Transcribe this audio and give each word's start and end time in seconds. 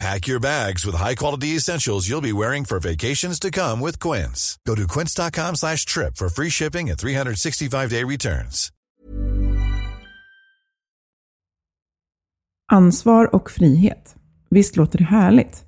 Pack 0.00 0.28
your 0.28 0.40
bags 0.40 0.86
with 0.86 0.98
high-quality 0.98 1.56
essentials 1.56 2.08
you'll 2.08 2.22
be 2.22 2.32
wearing 2.32 2.64
for 2.64 2.80
vacations 2.80 3.38
to 3.40 3.50
come 3.50 3.84
with 3.84 3.98
Quince. 4.08 4.58
Go 4.66 4.74
to 4.74 4.86
quince.com 4.88 5.56
slash 5.56 5.84
trip 5.84 6.16
for 6.16 6.28
free 6.28 6.50
shipping 6.50 6.90
and 6.90 6.98
365-day 6.98 8.04
returns. 8.04 8.72
Ansvar 12.72 13.34
och 13.34 13.50
frihet. 13.50 14.16
Visst 14.50 14.76
låter 14.76 14.98
det 14.98 15.04
härligt? 15.04 15.64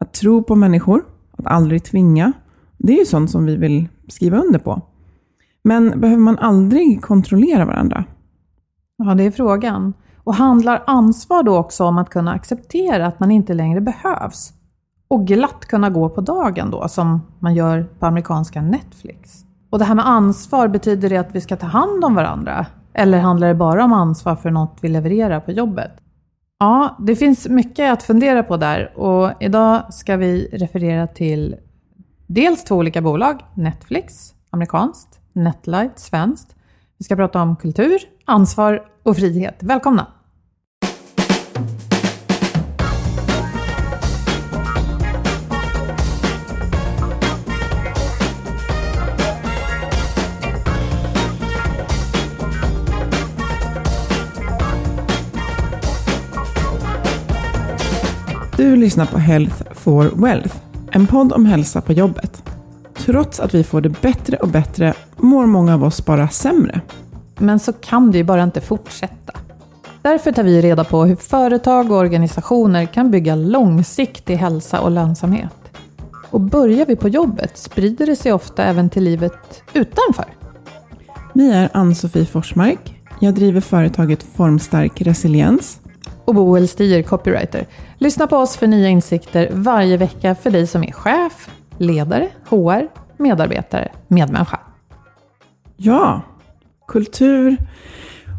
Att 0.00 0.12
tro 0.12 0.42
på 0.42 0.56
människor, 0.56 1.04
att 1.38 1.46
aldrig 1.46 1.84
tvinga, 1.84 2.32
det 2.78 2.92
är 2.92 2.98
ju 2.98 3.06
sånt 3.06 3.30
som 3.30 3.46
vi 3.46 3.56
vill 3.56 3.88
skriva 4.08 4.38
under 4.38 4.58
på. 4.58 4.82
Men 5.64 6.00
behöver 6.00 6.22
man 6.22 6.38
aldrig 6.38 7.02
kontrollera 7.02 7.64
varandra? 7.64 8.04
Ja, 8.96 9.14
det 9.14 9.24
är 9.24 9.30
frågan. 9.30 9.94
Och 10.28 10.34
handlar 10.34 10.82
ansvar 10.86 11.42
då 11.42 11.56
också 11.56 11.84
om 11.84 11.98
att 11.98 12.10
kunna 12.10 12.32
acceptera 12.32 13.06
att 13.06 13.20
man 13.20 13.30
inte 13.30 13.54
längre 13.54 13.80
behövs? 13.80 14.52
Och 15.08 15.26
glatt 15.26 15.66
kunna 15.66 15.90
gå 15.90 16.08
på 16.08 16.20
dagen 16.20 16.70
då, 16.70 16.88
som 16.88 17.20
man 17.38 17.54
gör 17.54 17.86
på 17.98 18.06
amerikanska 18.06 18.62
Netflix. 18.62 19.44
Och 19.70 19.78
det 19.78 19.84
här 19.84 19.94
med 19.94 20.08
ansvar, 20.08 20.68
betyder 20.68 21.10
det 21.10 21.16
att 21.16 21.34
vi 21.34 21.40
ska 21.40 21.56
ta 21.56 21.66
hand 21.66 22.04
om 22.04 22.14
varandra? 22.14 22.66
Eller 22.94 23.18
handlar 23.18 23.48
det 23.48 23.54
bara 23.54 23.84
om 23.84 23.92
ansvar 23.92 24.36
för 24.36 24.50
något 24.50 24.78
vi 24.80 24.88
levererar 24.88 25.40
på 25.40 25.52
jobbet? 25.52 25.92
Ja, 26.58 26.96
det 26.98 27.16
finns 27.16 27.48
mycket 27.48 27.92
att 27.92 28.02
fundera 28.02 28.42
på 28.42 28.56
där 28.56 28.98
och 28.98 29.32
idag 29.40 29.94
ska 29.94 30.16
vi 30.16 30.48
referera 30.52 31.06
till 31.06 31.56
dels 32.26 32.64
två 32.64 32.76
olika 32.76 33.02
bolag, 33.02 33.44
Netflix, 33.54 34.34
amerikanskt, 34.50 35.20
Netlight, 35.32 35.98
svenskt. 35.98 36.56
Vi 36.98 37.04
ska 37.04 37.16
prata 37.16 37.42
om 37.42 37.56
kultur, 37.56 37.98
ansvar 38.24 38.82
och 39.02 39.16
frihet. 39.16 39.56
Välkomna! 39.60 40.06
Du 58.58 58.76
lyssnar 58.76 59.06
på 59.06 59.18
Health 59.18 59.62
for 59.72 60.10
Wealth, 60.14 60.56
en 60.92 61.06
podd 61.06 61.32
om 61.32 61.46
hälsa 61.46 61.80
på 61.80 61.92
jobbet. 61.92 62.42
Trots 62.96 63.40
att 63.40 63.54
vi 63.54 63.64
får 63.64 63.80
det 63.80 64.00
bättre 64.00 64.36
och 64.36 64.48
bättre 64.48 64.94
mår 65.16 65.46
många 65.46 65.74
av 65.74 65.84
oss 65.84 66.04
bara 66.04 66.28
sämre. 66.28 66.80
Men 67.36 67.58
så 67.58 67.72
kan 67.72 68.10
det 68.10 68.18
ju 68.18 68.24
bara 68.24 68.42
inte 68.42 68.60
fortsätta. 68.60 69.32
Därför 70.02 70.32
tar 70.32 70.42
vi 70.42 70.62
reda 70.62 70.84
på 70.84 71.04
hur 71.04 71.16
företag 71.16 71.90
och 71.90 71.98
organisationer 71.98 72.86
kan 72.86 73.10
bygga 73.10 73.34
långsiktig 73.34 74.36
hälsa 74.36 74.80
och 74.80 74.90
lönsamhet. 74.90 75.54
Och 76.30 76.40
börjar 76.40 76.86
vi 76.86 76.96
på 76.96 77.08
jobbet 77.08 77.58
sprider 77.58 78.06
det 78.06 78.16
sig 78.16 78.32
ofta 78.32 78.64
även 78.64 78.90
till 78.90 79.04
livet 79.04 79.62
utanför. 79.74 80.26
Vi 81.34 81.50
är 81.50 81.68
Ann-Sofie 81.72 82.26
Forsmark. 82.26 83.02
Jag 83.20 83.34
driver 83.34 83.60
företaget 83.60 84.22
Formstark 84.22 85.00
Resiliens. 85.00 85.80
Och 86.24 86.34
Boel 86.34 86.68
Stier, 86.68 87.02
copywriter. 87.02 87.66
Lyssna 88.00 88.26
på 88.26 88.36
oss 88.36 88.56
för 88.56 88.66
nya 88.66 88.88
insikter 88.88 89.48
varje 89.52 89.96
vecka 89.96 90.34
för 90.34 90.50
dig 90.50 90.66
som 90.66 90.84
är 90.84 90.92
chef, 90.92 91.50
ledare, 91.78 92.28
HR, 92.48 92.88
medarbetare, 93.16 93.88
medmänniska. 94.08 94.60
Ja, 95.76 96.20
kultur 96.88 97.56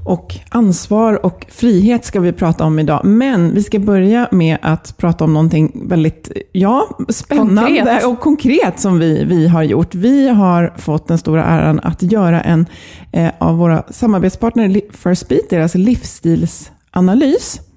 och 0.06 0.36
ansvar 0.50 1.26
och 1.26 1.46
frihet 1.50 2.06
ska 2.06 2.20
vi 2.20 2.34
prata 2.34 2.66
om 2.66 2.80
idag. 2.80 3.06
Men 3.06 3.54
vi 3.54 3.64
ska 3.64 3.80
börja 3.80 4.28
med 4.32 4.58
att 4.62 4.98
prata 4.98 5.24
om 5.24 5.34
någonting 5.34 5.88
väldigt 5.90 6.32
ja, 6.52 6.90
spännande 7.10 7.62
Konkret. 7.62 8.06
och 8.06 8.20
konkret 8.20 8.80
som 8.80 9.00
vi, 9.00 9.24
vi 9.24 9.48
har 9.48 9.64
gjort. 9.64 9.96
Vi 9.96 10.30
har 10.30 10.74
fått 10.78 11.08
den 11.08 11.18
stora 11.18 11.44
äran 11.44 11.80
att 11.84 12.02
göra 12.02 12.42
en 12.42 12.66
eh, 13.12 13.32
av 13.38 13.58
våra 13.58 13.84
samarbetspartner 13.90 14.82
First 14.92 15.28
Beat, 15.28 15.50
deras 15.50 15.76
livsstilsanalys. 15.76 17.69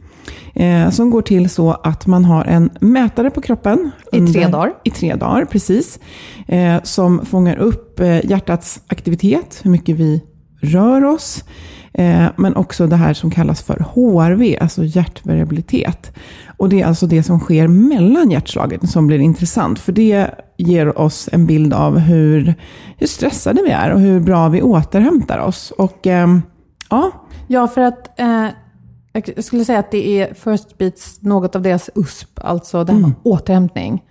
Eh, 0.54 0.90
som 0.90 1.10
går 1.10 1.22
till 1.22 1.50
så 1.50 1.70
att 1.70 2.06
man 2.06 2.24
har 2.24 2.44
en 2.44 2.70
mätare 2.80 3.30
på 3.30 3.40
kroppen. 3.40 3.90
I 4.12 4.26
tre 4.26 4.46
dagar. 4.46 4.72
I 4.84 4.90
tre 4.90 5.14
dagar, 5.14 5.44
precis. 5.44 5.98
Eh, 6.48 6.82
som 6.82 7.26
fångar 7.26 7.56
upp 7.56 8.00
eh, 8.00 8.24
hjärtats 8.24 8.80
aktivitet, 8.86 9.60
hur 9.62 9.70
mycket 9.70 9.96
vi 9.96 10.22
rör 10.60 11.04
oss. 11.04 11.44
Eh, 11.94 12.26
men 12.36 12.56
också 12.56 12.86
det 12.86 12.96
här 12.96 13.14
som 13.14 13.30
kallas 13.30 13.62
för 13.62 13.84
HRV, 13.94 14.58
alltså 14.60 14.84
hjärtvariabilitet. 14.84 16.12
Och 16.56 16.68
det 16.68 16.80
är 16.80 16.86
alltså 16.86 17.06
det 17.06 17.22
som 17.22 17.40
sker 17.40 17.68
mellan 17.68 18.30
hjärtslagen 18.30 18.86
som 18.86 19.06
blir 19.06 19.18
intressant. 19.18 19.78
För 19.78 19.92
det 19.92 20.30
ger 20.56 20.98
oss 20.98 21.28
en 21.32 21.46
bild 21.46 21.74
av 21.74 21.98
hur, 21.98 22.54
hur 22.96 23.06
stressade 23.06 23.62
vi 23.62 23.70
är 23.70 23.90
och 23.90 24.00
hur 24.00 24.20
bra 24.20 24.48
vi 24.48 24.62
återhämtar 24.62 25.38
oss. 25.38 25.70
Och 25.70 26.06
ehm, 26.06 26.42
ja, 26.90 27.12
Ja, 27.46 27.68
för 27.68 27.80
att 27.80 28.20
eh, 28.20 28.46
jag 29.12 29.44
skulle 29.44 29.64
säga 29.64 29.78
att 29.78 29.90
det 29.90 30.20
är 30.20 30.34
First 30.34 30.78
Beats, 30.78 31.22
något 31.22 31.56
av 31.56 31.62
deras 31.62 31.90
USP, 31.94 32.40
alltså 32.42 32.84
det 32.84 32.92
här 32.92 33.00
med 33.00 33.12
återhämtning. 33.22 34.02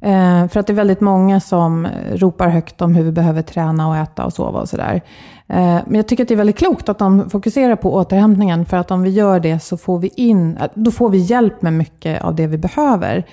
Eh, 0.00 0.48
för 0.48 0.60
att 0.60 0.66
det 0.66 0.72
är 0.72 0.74
väldigt 0.74 1.00
många 1.00 1.40
som 1.40 1.88
ropar 2.12 2.48
högt 2.48 2.82
om 2.82 2.94
hur 2.94 3.04
vi 3.04 3.12
behöver 3.12 3.42
träna 3.42 3.88
och 3.88 3.96
äta 3.96 4.24
och 4.24 4.32
sova 4.32 4.60
och 4.60 4.68
sådär. 4.68 5.02
Eh, 5.48 5.78
men 5.86 5.94
jag 5.94 6.08
tycker 6.08 6.24
att 6.24 6.28
det 6.28 6.34
är 6.34 6.36
väldigt 6.36 6.58
klokt 6.58 6.88
att 6.88 6.98
de 6.98 7.30
fokuserar 7.30 7.76
på 7.76 7.94
återhämtningen, 7.94 8.66
för 8.66 8.76
att 8.76 8.90
om 8.90 9.02
vi 9.02 9.10
gör 9.10 9.40
det 9.40 9.60
så 9.60 9.76
får 9.76 9.98
vi 9.98 10.10
in, 10.16 10.56
eh, 10.56 10.66
då 10.74 10.90
får 10.90 11.10
vi 11.10 11.18
hjälp 11.18 11.62
med 11.62 11.72
mycket 11.72 12.22
av 12.22 12.34
det 12.34 12.46
vi 12.46 12.58
behöver. 12.58 13.24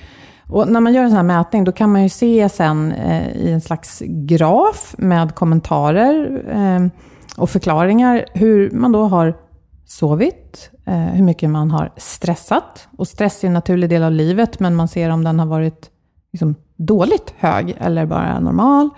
Och 0.50 0.71
när 0.71 0.79
man 0.79 0.94
gör 0.94 1.03
en 1.03 1.09
sån 1.09 1.17
här 1.17 1.24
mätning, 1.24 1.63
då 1.63 1.71
kan 1.71 1.91
man 1.91 2.03
ju 2.03 2.09
se 2.09 2.50
sen 2.50 2.91
eh, 2.91 3.31
i 3.35 3.51
en 3.51 3.62
slags 3.62 4.01
graf 4.06 4.95
med 4.97 5.35
kommentarer 5.35 6.44
eh, 6.51 6.88
och 7.38 7.50
förklaringar 7.50 8.25
hur 8.33 8.71
man 8.71 8.91
då 8.91 9.03
har 9.03 9.33
sovit, 9.86 10.72
eh, 10.86 10.95
hur 10.95 11.24
mycket 11.24 11.50
man 11.50 11.72
har 11.72 11.92
stressat. 11.98 12.88
Och 12.98 13.07
stress 13.07 13.44
är 13.44 13.48
en 13.48 13.54
naturlig 13.54 13.89
del 13.89 14.04
av 14.04 14.12
livet, 14.12 14.60
men 14.60 14.75
man 14.75 14.88
ser 14.88 15.10
om 15.10 15.24
den 15.24 15.39
har 15.39 15.45
varit 15.45 15.89
liksom, 16.33 16.56
dåligt 16.75 17.33
hög 17.38 17.75
eller 17.80 18.06
bara 18.06 18.39
normal. 18.39 18.89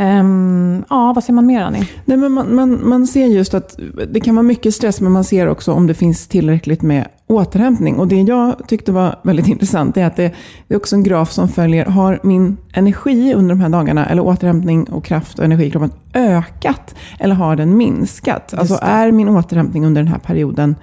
Ehm, 0.00 0.84
ja, 0.90 1.12
vad 1.12 1.24
ser 1.24 1.32
man 1.32 1.46
mer 1.46 1.62
Annie? 1.62 1.88
Nej, 2.04 2.16
men 2.16 2.32
man, 2.32 2.54
man, 2.54 2.88
man 2.88 3.06
ser 3.06 3.26
just 3.26 3.54
att 3.54 3.78
det 4.08 4.20
kan 4.20 4.34
vara 4.34 4.42
mycket 4.42 4.74
stress, 4.74 5.00
men 5.00 5.12
man 5.12 5.24
ser 5.24 5.46
också 5.46 5.72
om 5.72 5.86
det 5.86 5.94
finns 5.94 6.28
tillräckligt 6.28 6.82
med 6.82 7.08
återhämtning. 7.26 7.96
Och 7.96 8.08
det 8.08 8.20
jag 8.20 8.68
tyckte 8.68 8.92
var 8.92 9.18
väldigt 9.22 9.48
intressant 9.54 9.96
är 9.96 10.06
att 10.06 10.16
det, 10.16 10.34
det 10.68 10.74
är 10.74 10.78
också 10.78 10.96
en 10.96 11.02
graf 11.02 11.32
som 11.32 11.48
följer, 11.48 11.86
har 11.86 12.20
min 12.22 12.56
energi 12.72 13.34
under 13.34 13.54
de 13.54 13.60
här 13.60 13.68
dagarna, 13.68 14.06
eller 14.06 14.22
återhämtning 14.22 14.84
och 14.84 15.04
kraft 15.04 15.38
och 15.38 15.44
energi 15.44 15.64
i 15.64 15.70
kroppen 15.70 15.92
ökat 16.14 16.94
eller 17.18 17.34
har 17.34 17.56
den 17.56 17.76
minskat? 17.76 18.54
Alltså 18.54 18.78
är 18.82 19.12
min 19.12 19.28
återhämtning 19.28 19.86
under 19.86 20.02
den 20.02 20.12
här 20.12 20.18
perioden 20.18 20.76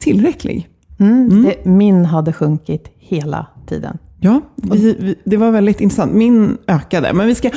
tillräcklig? 0.00 0.68
Mm. 0.98 1.42
Det, 1.42 1.64
min 1.64 2.04
hade 2.04 2.32
sjunkit 2.32 2.90
hela 2.98 3.46
tiden. 3.66 3.98
Ja, 4.24 4.40
vi, 4.56 4.96
vi, 4.98 5.14
det 5.24 5.36
var 5.36 5.50
väldigt 5.50 5.80
intressant. 5.80 6.12
Min 6.12 6.58
ökade. 6.66 7.12
Men 7.12 7.26
vi 7.26 7.34
ska, 7.34 7.50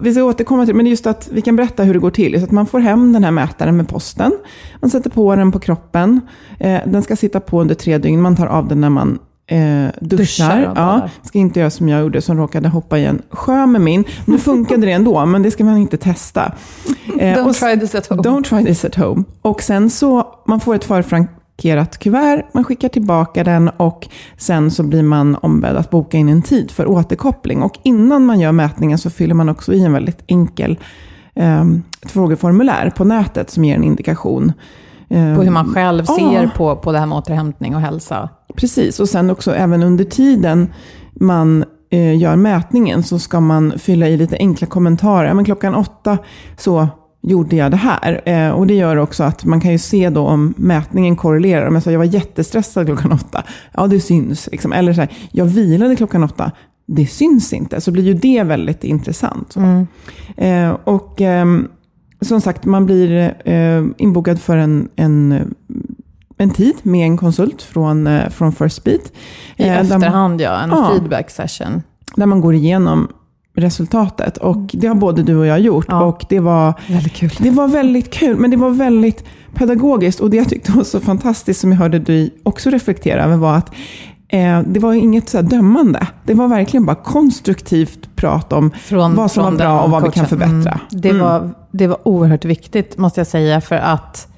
vi 0.00 0.12
ska 0.12 0.24
återkomma 0.24 0.64
till 0.64 0.74
det. 0.74 0.76
Men 0.76 0.86
just 0.86 1.06
att 1.06 1.28
vi 1.32 1.42
kan 1.42 1.56
berätta 1.56 1.82
hur 1.82 1.94
det 1.94 2.00
går 2.00 2.10
till. 2.10 2.38
Så 2.38 2.44
att 2.44 2.50
man 2.50 2.66
får 2.66 2.80
hem 2.80 3.12
den 3.12 3.24
här 3.24 3.30
mätaren 3.30 3.76
med 3.76 3.88
posten. 3.88 4.32
Man 4.80 4.90
sätter 4.90 5.10
på 5.10 5.36
den 5.36 5.52
på 5.52 5.58
kroppen. 5.58 6.20
Eh, 6.58 6.80
den 6.86 7.02
ska 7.02 7.16
sitta 7.16 7.40
på 7.40 7.60
under 7.60 7.74
tre 7.74 7.98
dygn. 7.98 8.20
Man 8.20 8.36
tar 8.36 8.46
av 8.46 8.68
den 8.68 8.80
när 8.80 8.90
man 8.90 9.18
eh, 9.46 9.58
duschar. 10.00 10.16
duschar 10.16 10.72
ja, 10.76 11.08
ska 11.22 11.38
inte 11.38 11.60
göra 11.60 11.70
som 11.70 11.88
jag 11.88 12.00
gjorde, 12.00 12.20
som 12.20 12.36
råkade 12.36 12.68
hoppa 12.68 12.98
i 12.98 13.04
en 13.04 13.22
sjö 13.30 13.66
med 13.66 13.80
min. 13.80 14.04
Nu 14.24 14.38
funkade 14.38 14.86
det 14.86 14.92
ändå, 14.92 15.26
men 15.26 15.42
det 15.42 15.50
ska 15.50 15.64
man 15.64 15.76
inte 15.76 15.96
testa. 15.96 16.52
Eh, 17.18 17.36
don't 17.36 17.52
try 17.52 17.80
this 17.80 17.94
at 17.94 18.06
home. 18.06 18.22
Don't 18.22 18.44
try 18.44 18.64
this 18.64 18.84
at 18.84 18.94
home. 18.94 19.24
Och 19.42 19.62
sen 19.62 19.90
så, 19.90 20.26
man 20.46 20.60
får 20.60 20.74
ett 20.74 20.84
förfrank 20.84 21.30
markerat 21.60 21.98
kuvert, 21.98 22.44
man 22.52 22.64
skickar 22.64 22.88
tillbaka 22.88 23.44
den 23.44 23.68
och 23.68 24.08
sen 24.36 24.70
så 24.70 24.82
blir 24.82 25.02
man 25.02 25.36
ombedd 25.36 25.76
att 25.76 25.90
boka 25.90 26.18
in 26.18 26.28
en 26.28 26.42
tid 26.42 26.70
för 26.70 26.86
återkoppling. 26.86 27.62
Och 27.62 27.78
innan 27.82 28.26
man 28.26 28.40
gör 28.40 28.52
mätningen 28.52 28.98
så 28.98 29.10
fyller 29.10 29.34
man 29.34 29.48
också 29.48 29.72
i 29.72 29.84
en 29.84 29.92
väldigt 29.92 30.24
enkel 30.26 30.78
eh, 31.34 31.64
frågeformulär 32.06 32.90
på 32.90 33.04
nätet 33.04 33.50
som 33.50 33.64
ger 33.64 33.74
en 33.74 33.84
indikation. 33.84 34.52
Eh, 35.10 35.36
på 35.36 35.42
hur 35.42 35.50
man 35.50 35.74
själv 35.74 36.04
ser 36.04 36.42
ja. 36.42 36.50
på, 36.56 36.76
på 36.76 36.92
det 36.92 36.98
här 36.98 37.06
med 37.06 37.18
återhämtning 37.18 37.74
och 37.74 37.80
hälsa. 37.80 38.28
Precis, 38.56 39.00
och 39.00 39.08
sen 39.08 39.30
också 39.30 39.54
även 39.54 39.82
under 39.82 40.04
tiden 40.04 40.72
man 41.14 41.64
eh, 41.90 42.18
gör 42.18 42.36
mätningen 42.36 43.02
så 43.02 43.18
ska 43.18 43.40
man 43.40 43.78
fylla 43.78 44.08
i 44.08 44.16
lite 44.16 44.36
enkla 44.36 44.66
kommentarer. 44.66 45.34
Men 45.34 45.44
klockan 45.44 45.74
åtta 45.74 46.18
så 46.56 46.88
gjorde 47.22 47.56
jag 47.56 47.70
det 47.70 47.76
här. 47.76 48.20
Eh, 48.24 48.50
och 48.50 48.66
det 48.66 48.74
gör 48.74 48.96
också 48.96 49.24
att 49.24 49.44
man 49.44 49.60
kan 49.60 49.72
ju 49.72 49.78
se 49.78 50.10
då 50.10 50.26
om 50.26 50.54
mätningen 50.56 51.16
korrelerar. 51.16 51.66
Om 51.66 51.74
jag 51.74 51.82
sa 51.82 51.90
jag 51.90 51.98
var 51.98 52.04
jättestressad 52.04 52.86
klockan 52.86 53.12
åtta, 53.12 53.44
ja 53.72 53.86
det 53.86 54.00
syns. 54.00 54.48
Liksom. 54.52 54.72
Eller 54.72 54.92
så 54.92 55.00
här, 55.00 55.10
jag 55.32 55.44
vilade 55.44 55.96
klockan 55.96 56.24
åtta, 56.24 56.52
det 56.86 57.06
syns 57.06 57.52
inte. 57.52 57.80
Så 57.80 57.92
blir 57.92 58.02
ju 58.02 58.14
det 58.14 58.42
väldigt 58.42 58.84
intressant. 58.84 59.56
Mm. 59.56 59.86
Eh, 60.36 60.76
och 60.84 61.20
eh, 61.20 61.46
som 62.20 62.40
sagt, 62.40 62.64
man 62.64 62.86
blir 62.86 63.34
eh, 63.44 63.84
inbokad 63.98 64.40
för 64.40 64.56
en, 64.56 64.88
en 64.96 65.54
en 66.40 66.50
tid 66.50 66.74
med 66.82 67.06
en 67.06 67.16
konsult 67.16 67.62
från, 67.62 68.06
eh, 68.06 68.28
från 68.28 68.52
First 68.52 68.84
Beat. 68.84 69.12
I 69.56 69.68
eh, 69.68 69.78
efterhand, 69.78 70.40
ja. 70.40 70.60
En 70.60 70.70
ja, 70.70 70.90
feedback 70.92 71.30
session. 71.30 71.82
Där 72.16 72.26
man 72.26 72.40
går 72.40 72.54
igenom 72.54 73.08
resultatet. 73.54 74.36
Och 74.36 74.70
det 74.72 74.86
har 74.86 74.94
både 74.94 75.22
du 75.22 75.36
och 75.36 75.46
jag 75.46 75.60
gjort. 75.60 75.86
Ja. 75.88 76.04
Och 76.04 76.24
det 76.28 76.40
var, 76.40 76.74
väldigt 76.88 77.12
kul. 77.12 77.30
det 77.38 77.50
var 77.50 77.68
väldigt 77.68 78.10
kul, 78.10 78.36
men 78.36 78.50
det 78.50 78.56
var 78.56 78.70
väldigt 78.70 79.24
pedagogiskt. 79.54 80.20
Och 80.20 80.30
det 80.30 80.36
jag 80.36 80.48
tyckte 80.48 80.72
var 80.72 80.84
så 80.84 81.00
fantastiskt, 81.00 81.60
som 81.60 81.72
jag 81.72 81.78
hörde 81.78 81.98
dig 81.98 82.34
också 82.42 82.70
reflektera 82.70 83.24
över, 83.24 83.36
var 83.36 83.54
att 83.54 83.74
eh, 84.28 84.60
det 84.66 84.80
var 84.80 84.92
inget 84.92 85.28
så 85.28 85.42
dömande. 85.42 86.06
Det 86.24 86.34
var 86.34 86.48
verkligen 86.48 86.86
bara 86.86 86.96
konstruktivt 86.96 88.16
prat 88.16 88.52
om 88.52 88.70
från, 88.70 89.14
vad 89.14 89.30
som 89.30 89.44
var 89.44 89.52
bra 89.52 89.80
och 89.80 89.90
vad 89.90 90.02
coachen. 90.02 90.12
vi 90.12 90.18
kan 90.18 90.26
förbättra. 90.26 90.72
Mm. 90.72 91.02
Det, 91.02 91.10
mm. 91.10 91.22
Var, 91.22 91.50
det 91.72 91.86
var 91.86 92.08
oerhört 92.08 92.44
viktigt, 92.44 92.98
måste 92.98 93.20
jag 93.20 93.26
säga, 93.26 93.60
för 93.60 93.76
att 93.76 94.28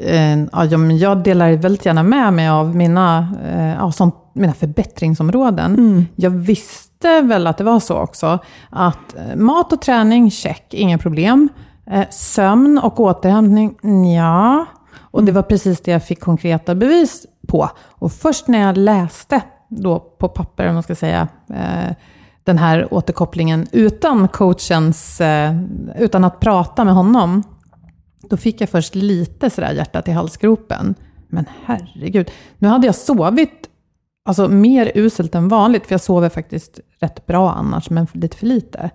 eh, 0.00 0.38
ja, 0.52 0.64
jag 0.98 1.22
delar 1.22 1.52
väldigt 1.52 1.86
gärna 1.86 2.02
med 2.02 2.32
mig 2.32 2.48
av 2.48 2.76
mina, 2.76 3.34
eh, 3.44 3.68
ja, 3.68 3.92
sånt, 3.92 4.14
mina 4.34 4.54
förbättringsområden. 4.54 5.74
Mm. 5.74 6.06
Jag 6.16 6.30
visste 6.30 6.91
visste 7.02 7.20
väl 7.22 7.46
att 7.46 7.58
det 7.58 7.64
var 7.64 7.80
så 7.80 7.98
också. 7.98 8.38
Att 8.70 9.16
eh, 9.16 9.36
mat 9.36 9.72
och 9.72 9.80
träning, 9.80 10.30
check, 10.30 10.74
inga 10.74 10.98
problem. 10.98 11.48
Eh, 11.86 12.08
sömn 12.10 12.78
och 12.78 13.00
återhämtning, 13.00 13.76
ja. 14.16 14.66
Och 15.00 15.24
det 15.24 15.32
var 15.32 15.42
precis 15.42 15.80
det 15.80 15.90
jag 15.90 16.04
fick 16.04 16.20
konkreta 16.20 16.74
bevis 16.74 17.26
på. 17.48 17.70
Och 17.98 18.12
först 18.12 18.48
när 18.48 18.58
jag 18.58 18.76
läste 18.76 19.40
då 19.68 20.00
på 20.00 20.28
papper, 20.28 20.68
om 20.68 20.74
man 20.74 20.82
ska 20.82 20.94
säga, 20.94 21.28
eh, 21.50 21.94
den 22.44 22.58
här 22.58 22.94
återkopplingen 22.94 23.66
utan 23.72 24.28
coachens, 24.28 25.20
utan 25.98 26.24
att 26.24 26.40
prata 26.40 26.84
med 26.84 26.94
honom, 26.94 27.42
då 28.30 28.36
fick 28.36 28.60
jag 28.60 28.68
först 28.68 28.94
lite 28.94 29.50
sådär 29.50 29.72
hjärtat 29.72 30.08
i 30.08 30.10
halsgropen. 30.10 30.94
Men 31.28 31.44
herregud, 31.64 32.30
nu 32.58 32.68
hade 32.68 32.86
jag 32.86 32.94
sovit 32.94 33.68
Alltså 34.24 34.48
mer 34.48 34.92
uselt 34.94 35.34
än 35.34 35.48
vanligt, 35.48 35.86
för 35.86 35.94
jag 35.94 36.00
sover 36.00 36.28
faktiskt 36.28 36.80
rätt 37.00 37.26
bra 37.26 37.52
annars, 37.52 37.90
men 37.90 38.06
lite 38.12 38.36
för 38.36 38.46
lite. 38.46 38.90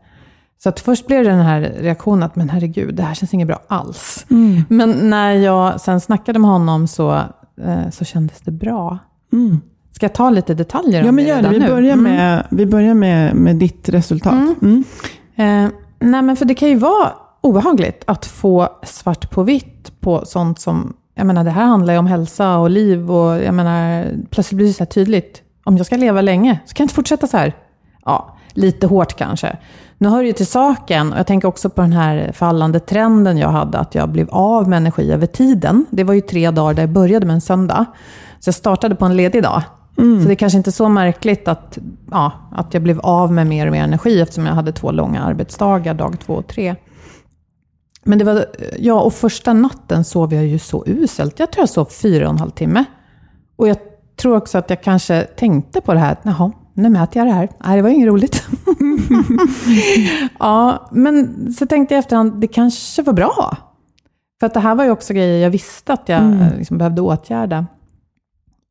Så 0.64 0.70
att 0.70 0.80
först 0.80 1.08
blev 1.08 1.24
det 1.24 1.30
den 1.30 1.40
här 1.40 1.62
reaktionen 1.62 2.24
att, 2.24 2.36
men 2.36 2.50
herregud, 2.50 2.96
det 2.96 3.04
här 3.04 3.14
känns 3.14 3.34
inget 3.34 3.48
bra 3.48 3.60
alls. 3.68 4.26
Mm. 4.30 4.64
Men 4.70 5.10
när 5.10 5.32
jag 5.32 5.82
sen 5.82 6.02
snackade 6.02 6.40
med 6.40 6.52
honom 6.52 6.88
så, 6.88 7.16
eh, 7.62 7.90
så 7.92 8.06
kändes 8.06 8.42
det 8.42 8.52
bra. 8.52 9.00
Mm. 9.34 9.62
Ska 9.92 10.06
jag 10.06 10.14
ta 10.14 10.30
lite 10.30 10.54
detaljer 10.54 11.04
ja, 11.04 11.10
om 11.10 11.16
men 11.16 11.26
gör 11.26 11.42
det. 11.42 11.50
Vi 11.50 11.60
nu? 11.60 11.68
börjar, 11.68 11.94
mm. 11.94 12.04
med, 12.04 12.48
vi 12.52 12.66
börjar 12.66 12.94
med, 12.94 13.36
med 13.36 13.56
ditt 13.56 13.90
resultat. 13.90 14.34
Mm. 14.34 14.56
mm. 14.62 14.84
Eh, 15.36 15.72
nej, 16.00 16.22
men 16.22 16.36
för 16.36 16.46
det 16.46 16.56
kan 16.56 16.70
ju 16.70 16.76
vara 16.76 17.14
obehagligt 17.42 18.04
att 18.08 18.26
få 18.26 18.70
svart 18.84 19.32
på 19.32 19.44
vitt 19.44 20.00
på 20.00 20.26
sånt 20.26 20.60
som 20.60 20.94
jag 21.18 21.28
menar, 21.28 21.44
det 21.44 21.52
här 21.52 21.66
handlar 21.66 21.94
ju 21.94 22.00
om 22.00 22.08
hälsa 22.08 22.58
och 22.58 22.70
liv 22.70 23.12
och 23.12 23.44
jag 23.44 23.54
menar, 23.54 24.06
plötsligt 24.30 24.58
blir 24.58 24.68
det 24.68 24.74
så 24.74 24.84
här 24.84 24.86
tydligt. 24.86 25.42
Om 25.64 25.78
jag 25.78 25.86
ska 25.86 25.98
leva 25.98 26.22
länge 26.22 26.60
så 26.66 26.74
kan 26.74 26.84
jag 26.84 26.86
inte 26.86 26.96
fortsätta 26.96 27.28
så 27.28 27.38
här. 27.38 27.54
Ja, 28.06 28.38
lite 28.54 28.88
hårt 28.88 29.18
kanske. 29.18 29.58
Nu 29.98 30.10
hör 30.10 30.22
det 30.22 30.28
ju 30.28 30.34
till 30.34 30.48
saken, 30.48 31.14
och 31.14 31.20
jag 31.20 31.28
tänker 31.28 31.48
också 31.48 31.70
på 31.70 31.82
den 31.82 31.94
här 31.94 32.32
fallande 32.34 32.80
trenden 32.80 33.38
jag 33.38 33.50
hade, 33.50 33.80
att 33.80 33.96
jag 33.96 34.10
blev 34.10 34.30
av 34.30 34.70
med 34.70 34.78
energi 34.78 35.12
över 35.12 35.28
tiden. 35.28 35.86
Det 35.90 36.04
var 36.04 36.14
ju 36.14 36.22
tre 36.22 36.52
dagar 36.52 36.74
där 36.74 36.84
jag 36.84 36.90
började 36.90 37.26
med 37.26 37.34
en 37.34 37.42
söndag. 37.42 37.86
Så 38.40 38.48
jag 38.48 38.56
startade 38.56 38.96
på 38.96 39.06
en 39.06 39.18
ledig 39.18 39.44
dag. 39.44 39.62
Mm. 39.98 40.22
Så 40.22 40.28
det 40.28 40.34
är 40.34 40.36
kanske 40.36 40.58
inte 40.58 40.72
så 40.72 40.90
märkligt 40.90 41.48
att, 41.48 41.78
ja, 42.12 42.32
att 42.52 42.74
jag 42.74 42.84
blev 42.84 43.00
av 43.00 43.34
med 43.34 43.48
mer 43.48 43.66
och 43.66 43.72
mer 43.72 43.84
energi, 43.84 44.22
eftersom 44.22 44.46
jag 44.46 44.54
hade 44.54 44.72
två 44.72 44.92
långa 44.92 45.24
arbetsdagar, 45.24 45.94
dag 45.94 46.20
två 46.20 46.34
och 46.34 46.48
tre. 46.48 46.76
Men 48.08 48.20
det 48.20 48.26
var, 48.26 48.46
ja, 48.80 49.02
och 49.02 49.14
första 49.14 49.54
natten 49.54 50.04
sov 50.04 50.34
jag 50.34 50.46
ju 50.46 50.60
så 50.60 50.84
uselt. 50.88 51.40
Jag 51.40 51.52
tror 51.52 51.62
jag 51.62 51.70
sov 51.70 51.86
fyra 51.86 52.26
och 52.26 52.34
en 52.34 52.40
halv 52.40 52.52
timme. 52.52 52.86
Och 53.56 53.68
jag 53.68 53.78
tror 54.16 54.36
också 54.36 54.58
att 54.58 54.70
jag 54.70 54.84
kanske 54.84 55.24
tänkte 55.24 55.82
på 55.82 55.94
det 55.94 56.00
här, 56.00 56.18
jaha, 56.24 56.52
nu 56.74 56.90
mäter 56.90 57.18
jag 57.18 57.28
det 57.28 57.34
här. 57.34 57.50
Nej, 57.66 57.76
det 57.76 57.82
var 57.82 57.90
inget 57.90 58.08
roligt. 58.08 58.48
ja, 60.40 60.90
men 60.92 61.54
så 61.54 61.66
tänkte 61.66 61.94
jag 61.94 62.00
efterhand, 62.00 62.42
det 62.42 62.48
kanske 62.48 63.02
var 63.02 63.14
bra. 63.14 63.58
För 64.40 64.48
att 64.48 64.54
det 64.54 64.60
här 64.60 64.76
var 64.76 64.84
ju 64.84 64.92
också 64.92 65.14
grejer 65.14 65.44
jag 65.44 65.50
visste 65.50 65.94
att 65.94 66.10
jag 66.10 66.22
mm. 66.22 66.58
liksom 66.58 66.78
behövde 66.78 67.02
åtgärda. 67.02 67.66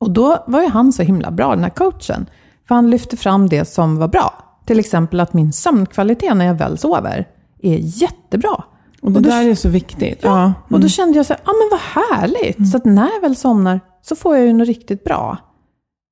Och 0.00 0.10
då 0.10 0.44
var 0.46 0.62
ju 0.62 0.68
han 0.68 0.92
så 0.92 1.02
himla 1.02 1.30
bra, 1.30 1.54
den 1.54 1.62
här 1.62 1.70
coachen. 1.70 2.26
För 2.68 2.74
han 2.74 2.90
lyfte 2.90 3.16
fram 3.16 3.48
det 3.48 3.64
som 3.64 3.98
var 3.98 4.08
bra. 4.08 4.34
Till 4.66 4.78
exempel 4.78 5.20
att 5.20 5.32
min 5.32 5.52
sömnkvalitet 5.52 6.36
när 6.36 6.44
jag 6.46 6.54
väl 6.54 6.78
sover 6.78 7.28
är 7.62 7.78
jättebra. 7.80 8.64
Och 9.06 9.12
det 9.12 9.18
och 9.18 9.22
där 9.22 9.48
är 9.48 9.54
så 9.54 9.68
viktigt. 9.68 10.18
Ja. 10.22 10.38
Mm. 10.38 10.52
och 10.62 10.70
då 10.70 10.76
mm. 10.76 10.88
kände 10.88 11.16
jag 11.16 11.26
så 11.26 11.32
här, 11.32 11.42
ja 11.44 11.52
men 11.52 11.68
vad 11.70 12.04
härligt. 12.04 12.58
Mm. 12.58 12.70
Så 12.70 12.76
att 12.76 12.84
när 12.84 13.10
jag 13.14 13.20
väl 13.20 13.36
somnar 13.36 13.80
så 14.02 14.16
får 14.16 14.36
jag 14.36 14.46
ju 14.46 14.52
något 14.52 14.68
riktigt 14.68 15.04
bra. 15.04 15.38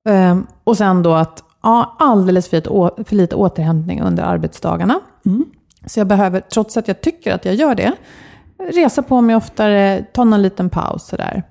Um, 0.08 0.46
och 0.64 0.76
sen 0.76 1.02
då 1.02 1.14
att, 1.14 1.44
ja, 1.62 1.96
alldeles 1.98 2.48
för 2.48 2.56
lite, 2.56 2.70
för 3.04 3.16
lite 3.16 3.36
återhämtning 3.36 4.00
under 4.00 4.22
arbetsdagarna. 4.22 5.00
Mm. 5.26 5.44
Så 5.86 6.00
jag 6.00 6.06
behöver, 6.06 6.40
trots 6.40 6.76
att 6.76 6.88
jag 6.88 7.00
tycker 7.00 7.34
att 7.34 7.44
jag 7.44 7.54
gör 7.54 7.74
det, 7.74 7.92
resa 8.72 9.02
på 9.02 9.20
mig 9.20 9.36
oftare, 9.36 10.04
ta 10.12 10.24
någon 10.24 10.42
liten 10.42 10.70
paus 10.70 11.06
sådär. 11.06 11.42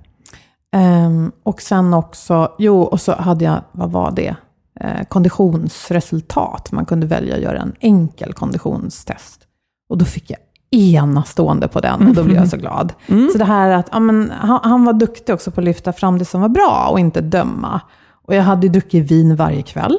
Um, 1.05 1.31
och 1.43 1.62
sen 1.62 1.93
också, 1.93 2.51
jo, 2.57 2.81
och 2.81 3.01
så 3.01 3.12
hade 3.12 3.45
jag, 3.45 3.62
vad 3.71 3.91
var 3.91 4.12
det? 4.12 4.35
Eh, 4.79 5.03
konditionsresultat. 5.07 6.71
Man 6.71 6.85
kunde 6.85 7.07
välja 7.07 7.35
att 7.35 7.41
göra 7.41 7.59
en 7.59 7.75
enkel 7.79 8.33
konditionstest. 8.33 9.41
Och 9.89 9.97
då 9.97 10.05
fick 10.05 10.29
jag 10.29 10.39
enastående 10.74 11.68
på 11.68 11.80
den 11.80 12.08
och 12.08 12.15
då 12.15 12.24
blev 12.24 12.38
jag 12.38 12.50
så 12.50 12.58
glad. 12.58 12.94
Mm. 13.08 13.30
Så 13.32 13.38
det 13.38 13.46
här 13.46 13.70
att 13.70 13.89
ja, 13.92 14.00
men, 14.00 14.32
han, 14.39 14.60
han, 14.63 14.86
var 14.86 14.94
duktig 14.94 15.36
också 15.36 15.51
på 15.51 15.62
att 15.62 15.65
lyfta 15.65 15.94
fram 15.94 16.18
det 16.18 16.25
som 16.25 16.42
var 16.42 16.50
bra 16.50 16.88
och 16.92 17.00
inte 17.00 17.22
döma. 17.22 17.82
Och 18.25 18.36
jag 18.36 18.44
hade 18.44 18.70
druckit 18.70 19.12
vin 19.12 19.36
varje 19.36 19.62
kväll. 19.62 19.98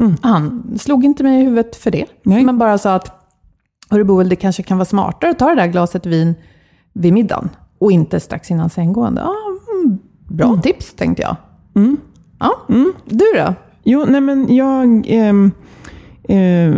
Mm. 0.00 0.16
Han 0.22 0.64
slog 0.78 1.04
inte 1.04 1.22
mig 1.22 1.40
i 1.40 1.44
huvudet 1.44 1.76
för 1.76 1.90
det, 1.90 2.04
Nej. 2.22 2.44
men 2.44 2.58
bara 2.58 2.78
sa 2.78 2.94
att 2.94 3.18
Hörru 3.90 4.04
Boel, 4.04 4.28
det 4.28 4.36
kanske 4.36 4.62
kan 4.62 4.78
vara 4.78 4.84
smartare 4.84 5.30
att 5.30 5.38
ta 5.38 5.48
det 5.48 5.54
där 5.54 5.66
glaset 5.66 6.06
vin 6.06 6.34
vid 6.92 7.12
middagen 7.12 7.48
och 7.78 7.92
inte 7.92 8.20
strax 8.20 8.50
innan 8.50 8.70
sänggående. 8.70 9.20
Ja, 9.20 9.34
mm, 9.74 9.98
bra 10.28 10.46
mm. 10.46 10.62
tips, 10.62 10.94
tänkte 10.94 11.22
jag. 11.22 11.36
Mm. 11.74 11.96
Ja, 12.38 12.50
mm. 12.68 12.92
du 13.04 13.24
då? 13.36 13.54
Jo, 13.84 14.04
nej 14.08 14.20
men 14.20 14.56
jag... 14.56 15.06
Eh, 15.08 15.34
Eh, 16.28 16.72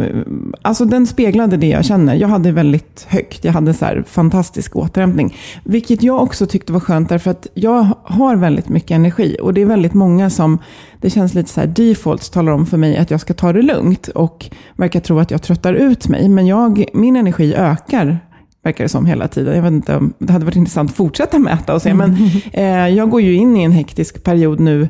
alltså 0.62 0.84
den 0.84 1.06
speglade 1.06 1.56
det 1.56 1.68
jag 1.68 1.84
känner. 1.84 2.14
Jag 2.14 2.28
hade 2.28 2.52
väldigt 2.52 3.06
högt. 3.08 3.44
Jag 3.44 3.52
hade 3.52 3.74
så 3.74 4.02
fantastisk 4.06 4.76
återhämtning. 4.76 5.36
Vilket 5.64 6.02
jag 6.02 6.22
också 6.22 6.46
tyckte 6.46 6.72
var 6.72 6.80
skönt 6.80 7.08
därför 7.08 7.30
att 7.30 7.46
jag 7.54 7.88
har 8.04 8.36
väldigt 8.36 8.68
mycket 8.68 8.90
energi. 8.90 9.36
Och 9.42 9.54
det 9.54 9.62
är 9.62 9.66
väldigt 9.66 9.94
många 9.94 10.30
som, 10.30 10.58
det 11.00 11.10
känns 11.10 11.34
lite 11.34 11.50
så 11.50 11.60
här 11.60 11.66
defaults 11.66 12.30
talar 12.30 12.52
om 12.52 12.66
för 12.66 12.76
mig 12.76 12.96
att 12.96 13.10
jag 13.10 13.20
ska 13.20 13.34
ta 13.34 13.52
det 13.52 13.62
lugnt. 13.62 14.08
Och 14.08 14.50
verkar 14.76 15.00
tro 15.00 15.18
att 15.18 15.30
jag 15.30 15.42
tröttar 15.42 15.74
ut 15.74 16.08
mig. 16.08 16.28
Men 16.28 16.46
jag, 16.46 16.84
min 16.92 17.16
energi 17.16 17.54
ökar 17.54 18.18
verkar 18.62 18.84
det 18.84 18.88
som 18.88 19.06
hela 19.06 19.28
tiden. 19.28 19.54
Jag 19.54 19.62
vet 19.62 19.72
inte, 19.72 20.00
det 20.18 20.32
hade 20.32 20.44
varit 20.44 20.56
intressant 20.56 20.90
att 20.90 20.96
fortsätta 20.96 21.38
mäta 21.38 21.74
och 21.74 21.82
se. 21.82 21.94
Men 21.94 22.16
eh, 22.52 22.88
jag 22.88 23.10
går 23.10 23.20
ju 23.20 23.34
in 23.34 23.56
i 23.56 23.62
en 23.62 23.72
hektisk 23.72 24.24
period 24.24 24.60
nu. 24.60 24.88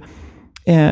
Eh, 0.67 0.91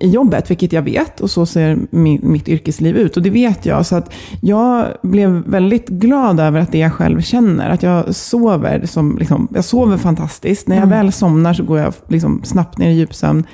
i 0.00 0.08
jobbet, 0.10 0.50
vilket 0.50 0.72
jag 0.72 0.82
vet. 0.82 1.20
Och 1.20 1.30
så 1.30 1.46
ser 1.46 1.78
mitt 2.26 2.48
yrkesliv 2.48 2.96
ut. 2.96 3.16
Och 3.16 3.22
det 3.22 3.30
vet 3.30 3.66
jag. 3.66 3.86
Så 3.86 3.96
att 3.96 4.12
jag 4.40 4.86
blev 5.02 5.30
väldigt 5.46 5.88
glad 5.88 6.40
över 6.40 6.60
att 6.60 6.72
det 6.72 6.78
jag 6.78 6.92
själv 6.92 7.20
känner. 7.20 7.70
Att 7.70 7.82
jag 7.82 8.14
sover, 8.14 8.86
som, 8.86 9.18
liksom, 9.18 9.48
jag 9.54 9.64
sover 9.64 9.96
fantastiskt. 9.96 10.68
När 10.68 10.76
jag 10.76 10.86
mm. 10.86 10.98
väl 10.98 11.12
somnar 11.12 11.54
så 11.54 11.62
går 11.62 11.78
jag 11.78 11.94
liksom 12.08 12.40
snabbt 12.44 12.78
ner 12.78 12.90
i 12.90 12.94
djupsömn. 12.94 13.44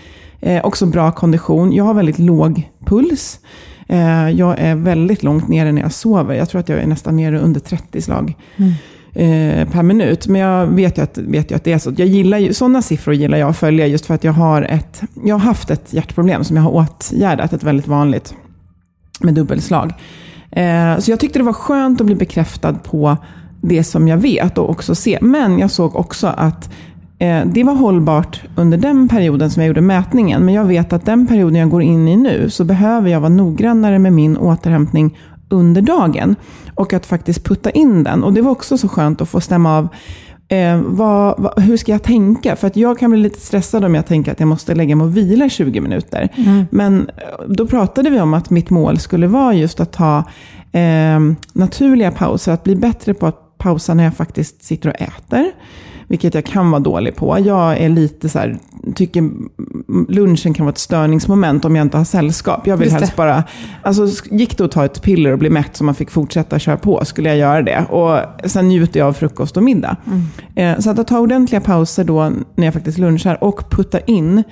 Eh, 0.40 0.64
också 0.64 0.86
bra 0.86 1.12
kondition. 1.12 1.72
Jag 1.72 1.84
har 1.84 1.94
väldigt 1.94 2.18
låg 2.18 2.70
puls. 2.86 3.40
Eh, 3.88 4.30
jag 4.30 4.58
är 4.58 4.74
väldigt 4.74 5.22
långt 5.22 5.48
nere 5.48 5.72
när 5.72 5.82
jag 5.82 5.92
sover. 5.92 6.34
Jag 6.34 6.48
tror 6.48 6.60
att 6.60 6.68
jag 6.68 6.78
är 6.78 6.86
nästan 6.86 7.16
nere 7.16 7.38
under 7.40 7.60
30 7.60 8.02
slag. 8.02 8.36
Mm 8.56 8.72
eh, 9.14 9.68
per 9.68 9.82
minut. 9.82 10.26
Men 10.26 10.40
jag 10.40 10.66
vet 10.66 10.98
ju, 10.98 11.02
att, 11.02 11.18
vet 11.18 11.50
ju 11.50 11.54
att 11.54 11.64
det 11.64 11.72
är 11.72 11.78
så. 11.78 11.92
Jag 11.96 12.08
gillar 12.08 12.38
ju, 12.38 12.52
sådana 12.52 12.82
siffror 12.82 13.14
gillar 13.14 13.38
jag 13.38 13.48
att 13.48 13.56
följa 13.56 13.86
just 13.86 14.06
för 14.06 14.14
att 14.14 14.24
jag 14.24 14.32
har, 14.32 14.62
ett, 14.62 15.02
jag 15.24 15.34
har 15.34 15.40
haft 15.40 15.70
ett 15.70 15.92
hjärtproblem 15.92 16.44
som 16.44 16.56
jag 16.56 16.62
har 16.62 16.74
åtgärdat, 16.74 17.52
ett 17.52 17.62
väldigt 17.62 17.86
vanligt, 17.86 18.34
med 19.20 19.34
dubbelslag. 19.34 19.92
Eh, 20.50 20.98
så 20.98 21.10
jag 21.10 21.20
tyckte 21.20 21.38
det 21.38 21.44
var 21.44 21.52
skönt 21.52 22.00
att 22.00 22.06
bli 22.06 22.14
bekräftad 22.14 22.74
på 22.74 23.16
det 23.60 23.84
som 23.84 24.08
jag 24.08 24.16
vet 24.16 24.58
och 24.58 24.70
också 24.70 24.94
se. 24.94 25.18
Men 25.20 25.58
jag 25.58 25.70
såg 25.70 25.96
också 25.96 26.26
att 26.26 26.70
eh, 27.18 27.40
det 27.46 27.64
var 27.64 27.74
hållbart 27.74 28.42
under 28.56 28.78
den 28.78 29.08
perioden 29.08 29.50
som 29.50 29.62
jag 29.62 29.68
gjorde 29.68 29.80
mätningen. 29.80 30.44
Men 30.44 30.54
jag 30.54 30.64
vet 30.64 30.92
att 30.92 31.06
den 31.06 31.26
perioden 31.26 31.54
jag 31.54 31.70
går 31.70 31.82
in 31.82 32.08
i 32.08 32.16
nu 32.16 32.50
så 32.50 32.64
behöver 32.64 33.10
jag 33.10 33.20
vara 33.20 33.28
noggrannare 33.28 33.98
med 33.98 34.12
min 34.12 34.36
återhämtning 34.36 35.18
under 35.48 35.82
dagen. 35.82 36.36
Och 36.74 36.92
att 36.92 37.06
faktiskt 37.06 37.44
putta 37.44 37.70
in 37.70 38.04
den. 38.04 38.24
Och 38.24 38.32
det 38.32 38.42
var 38.42 38.50
också 38.50 38.78
så 38.78 38.88
skönt 38.88 39.20
att 39.20 39.28
få 39.28 39.40
stämma 39.40 39.78
av 39.78 39.88
Eh, 40.50 40.80
vad, 40.86 41.34
vad, 41.38 41.62
hur 41.62 41.76
ska 41.76 41.92
jag 41.92 42.02
tänka? 42.02 42.56
För 42.56 42.66
att 42.66 42.76
jag 42.76 42.98
kan 42.98 43.10
bli 43.10 43.20
lite 43.20 43.40
stressad 43.40 43.84
om 43.84 43.94
jag 43.94 44.06
tänker 44.06 44.32
att 44.32 44.40
jag 44.40 44.48
måste 44.48 44.74
lägga 44.74 44.96
mig 44.96 45.04
och 45.04 45.16
vila 45.16 45.44
i 45.44 45.50
20 45.50 45.80
minuter. 45.80 46.28
Mm. 46.36 46.64
Men 46.70 47.08
eh, 47.16 47.48
då 47.48 47.66
pratade 47.66 48.10
vi 48.10 48.20
om 48.20 48.34
att 48.34 48.50
mitt 48.50 48.70
mål 48.70 48.98
skulle 48.98 49.26
vara 49.26 49.54
just 49.54 49.80
att 49.80 49.92
ta 49.92 50.24
eh, 50.72 51.20
naturliga 51.52 52.10
pauser. 52.10 52.52
Att 52.52 52.64
bli 52.64 52.76
bättre 52.76 53.14
på 53.14 53.26
att 53.26 53.58
pausa 53.58 53.94
när 53.94 54.04
jag 54.04 54.16
faktiskt 54.16 54.64
sitter 54.64 54.88
och 54.88 55.00
äter 55.00 55.52
vilket 56.08 56.34
jag 56.34 56.44
kan 56.44 56.70
vara 56.70 56.80
dålig 56.80 57.16
på. 57.16 57.38
Jag 57.38 57.78
är 57.78 57.88
lite 57.88 58.28
så 58.28 58.38
här, 58.38 58.58
tycker 58.94 59.30
lunchen 60.08 60.54
kan 60.54 60.66
vara 60.66 60.72
ett 60.72 60.78
störningsmoment 60.78 61.64
om 61.64 61.76
jag 61.76 61.84
inte 61.84 61.96
har 61.96 62.04
sällskap. 62.04 62.66
Jag 62.66 62.76
vill 62.76 62.92
helst 62.92 63.16
bara, 63.16 63.44
alltså 63.82 64.06
gick 64.30 64.58
det 64.58 64.64
att 64.64 64.70
ta 64.70 64.84
ett 64.84 65.02
piller 65.02 65.32
och 65.32 65.38
bli 65.38 65.50
mätt 65.50 65.76
så 65.76 65.84
man 65.84 65.94
fick 65.94 66.10
fortsätta 66.10 66.58
köra 66.58 66.76
på, 66.76 67.04
skulle 67.04 67.28
jag 67.28 67.38
göra 67.38 67.62
det. 67.62 67.84
Och 67.84 68.18
sen 68.50 68.68
njuter 68.68 69.00
jag 69.00 69.08
av 69.08 69.12
frukost 69.12 69.56
och 69.56 69.62
middag. 69.62 69.96
Mm. 70.06 70.22
Eh, 70.54 70.80
så 70.80 70.90
att 70.90 71.06
ta 71.06 71.18
ordentliga 71.18 71.60
pauser 71.60 72.04
då 72.04 72.32
när 72.54 72.64
jag 72.64 72.74
faktiskt 72.74 72.98
lunchar 72.98 73.44
och 73.44 73.70
putta 73.70 74.00
in 74.00 74.42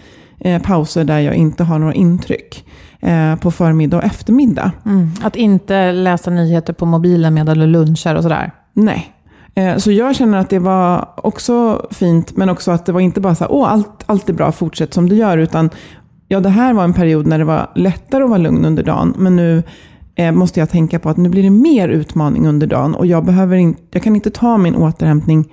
eh, 0.41 0.63
pauser 0.63 1.05
där 1.05 1.21
jag 1.21 1.35
inte 1.35 1.65
har 1.65 1.79
några 1.79 1.95
intryck 1.95 2.65
eh, 3.01 3.37
på 3.37 3.51
förmiddag 3.51 3.97
och 3.97 4.05
eftermiddag. 4.05 4.73
Mm. 4.87 5.11
Att 5.23 5.37
inte 5.37 5.93
läsa 5.93 6.31
nyheter 6.31 6.73
på 6.73 6.87
mobilen 6.87 7.35
medan 7.35 7.59
du 7.59 7.67
lunchar 7.67 8.15
och 8.15 8.23
sådär? 8.23 8.51
Nej, 8.73 9.16
så 9.79 9.93
jag 9.93 10.17
känner 10.17 10.39
att 10.39 10.51
det 10.51 10.59
var 10.59 11.09
också 11.17 11.87
fint, 11.91 12.37
men 12.37 12.49
också 12.49 12.71
att 12.71 12.87
det 12.87 12.93
var 12.93 13.01
inte 13.01 13.21
bara 13.21 13.35
så 13.35 13.45
här, 13.45 13.53
åh, 13.53 13.73
allt, 13.73 14.03
allt 14.07 14.29
är 14.29 14.33
bra, 14.33 14.53
fortsätt 14.53 14.95
som 14.95 15.09
du 15.09 15.17
gör, 15.17 15.39
utan 15.39 15.71
ja, 16.29 16.41
det 16.41 16.49
här 16.49 16.73
var 16.73 16.85
en 16.85 16.93
period 16.93 17.27
när 17.27 17.39
det 17.39 17.45
var 17.45 17.71
lättare 17.75 18.25
att 18.25 18.31
vara 18.31 18.39
lugn 18.39 18.65
under 18.65 18.83
dagen, 18.83 19.15
men 19.19 19.37
nu 19.37 19.63
eh, 20.15 20.33
måste 20.33 20.61
jag 20.61 20.71
tänka 20.71 20.99
på 20.99 21.09
att 21.09 21.17
nu 21.17 21.29
blir 21.29 21.43
det 21.43 21.51
mer 21.51 21.89
utmaning 21.89 22.47
under 22.47 22.67
dagen 22.67 22.95
och 22.95 23.07
jag, 23.07 23.25
behöver 23.25 23.57
in, 23.57 23.77
jag 23.91 24.03
kan 24.03 24.17
inte 24.17 24.31
ta 24.31 24.59
min 24.59 24.77
återhämtning 24.77 25.53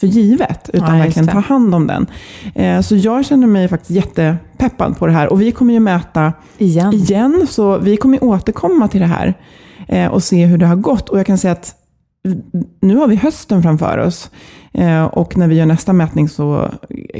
för 0.00 0.06
givet, 0.06 0.70
utan 0.72 0.96
ja, 0.96 1.04
verkligen 1.04 1.28
ta 1.28 1.40
hand 1.40 1.74
om 1.74 1.86
den. 1.86 2.06
Eh, 2.54 2.80
så 2.80 2.96
jag 2.96 3.26
känner 3.26 3.46
mig 3.46 3.68
faktiskt 3.68 3.90
jättepeppad 3.90 4.98
på 4.98 5.06
det 5.06 5.12
här. 5.12 5.32
Och 5.32 5.40
vi 5.40 5.52
kommer 5.52 5.74
ju 5.74 5.80
mäta 5.80 6.32
igen, 6.58 6.92
igen 6.92 7.46
så 7.50 7.78
vi 7.78 7.96
kommer 7.96 8.24
återkomma 8.24 8.88
till 8.88 9.00
det 9.00 9.06
här 9.06 9.34
och 10.10 10.22
se 10.22 10.46
hur 10.46 10.58
det 10.58 10.66
har 10.66 10.76
gått. 10.76 11.08
Och 11.08 11.18
jag 11.18 11.26
kan 11.26 11.38
säga 11.38 11.52
att 11.52 11.74
nu 12.80 12.96
har 12.96 13.08
vi 13.08 13.16
hösten 13.16 13.62
framför 13.62 13.98
oss. 13.98 14.30
Eh, 14.72 15.04
och 15.04 15.36
när 15.36 15.48
vi 15.48 15.54
gör 15.54 15.66
nästa 15.66 15.92
mätning 15.92 16.28
så 16.28 16.70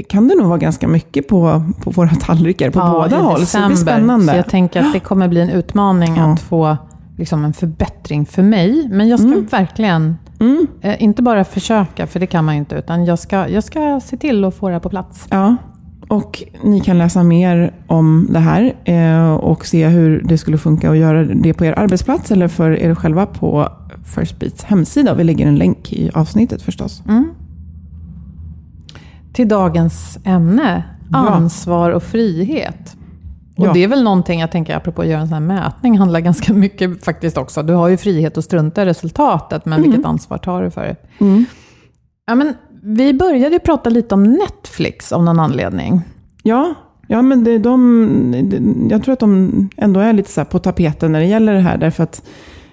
kan 0.09 0.27
det 0.27 0.35
nog 0.35 0.47
vara 0.47 0.57
ganska 0.57 0.87
mycket 0.87 1.27
på, 1.27 1.63
på 1.83 1.91
våra 1.91 2.09
tallrikar 2.09 2.71
på 2.71 2.79
ja, 2.79 2.91
båda 2.91 3.17
håll. 3.17 3.45
Så 3.45 3.59
det 3.59 3.67
blir 3.67 3.75
spännande. 3.75 4.27
Så 4.27 4.35
jag 4.35 4.49
tänker 4.49 4.81
att 4.81 4.93
det 4.93 4.99
kommer 4.99 5.27
bli 5.27 5.41
en 5.41 5.49
utmaning 5.49 6.15
ja. 6.15 6.33
att 6.33 6.41
få 6.41 6.77
liksom 7.17 7.45
en 7.45 7.53
förbättring 7.53 8.25
för 8.25 8.43
mig. 8.43 8.87
Men 8.91 9.07
jag 9.07 9.19
ska 9.19 9.27
mm. 9.27 9.45
verkligen, 9.45 10.17
mm. 10.39 10.67
Eh, 10.81 11.03
inte 11.03 11.21
bara 11.21 11.43
försöka, 11.43 12.07
för 12.07 12.19
det 12.19 12.27
kan 12.27 12.45
man 12.45 12.55
ju 12.55 12.59
inte, 12.59 12.75
utan 12.75 13.05
jag 13.05 13.19
ska, 13.19 13.49
jag 13.49 13.63
ska 13.63 14.01
se 14.03 14.17
till 14.17 14.45
att 14.45 14.55
få 14.55 14.67
det 14.67 14.73
här 14.73 14.79
på 14.79 14.89
plats. 14.89 15.27
Ja, 15.29 15.55
och 16.07 16.43
ni 16.63 16.79
kan 16.79 16.97
läsa 16.97 17.23
mer 17.23 17.73
om 17.87 18.27
det 18.29 18.39
här 18.39 18.73
eh, 18.83 19.33
och 19.33 19.65
se 19.65 19.87
hur 19.87 20.21
det 20.21 20.37
skulle 20.37 20.57
funka 20.57 20.91
att 20.91 20.97
göra 20.97 21.23
det 21.23 21.53
på 21.53 21.65
er 21.65 21.79
arbetsplats 21.79 22.31
eller 22.31 22.47
för 22.47 22.71
er 22.71 22.95
själva 22.95 23.25
på 23.25 23.69
First 24.05 24.39
Beats 24.39 24.63
hemsida. 24.63 25.13
Vi 25.13 25.23
lägger 25.23 25.47
en 25.47 25.55
länk 25.55 25.93
i 25.93 26.11
avsnittet 26.13 26.61
förstås. 26.61 27.03
Mm. 27.07 27.29
Till 29.33 29.47
dagens 29.47 30.17
ämne, 30.23 30.83
ansvar 31.11 31.91
och 31.91 32.03
frihet. 32.03 32.95
Och 33.57 33.65
ja. 33.65 33.73
det 33.73 33.83
är 33.83 33.87
väl 33.87 34.03
någonting 34.03 34.39
jag 34.39 34.51
tänker, 34.51 34.75
apropå 34.75 35.01
att 35.01 35.07
göra 35.07 35.21
en 35.21 35.27
sån 35.27 35.33
här 35.33 35.39
mätning, 35.41 35.97
handlar 35.97 36.19
ganska 36.19 36.53
mycket 36.53 37.05
faktiskt 37.05 37.37
också. 37.37 37.63
Du 37.63 37.73
har 37.73 37.87
ju 37.87 37.97
frihet 37.97 38.37
att 38.37 38.45
strunta 38.45 38.81
i 38.81 38.85
resultatet, 38.85 39.65
men 39.65 39.79
mm. 39.79 39.89
vilket 39.89 40.05
ansvar 40.05 40.37
tar 40.37 40.63
du 40.63 40.71
för 40.71 40.81
det? 40.81 40.95
Mm. 41.25 41.45
Ja, 42.25 42.35
men 42.35 42.53
vi 42.83 43.13
började 43.13 43.53
ju 43.53 43.59
prata 43.59 43.89
lite 43.89 44.15
om 44.15 44.23
Netflix 44.23 45.11
av 45.11 45.23
någon 45.23 45.39
anledning. 45.39 46.01
Ja, 46.43 46.73
ja 47.07 47.21
men 47.21 47.43
det, 47.43 47.57
de, 47.57 48.87
jag 48.91 49.03
tror 49.03 49.13
att 49.13 49.19
de 49.19 49.69
ändå 49.77 49.99
är 49.99 50.13
lite 50.13 50.31
så 50.31 50.45
på 50.45 50.59
tapeten 50.59 51.11
när 51.11 51.19
det 51.19 51.25
gäller 51.25 51.53
det 51.53 51.59
här. 51.59 51.77
Därför 51.77 52.03
att 52.03 52.23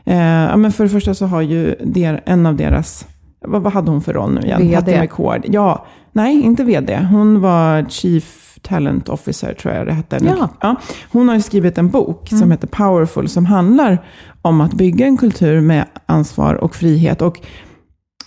Eh, 0.07 0.17
ja, 0.19 0.57
men 0.57 0.73
för 0.73 0.85
det 0.85 0.91
första 0.91 1.15
så 1.15 1.27
har 1.27 1.43
ju 1.43 1.75
der, 1.85 2.23
en 2.27 2.47
av 2.47 2.57
deras, 2.57 3.07
vad, 3.47 3.63
vad 3.63 3.73
hade 3.73 3.91
hon 3.91 4.03
för 4.03 4.13
roll 4.13 4.35
nu 4.35 4.41
igen? 4.41 4.69
VD. 4.69 5.01
McCord. 5.01 5.41
Ja, 5.45 5.87
nej, 6.13 6.43
inte 6.43 6.65
VD. 6.65 6.97
Hon 7.11 7.41
var 7.41 7.87
Chief 7.89 8.59
Talent 8.63 9.09
Officer, 9.09 9.55
tror 9.55 9.75
jag 9.75 9.87
det 9.87 9.93
hette. 9.93 10.19
Ja. 10.25 10.49
Ja, 10.61 10.77
hon 11.13 11.29
har 11.29 11.35
ju 11.35 11.43
skrivit 11.43 11.79
en 11.79 11.91
bok 11.91 12.33
mm. 12.33 12.41
som 12.41 12.51
heter 12.51 12.67
Powerful, 12.67 13.29
som 13.29 13.47
handlar 13.47 14.05
om 14.43 14.61
att 14.61 14.75
bygga 14.75 15.07
en 15.07 15.17
kultur 15.17 15.61
med 15.61 15.85
ansvar 16.07 16.55
och 16.55 16.75
frihet. 16.75 17.23
Och 17.23 17.41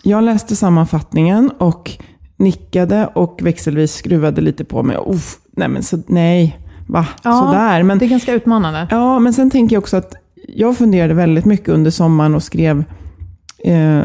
jag 0.03 0.23
läste 0.23 0.55
sammanfattningen 0.55 1.51
och 1.57 1.91
nickade 2.37 3.07
och 3.07 3.39
växelvis 3.41 3.93
skruvade 3.93 4.41
lite 4.41 4.65
på 4.65 4.83
mig. 4.83 4.97
Uff, 5.05 5.37
nej, 5.51 5.67
men 5.67 5.83
så, 5.83 5.97
nej, 6.07 6.59
va? 6.87 7.07
Ja, 7.23 7.39
Sådär. 7.39 7.83
Men, 7.83 7.97
det 7.97 8.05
är 8.05 8.09
ganska 8.09 8.33
utmanande. 8.33 8.87
Ja, 8.91 9.19
men 9.19 9.33
sen 9.33 9.49
tänker 9.49 9.75
jag 9.75 9.81
också 9.81 9.97
att 9.97 10.13
jag 10.47 10.77
funderade 10.77 11.13
väldigt 11.13 11.45
mycket 11.45 11.69
under 11.69 11.91
sommaren 11.91 12.35
och 12.35 12.43
skrev 12.43 12.83
eh, 13.63 13.99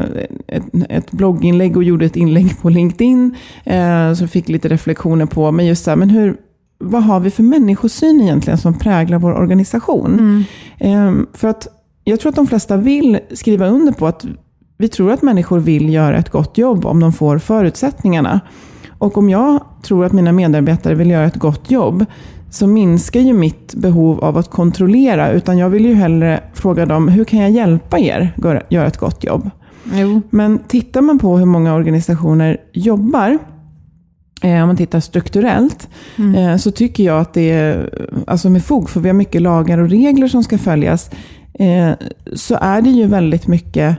ett, 0.47 0.63
ett, 0.89 1.11
blogginlägg 1.11 1.77
och 1.77 1.83
gjorde 1.83 2.05
ett 2.05 2.15
inlägg 2.15 2.61
på 2.61 2.69
LinkedIn. 2.69 3.35
Eh, 3.63 4.13
så 4.13 4.27
fick 4.27 4.49
lite 4.49 4.67
reflektioner 4.67 5.25
på, 5.25 5.51
men 5.51 5.65
just 5.65 5.83
så 5.83 5.91
här, 5.91 5.97
men 5.97 6.09
hur, 6.09 6.37
vad 6.77 7.03
har 7.03 7.19
vi 7.19 7.31
för 7.31 7.43
människosyn 7.43 8.21
egentligen 8.21 8.57
som 8.57 8.79
präglar 8.79 9.19
vår 9.19 9.33
organisation? 9.33 10.45
Mm. 10.79 11.19
Eh, 11.19 11.25
för 11.33 11.47
att 11.47 11.67
jag 12.03 12.19
tror 12.19 12.29
att 12.29 12.35
de 12.35 12.47
flesta 12.47 12.77
vill 12.77 13.19
skriva 13.33 13.67
under 13.67 13.91
på 13.91 14.07
att 14.07 14.25
vi 14.77 14.87
tror 14.87 15.11
att 15.11 15.21
människor 15.21 15.59
vill 15.59 15.93
göra 15.93 16.17
ett 16.17 16.29
gott 16.29 16.57
jobb 16.57 16.85
om 16.85 16.99
de 16.99 17.13
får 17.13 17.37
förutsättningarna. 17.37 18.39
Och 18.97 19.17
om 19.17 19.29
jag 19.29 19.63
tror 19.83 20.05
att 20.05 20.13
mina 20.13 20.31
medarbetare 20.31 20.95
vill 20.95 21.09
göra 21.09 21.25
ett 21.25 21.35
gott 21.35 21.71
jobb 21.71 22.05
så 22.55 22.67
minskar 22.67 23.19
ju 23.19 23.33
mitt 23.33 23.73
behov 23.73 24.23
av 24.23 24.37
att 24.37 24.49
kontrollera. 24.49 25.31
Utan 25.31 25.57
jag 25.57 25.69
vill 25.69 25.85
ju 25.85 25.93
hellre 25.93 26.43
fråga 26.53 26.85
dem, 26.85 27.07
hur 27.07 27.23
kan 27.23 27.39
jag 27.39 27.51
hjälpa 27.51 27.99
er 27.99 28.35
göra 28.69 28.87
ett 28.87 28.97
gott 28.97 29.23
jobb? 29.23 29.49
Jo. 29.93 30.21
Men 30.29 30.59
tittar 30.59 31.01
man 31.01 31.19
på 31.19 31.37
hur 31.37 31.45
många 31.45 31.75
organisationer 31.75 32.57
jobbar, 32.73 33.37
eh, 34.41 34.61
om 34.61 34.67
man 34.67 34.77
tittar 34.77 34.99
strukturellt, 34.99 35.87
mm. 36.15 36.35
eh, 36.35 36.57
så 36.57 36.71
tycker 36.71 37.03
jag 37.03 37.19
att 37.19 37.33
det 37.33 37.51
är, 37.51 37.89
alltså 38.27 38.49
med 38.49 38.63
fog, 38.65 38.89
för 38.89 38.99
vi 38.99 39.09
har 39.09 39.13
mycket 39.13 39.41
lagar 39.41 39.77
och 39.77 39.89
regler 39.89 40.27
som 40.27 40.43
ska 40.43 40.57
följas, 40.57 41.09
eh, 41.53 41.91
så 42.33 42.57
är 42.61 42.81
det 42.81 42.89
ju 42.89 43.07
väldigt 43.07 43.47
mycket 43.47 43.97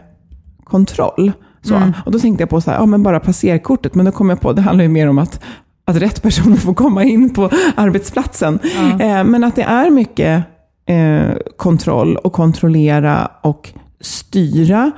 kontroll. 0.65 1.33
Mm. 1.71 1.93
Och 2.05 2.13
då 2.13 2.19
tänkte 2.19 2.43
jag 2.43 2.51
på 2.51 2.61
så 2.61 2.71
här, 2.71 2.79
ja, 2.79 2.87
men 2.87 3.03
bara 3.03 3.21
passerkortet, 3.21 3.95
men 3.95 4.07
då 4.07 4.13
kom 4.13 4.29
jag 4.31 4.41
på 4.41 4.51
att 4.51 4.57
det 4.57 4.63
handlar 4.63 4.83
ju 4.83 4.89
mer 4.89 5.09
om 5.09 5.19
att 5.19 5.41
att 5.87 5.97
rätt 5.97 6.23
personer 6.23 6.57
får 6.57 6.75
komma 6.75 7.05
in 7.05 7.35
på 7.35 7.51
arbetsplatsen. 7.75 8.59
Ja. 8.63 9.05
Eh, 9.05 9.25
men 9.25 9.45
att 9.45 9.57
det 9.57 9.63
är 9.63 9.91
mycket 9.91 10.45
eh, 10.87 11.37
kontroll 11.57 12.17
och 12.17 12.33
kontrollera 12.33 13.31
och 13.43 13.73
styra. 14.01 14.93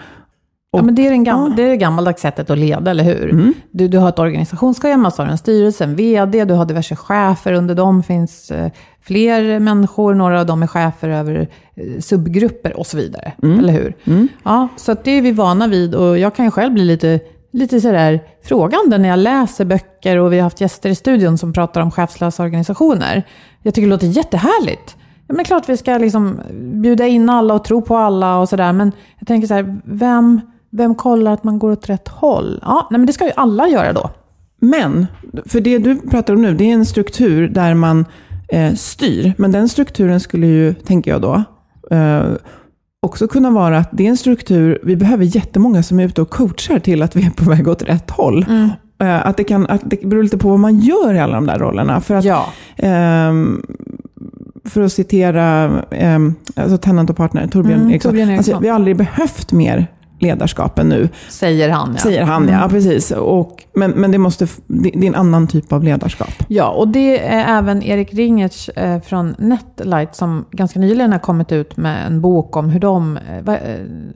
Ja, 0.71 0.83
men 0.83 0.95
det 0.95 1.07
är, 1.07 1.11
den 1.11 1.25
Ja. 1.25 1.45
Mm. 1.45 1.57
det 1.57 1.63
är 1.63 1.69
det 1.69 1.77
gammaldags 1.77 2.23
sättet 2.23 2.51
att 2.51 2.59
leda, 2.59 2.91
eller 2.91 3.05
hur? 3.05 3.53
Du, 3.71 3.89
du 3.89 3.99
har 3.99 4.09
ett 4.09 4.19
organisationsschema, 4.19 5.11
så 5.11 5.23
har 5.23 5.27
du 5.27 5.33
en 5.33 5.39
styrelse, 5.39 5.85
en 5.85 5.97
vd, 5.97 6.45
du 6.45 6.55
har 6.55 6.65
diverse 6.65 6.97
chefer, 6.97 7.53
under 7.53 7.75
dem 7.75 8.03
finns 8.03 8.51
eh, 8.51 8.71
fler 9.03 9.59
människor, 9.59 10.15
några 10.15 10.41
av 10.41 10.47
dem 10.47 10.63
är 10.63 10.67
chefer 10.67 11.09
över 11.09 11.49
subgrupper 12.01 12.79
och 12.79 12.87
så 12.87 12.97
vidare. 12.97 13.33
Mm. 13.43 13.59
Eller 13.59 13.73
hur? 13.73 13.95
Ja, 14.43 14.69
så 14.77 14.97
det 15.05 15.11
är 15.11 15.23
vi 15.23 15.33
vana 15.33 15.67
vid 15.67 15.95
och 15.95 16.19
jag 16.19 16.35
kan 16.35 16.45
ju 16.45 16.51
själv 16.51 16.73
bli 16.73 16.85
lite, 16.85 17.21
lite 17.53 17.81
sådär 17.81 18.21
frågande 18.45 18.99
när 18.99 19.09
jag 19.09 19.19
läser 19.19 19.65
böcker 19.65 20.17
och 20.17 20.33
vi 20.33 20.37
har 20.37 20.43
haft 20.43 20.61
gäster 20.61 20.91
i 20.91 20.95
studion 20.95 21.39
som 21.39 21.53
pratar 21.53 21.81
om 21.81 21.91
chefslösa 21.91 22.43
organisationer. 22.43 23.27
Jag 23.63 23.75
tycker 23.75 23.87
det 23.87 23.91
låter 23.91 24.07
jättehärligt. 24.07 24.97
Ja, 24.99 25.35
men 25.35 25.37
det 25.37 25.43
är 25.43 25.45
klart 25.45 25.69
vi 25.69 25.77
ska 25.77 25.99
liksom 25.99 26.41
bjuda 26.83 27.07
in 27.07 27.31
alla 27.31 27.55
och 27.55 27.65
tro 27.65 27.83
på 27.83 27.97
alla 27.97 28.39
och 28.39 28.49
sådär. 28.49 28.73
Men 28.73 28.93
jag 29.19 29.29
tänker 29.29 29.49
så 29.49 29.55
här, 29.55 29.81
vem, 29.85 30.41
vem 30.71 30.95
kollar 30.95 31.33
att 31.33 31.45
man 31.45 31.59
går 31.59 31.71
åt 31.71 31.89
rätt 31.89 32.09
håll? 32.09 32.61
Ja, 32.63 32.89
nej, 32.91 32.99
men 32.99 33.07
det 33.07 33.13
ska 33.13 33.25
ju 33.25 33.33
alla 33.37 33.69
göra 33.69 33.93
då. 33.93 34.11
Men, 34.61 35.07
för 35.47 35.61
det 35.61 35.79
du 35.79 36.01
pratar 36.01 36.35
om 36.35 36.43
nu, 36.43 36.55
det 36.55 36.71
är 36.71 36.75
en 36.75 36.87
struktur 36.87 37.49
där 37.49 37.75
man 37.75 38.05
eh, 38.49 38.75
styr. 38.75 39.33
Men 39.39 39.53
den 39.53 39.69
strukturen 39.69 40.21
skulle 40.21 40.47
ju, 40.47 40.75
tänker 40.75 41.11
jag 41.11 41.23
då, 41.23 41.43
eh, 41.91 42.25
också 43.03 43.29
kunna 43.29 43.51
vara 43.51 43.79
att 43.79 43.89
det 43.93 44.05
är 44.07 44.09
en 44.11 44.17
struktur, 44.17 44.79
vi 44.83 44.97
behöver 44.97 45.25
jättemånga 45.25 45.83
som 45.83 46.01
är 46.01 46.05
ute 46.05 46.23
och 46.23 46.31
coachar 46.31 46.79
till 46.79 47.03
att 47.03 47.17
vi 47.17 47.27
är 47.27 47.31
på 47.31 47.51
väg 47.51 47.69
åt 47.69 47.83
rätt 47.83 48.11
håll. 48.11 48.47
Eh, 49.01 49.27
att, 49.27 49.37
det 49.37 49.45
kan, 49.45 49.67
att 49.67 49.81
det 49.85 50.07
beror 50.09 50.23
lite 50.23 50.39
på 50.39 50.49
vad 50.49 50.59
man 50.59 50.79
gör 50.79 51.15
i 51.15 51.19
alla 51.19 51.35
de 51.35 51.47
där 51.47 51.59
rollerna. 51.59 52.01
För 52.01 52.15
att, 52.15 52.25
Ja. 52.25 52.47
ehm, 52.77 53.63
för 54.65 54.81
att 54.83 54.93
citera 54.93 55.67
um, 56.17 56.35
alltså 56.57 56.79
Tennant 56.79 57.11
och 57.11 57.17
partner, 57.17 57.47
Torbjörn 57.47 57.79
Mm, 57.81 57.91
Eriksson. 57.91 58.11
Torbjörn 58.11 58.31
Eriksson. 58.31 58.55
Alltså, 58.55 58.63
vi 58.63 58.69
har 58.69 58.75
aldrig 58.75 58.97
behövt 58.97 59.53
mer 59.53 59.87
ledarskap 60.19 60.79
än 60.79 60.89
nu, 60.89 61.09
Säger 61.29 61.69
han 61.69 61.91
ja. 61.93 61.99
säger 62.03 62.23
han. 62.23 62.49
Ja, 62.49 62.67
precis. 62.71 63.11
Och, 63.11 63.65
men, 63.75 63.91
men 63.91 64.11
det, 64.13 64.19
måste, 64.19 64.47
det 64.67 64.91
det 64.95 65.07
är 65.07 65.09
en 65.09 65.15
annan 65.15 65.47
typ 65.47 65.73
av 65.73 65.85
ledarskap. 65.85 66.29
Ja, 66.49 66.69
och 66.69 66.89
det 66.89 67.27
är 67.27 67.59
även 67.59 67.83
Erik 67.83 68.15
Ringertz 68.15 68.69
eh, 68.69 69.01
från 69.01 69.35
Netlight 69.39 70.17
som 70.17 70.45
ganska 70.51 70.81
nyligen 70.81 71.13
har 71.13 71.19
kommit 71.19 71.53
ut 71.53 71.77
med 71.77 72.07
en 72.07 72.21
bok 72.21 72.57
om 72.57 72.71
hur 72.71 72.81
de, 72.81 73.17
eh, 73.17 73.55
eh, 73.55 73.61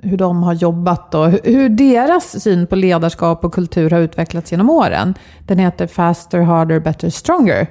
hur 0.02 0.16
de 0.16 0.42
har 0.42 0.52
jobbat 0.52 1.14
och 1.14 1.30
hur, 1.30 1.40
hur 1.44 1.68
deras 1.68 2.42
syn 2.42 2.66
på 2.66 2.76
ledarskap 2.76 3.44
och 3.44 3.54
kultur 3.54 3.90
har 3.90 3.98
utvecklats 4.00 4.50
genom 4.52 4.70
åren. 4.70 5.14
Den 5.46 5.58
heter 5.58 5.86
Faster, 5.86 6.40
Harder, 6.40 6.80
Better, 6.80 7.10
Stronger. 7.10 7.66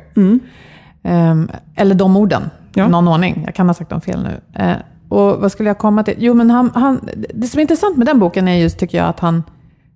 Ehm, 1.04 1.50
eller 1.76 1.96
de 1.96 2.18
orden, 2.18 2.50
Ja. 2.74 2.88
någon 2.88 3.08
ordning. 3.08 3.44
Jag 3.46 3.56
kan 3.56 3.68
ha 3.68 3.74
sagt 3.74 3.90
dem 3.90 4.02
fel 4.02 4.24
nu. 4.24 4.64
Och 5.12 5.42
vad 5.42 5.52
skulle 5.52 5.70
jag 5.70 5.78
komma 5.78 6.04
till? 6.04 6.16
Jo, 6.18 6.34
men 6.34 6.50
han, 6.50 6.72
han, 6.74 7.10
det 7.34 7.48
som 7.48 7.58
är 7.58 7.62
intressant 7.62 7.98
med 7.98 8.08
den 8.08 8.20
boken 8.20 8.48
är 8.48 8.56
just, 8.56 8.80
tycker 8.80 8.98
jag, 8.98 9.08
att 9.08 9.20
han 9.20 9.44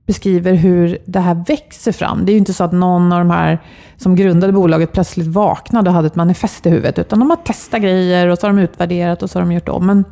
beskriver 0.05 0.53
hur 0.53 0.98
det 1.05 1.19
här 1.19 1.43
växer 1.48 1.91
fram. 1.91 2.25
Det 2.25 2.31
är 2.31 2.34
ju 2.34 2.39
inte 2.39 2.53
så 2.53 2.63
att 2.63 2.72
någon 2.72 3.12
av 3.12 3.19
de 3.19 3.29
här 3.29 3.60
som 3.98 4.15
grundade 4.15 4.53
bolaget 4.53 4.91
plötsligt 4.91 5.27
vaknade 5.27 5.89
och 5.89 5.95
hade 5.95 6.07
ett 6.07 6.15
manifest 6.15 6.65
i 6.65 6.69
huvudet, 6.69 7.00
utan 7.00 7.19
de 7.19 7.29
har 7.29 7.38
testat 7.38 7.81
grejer 7.81 8.27
och 8.27 8.38
så 8.38 8.48
har 8.48 8.53
de 8.53 8.62
utvärderat 8.62 9.24
och 9.24 9.29
så 9.29 9.39
har 9.39 9.45
de 9.45 9.51
gjort 9.51 9.69
om. 9.69 9.86
Men 9.86 10.05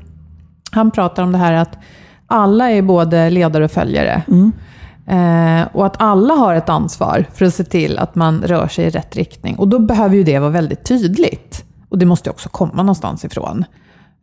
han 0.71 0.91
pratar 0.91 1.23
om 1.23 1.31
det 1.31 1.37
här 1.37 1.53
att 1.53 1.77
alla 2.27 2.71
är 2.71 2.81
både 2.81 3.29
ledare 3.29 3.65
och 3.65 3.71
följare. 3.71 4.23
Eh, 5.07 5.67
och 5.73 5.85
att 5.85 6.01
alla 6.01 6.33
har 6.33 6.55
ett 6.55 6.69
ansvar 6.69 7.25
för 7.33 7.45
att 7.45 7.53
se 7.53 7.63
till 7.63 7.97
att 7.97 8.15
man 8.15 8.41
rör 8.41 8.67
sig 8.67 8.85
i 8.85 8.89
rätt 8.89 9.15
riktning. 9.15 9.55
Och 9.55 9.67
då 9.67 9.79
behöver 9.79 10.15
ju 10.15 10.23
det 10.23 10.39
vara 10.39 10.49
väldigt 10.49 10.83
tydligt. 10.83 11.65
Och 11.89 11.97
det 11.97 12.05
måste 12.05 12.29
ju 12.29 12.31
också 12.31 12.49
komma 12.49 12.83
någonstans 12.83 13.25
ifrån. 13.25 13.65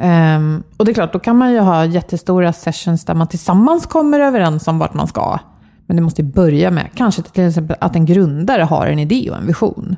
Ehm, 0.00 0.62
och 0.76 0.84
det 0.84 0.90
är 0.90 0.94
klart, 0.94 1.12
då 1.12 1.18
kan 1.18 1.36
man 1.36 1.52
ju 1.52 1.58
ha 1.60 1.84
jättestora 1.84 2.52
sessions 2.52 3.04
där 3.04 3.14
man 3.14 3.26
tillsammans 3.26 3.86
kommer 3.86 4.20
överens 4.20 4.68
om 4.68 4.78
vart 4.78 4.94
man 4.94 5.06
ska. 5.06 5.38
Men 5.86 5.96
det 5.96 6.02
måste 6.02 6.22
ju 6.22 6.28
börja 6.28 6.70
med 6.70 6.88
kanske 6.94 7.22
till 7.22 7.46
exempel 7.46 7.76
att 7.80 7.96
en 7.96 8.06
grundare 8.06 8.62
har 8.62 8.86
en 8.86 8.98
idé 8.98 9.28
och 9.30 9.36
en 9.36 9.46
vision. 9.46 9.96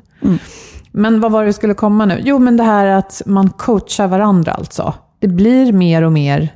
Men 0.91 1.21
vad 1.21 1.31
var 1.31 1.39
det 1.41 1.45
vi 1.45 1.53
skulle 1.53 1.73
komma 1.73 2.05
nu? 2.05 2.21
Jo, 2.23 2.39
men 2.39 2.57
det 2.57 2.63
här 2.63 2.85
att 2.85 3.21
man 3.25 3.49
coachar 3.49 4.07
varandra 4.07 4.51
alltså. 4.51 4.93
Det 5.19 5.27
blir 5.27 5.73
mer 5.73 6.01
och 6.01 6.11
mer 6.11 6.49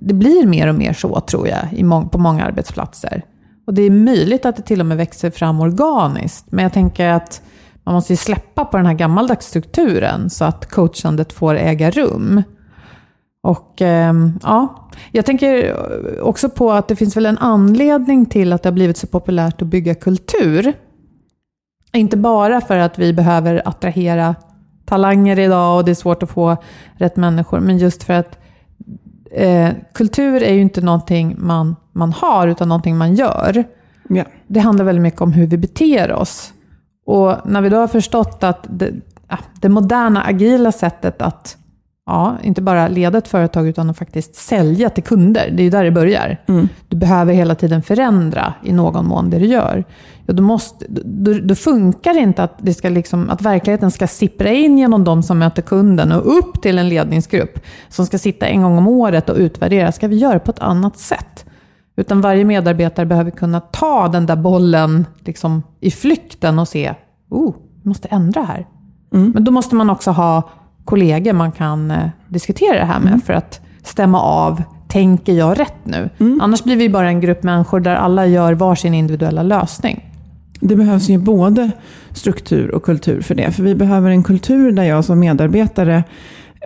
det 0.00 0.14
blir 0.14 0.46
mer 0.46 0.68
och 0.68 0.74
mer 0.74 0.92
så, 0.92 1.20
tror 1.20 1.48
jag, 1.48 1.84
må- 1.84 2.08
på 2.08 2.18
många 2.18 2.44
arbetsplatser. 2.44 3.22
Och 3.66 3.74
det 3.74 3.82
är 3.82 3.90
möjligt 3.90 4.46
att 4.46 4.56
det 4.56 4.62
till 4.62 4.80
och 4.80 4.86
med 4.86 4.96
växer 4.96 5.30
fram 5.30 5.60
organiskt. 5.60 6.44
Men 6.50 6.62
jag 6.62 6.72
tänker 6.72 7.08
att 7.10 7.42
man 7.88 7.94
måste 7.94 8.12
ju 8.12 8.16
släppa 8.16 8.64
på 8.64 8.76
den 8.76 8.86
här 8.86 8.94
gammaldags 8.94 9.46
strukturen 9.46 10.30
så 10.30 10.44
att 10.44 10.70
coachandet 10.70 11.32
får 11.32 11.54
äga 11.54 11.90
rum. 11.90 12.42
Och 13.42 13.82
ehm, 13.82 14.38
ja, 14.42 14.88
jag 15.12 15.26
tänker 15.26 15.74
också 16.22 16.48
på 16.48 16.72
att 16.72 16.88
det 16.88 16.96
finns 16.96 17.16
väl 17.16 17.26
en 17.26 17.38
anledning 17.38 18.26
till 18.26 18.52
att 18.52 18.62
det 18.62 18.68
har 18.68 18.74
blivit 18.74 18.96
så 18.96 19.06
populärt 19.06 19.62
att 19.62 19.68
bygga 19.68 19.94
kultur. 19.94 20.72
Inte 21.92 22.16
bara 22.16 22.60
för 22.60 22.78
att 22.78 22.98
vi 22.98 23.12
behöver 23.12 23.68
attrahera 23.68 24.34
talanger 24.84 25.38
idag 25.38 25.76
och 25.76 25.84
det 25.84 25.90
är 25.90 25.94
svårt 25.94 26.22
att 26.22 26.30
få 26.30 26.56
rätt 26.94 27.16
människor, 27.16 27.60
men 27.60 27.78
just 27.78 28.04
för 28.04 28.14
att 28.14 28.38
eh, 29.30 29.70
kultur 29.94 30.42
är 30.42 30.52
ju 30.52 30.60
inte 30.60 30.80
någonting 30.80 31.36
man, 31.38 31.76
man 31.92 32.12
har, 32.12 32.48
utan 32.48 32.68
någonting 32.68 32.96
man 32.96 33.14
gör. 33.14 33.64
Ja. 34.08 34.24
Det 34.46 34.60
handlar 34.60 34.84
väldigt 34.84 35.02
mycket 35.02 35.20
om 35.20 35.32
hur 35.32 35.46
vi 35.46 35.58
beter 35.58 36.12
oss. 36.12 36.52
Och 37.08 37.36
när 37.44 37.60
vi 37.60 37.68
då 37.68 37.76
har 37.76 37.88
förstått 37.88 38.44
att 38.44 38.66
det, 38.70 38.90
ja, 39.28 39.38
det 39.60 39.68
moderna, 39.68 40.22
agila 40.22 40.72
sättet 40.72 41.22
att 41.22 41.56
ja, 42.06 42.36
inte 42.42 42.62
bara 42.62 42.88
leda 42.88 43.18
ett 43.18 43.28
företag, 43.28 43.68
utan 43.68 43.90
att 43.90 43.98
faktiskt 43.98 44.34
sälja 44.34 44.90
till 44.90 45.04
kunder, 45.04 45.50
det 45.50 45.62
är 45.62 45.64
ju 45.64 45.70
där 45.70 45.84
det 45.84 45.90
börjar. 45.90 46.36
Du 46.88 46.96
behöver 46.96 47.32
hela 47.32 47.54
tiden 47.54 47.82
förändra 47.82 48.54
i 48.64 48.72
någon 48.72 49.06
mån 49.06 49.30
det 49.30 49.38
du 49.38 49.46
gör. 49.46 49.84
Ja, 50.26 50.32
då, 50.34 50.42
måste, 50.42 50.86
då, 51.04 51.32
då 51.32 51.54
funkar 51.54 52.14
det 52.14 52.20
inte 52.20 52.42
att, 52.42 52.54
det 52.58 52.74
ska 52.74 52.88
liksom, 52.88 53.30
att 53.30 53.42
verkligheten 53.42 53.90
ska 53.90 54.06
sippra 54.06 54.50
in 54.50 54.78
genom 54.78 55.04
de 55.04 55.22
som 55.22 55.38
möter 55.38 55.62
kunden 55.62 56.12
och 56.12 56.38
upp 56.38 56.62
till 56.62 56.78
en 56.78 56.88
ledningsgrupp 56.88 57.60
som 57.88 58.06
ska 58.06 58.18
sitta 58.18 58.46
en 58.46 58.62
gång 58.62 58.78
om 58.78 58.88
året 58.88 59.28
och 59.28 59.36
utvärdera. 59.36 59.92
Ska 59.92 60.08
vi 60.08 60.16
göra 60.16 60.38
på 60.38 60.50
ett 60.50 60.60
annat 60.60 60.98
sätt? 60.98 61.44
Utan 61.98 62.20
varje 62.20 62.44
medarbetare 62.44 63.06
behöver 63.06 63.30
kunna 63.30 63.60
ta 63.60 64.08
den 64.08 64.26
där 64.26 64.36
bollen 64.36 65.06
liksom, 65.20 65.62
i 65.80 65.90
flykten 65.90 66.58
och 66.58 66.68
se, 66.68 66.94
oh, 67.30 67.54
vi 67.82 67.88
måste 67.88 68.08
ändra 68.08 68.42
här. 68.42 68.66
Men 69.34 69.44
då 69.44 69.50
måste 69.50 69.74
man 69.74 69.90
också 69.90 70.10
ha 70.10 70.50
kollegor 70.84 71.32
man 71.32 71.52
kan 71.52 71.90
eh, 71.90 72.08
diskutera 72.28 72.78
det 72.78 72.84
här 72.84 73.00
med 73.00 73.20
för 73.26 73.32
att 73.32 73.60
stämma 73.82 74.20
av, 74.20 74.62
tänker 74.88 75.32
jag 75.32 75.60
rätt 75.60 75.84
nu? 75.84 76.10
Annars 76.40 76.64
blir 76.64 76.76
vi 76.76 76.88
bara 76.88 77.08
en 77.08 77.20
grupp 77.20 77.42
människor 77.42 77.80
där 77.80 77.94
alla 77.96 78.26
gör 78.26 78.52
varsin 78.52 78.94
individuella 78.94 79.42
lösning. 79.42 80.04
Det 80.60 80.76
behövs 80.76 81.08
ju 81.08 81.18
både 81.18 81.70
struktur 82.12 82.74
och 82.74 82.82
kultur 82.82 83.20
för 83.20 83.34
det. 83.34 83.52
För 83.52 83.62
vi 83.62 83.74
behöver 83.74 84.10
en 84.10 84.22
kultur 84.22 84.72
där 84.72 84.84
jag 84.84 85.04
som 85.04 85.18
medarbetare, 85.18 86.04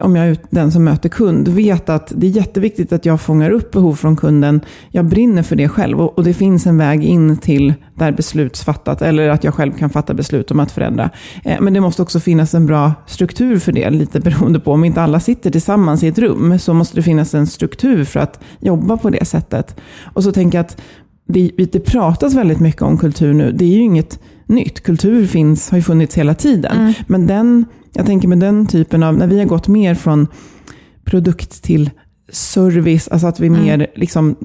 om 0.01 0.17
jag 0.17 0.29
är 0.29 0.37
den 0.51 0.73
som 0.73 0.85
möter 0.85 1.09
kund, 1.09 1.49
vet 1.49 1.89
att 1.89 2.13
det 2.17 2.27
är 2.27 2.31
jätteviktigt 2.31 2.93
att 2.93 3.07
jag 3.07 3.21
fångar 3.21 3.51
upp 3.51 3.71
behov 3.71 3.95
från 3.95 4.17
kunden. 4.17 4.61
Jag 4.91 5.05
brinner 5.05 5.43
för 5.43 5.57
det 5.57 5.69
själv 5.69 6.01
och, 6.01 6.25
det 6.25 6.35
finns 6.35 6.67
en 6.67 6.79
väg 6.79 7.05
in 7.05 7.37
till 7.37 7.75
där 7.95 8.13
beslutsfattat 8.13 9.03
eller 9.03 9.29
att 9.29 9.45
jag 9.45 9.55
själv 9.55 9.73
kan 9.73 9.91
fatta 9.91 10.15
beslut 10.15 10.51
om 10.51 10.61
att 10.61 10.73
förändra. 10.73 11.11
Eh, 11.45 11.61
men 11.61 11.73
det 11.73 11.81
måste 11.81 12.03
också 12.03 12.21
finnas 12.21 12.55
en 12.55 12.67
bra 12.67 12.93
struktur 13.07 13.59
för 13.59 13.73
det, 13.73 13.91
lite 13.91 14.21
beroende 14.21 14.61
på 14.61 14.73
om 14.73 14.85
inte 14.85 15.03
alla 15.03 15.21
sitter 15.21 15.51
tillsammans 15.51 16.03
i 16.03 16.09
ett 16.09 16.19
rum 16.19 16.59
så 16.59 16.75
måste 16.75 16.97
det 16.97 17.03
finnas 17.03 17.35
en 17.35 17.47
struktur 17.47 18.05
för 18.05 18.21
att 18.21 18.41
jobba 18.61 18.97
på 18.97 19.11
det 19.11 19.25
sättet. 19.25 19.77
Och 20.05 20.25
så 20.25 20.33
tänker 20.33 20.59
jag 20.59 20.65
att 20.65 20.81
det, 21.29 21.51
det 21.57 21.81
pratas 21.81 22.35
väldigt 22.35 22.61
mycket 22.61 22.83
om 22.83 22.99
kultur 22.99 23.35
nu. 23.35 23.53
Det 23.53 23.65
är 23.65 23.69
ju 23.69 23.81
inget 23.81 24.21
nytt. 24.47 24.83
Kultur 24.83 25.27
finns, 25.27 25.71
har 25.71 25.79
ju 25.79 25.83
funnits 25.83 26.15
hela 26.15 26.35
tiden. 26.35 26.95
Men 27.07 27.27
den, 27.27 27.65
jag 27.93 28.07
tänker 28.07 28.29
med 28.29 28.39
den 28.39 28.67
typen 28.67 29.03
av, 29.03 29.17
när 29.17 29.27
vi 29.27 29.39
har 29.39 29.47
gått 29.47 29.69
mer 29.69 29.95
från 29.95 30.27
produkt 31.05 31.63
till 31.63 31.91
service, 32.33 33.09
alltså 33.09 33.27
att 33.27 33.41
vi 33.41 33.51
mer 33.51 33.87
liksom 33.95 34.37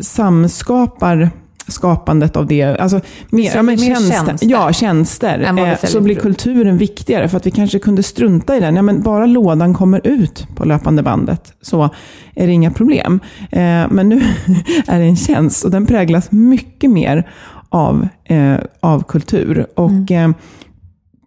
samskapar 0.00 1.30
skapandet 1.68 2.36
av 2.36 2.46
det. 2.46 2.62
Alltså 2.62 3.00
mer, 3.30 3.52
ja, 3.54 3.62
men 3.62 3.78
tjänster. 3.78 4.26
tjänster. 4.26 4.48
Ja, 4.50 4.72
tjänster. 4.72 5.58
Eh, 5.58 5.88
så 5.88 6.00
blir 6.00 6.14
kulturen 6.14 6.78
viktigare 6.78 7.28
för 7.28 7.36
att 7.36 7.46
vi 7.46 7.50
kanske 7.50 7.78
kunde 7.78 8.02
strunta 8.02 8.56
i 8.56 8.60
den. 8.60 8.76
Ja, 8.76 8.82
men 8.82 9.02
bara 9.02 9.26
lådan 9.26 9.74
kommer 9.74 10.06
ut 10.06 10.46
på 10.56 10.64
löpande 10.64 11.02
bandet 11.02 11.52
så 11.62 11.90
är 12.34 12.46
det 12.46 12.52
inga 12.52 12.70
problem. 12.70 13.20
Eh, 13.50 13.60
men 13.90 14.08
nu 14.08 14.16
är 14.86 14.98
det 14.98 15.04
en 15.04 15.16
tjänst 15.16 15.64
och 15.64 15.70
den 15.70 15.86
präglas 15.86 16.32
mycket 16.32 16.90
mer 16.90 17.30
av, 17.68 18.08
eh, 18.24 18.56
av 18.80 19.02
kultur. 19.02 19.66
Och 19.76 20.10
eh, 20.10 20.30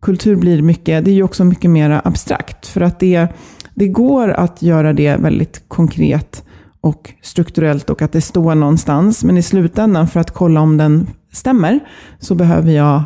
kultur 0.01 0.35
blir 0.35 0.61
mycket, 0.61 1.05
det 1.05 1.11
är 1.11 1.15
ju 1.15 1.23
också 1.23 1.43
mycket 1.43 1.71
mer 1.71 2.01
abstrakt. 2.03 2.67
För 2.67 2.81
att 2.81 2.99
det, 2.99 3.27
det 3.75 3.87
går 3.87 4.29
att 4.29 4.61
göra 4.61 4.93
det 4.93 5.15
väldigt 5.15 5.63
konkret 5.67 6.43
och 6.81 7.13
strukturellt 7.21 7.89
och 7.89 8.01
att 8.01 8.11
det 8.11 8.21
står 8.21 8.55
någonstans. 8.55 9.23
Men 9.23 9.37
i 9.37 9.41
slutändan, 9.41 10.07
för 10.07 10.19
att 10.19 10.31
kolla 10.31 10.61
om 10.61 10.77
den 10.77 11.07
stämmer, 11.31 11.79
så 12.19 12.35
behöver 12.35 12.71
jag 12.71 13.03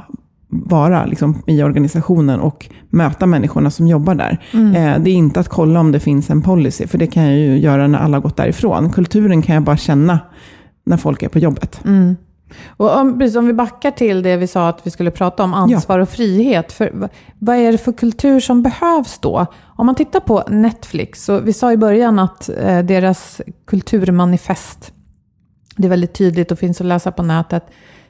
vara 0.48 1.06
liksom, 1.06 1.44
i 1.48 1.64
organisationen 1.64 2.40
och 2.40 2.70
möta 2.90 3.26
människorna 3.26 3.70
som 3.70 3.88
jobbar 3.88 4.16
där. 4.16 4.40
Eh, 4.54 5.00
det 5.00 5.10
är 5.10 5.16
inte 5.16 5.40
att 5.40 5.50
kolla 5.50 5.80
om 5.80 5.92
det 5.92 6.00
finns 6.00 6.30
en 6.30 6.42
policy, 6.42 6.88
för 6.88 6.98
det 6.98 7.08
kan 7.08 7.24
jag 7.24 7.36
ju 7.38 7.58
göra 7.58 7.88
när 7.88 8.00
alla 8.00 8.20
gått 8.20 8.38
därifrån. 8.38 8.90
Kulturen 8.90 9.42
kan 9.42 9.56
jag 9.56 9.64
bara 9.64 9.78
känna 9.78 10.20
när 10.86 10.98
folk 10.98 11.24
är 11.24 11.30
på 11.30 11.40
jobbet. 11.40 11.82
Och 12.78 12.98
om, 12.98 13.20
precis, 13.20 13.36
om 13.36 13.48
vi 13.48 13.54
backar 13.54 13.92
till 13.92 14.24
det 14.24 14.38
vi 14.38 14.48
sa 14.48 14.70
att 14.70 14.88
vi 14.88 14.92
skulle 14.92 15.12
prata 15.12 15.44
om, 15.44 15.54
ansvar 15.54 16.00
och 16.00 16.10
frihet. 16.10 16.72
För, 16.72 16.92
vad- 16.94 17.10
vad 17.40 17.56
är 17.56 17.72
det 17.72 17.78
för 17.78 17.92
kultur 17.92 18.40
som 18.40 18.64
behövs 18.64 19.20
då? 19.20 19.46
Om 19.78 19.86
man 19.86 19.96
tittar 19.96 20.20
på 20.20 20.44
Netflix, 20.48 21.26
så 21.26 21.40
vi 21.40 21.54
sa 21.54 21.72
i 21.72 21.78
början 21.78 22.20
att 22.20 22.50
eh, 22.50 22.80
deras 22.80 23.42
kulturmanifest, 23.68 24.92
det 25.78 25.88
är 25.88 25.90
väldigt 25.90 26.14
tydligt 26.14 26.52
och 26.52 26.60
finns 26.60 26.82
att 26.82 26.88
läsa 26.88 27.12
på 27.12 27.24
nätet, 27.24 27.64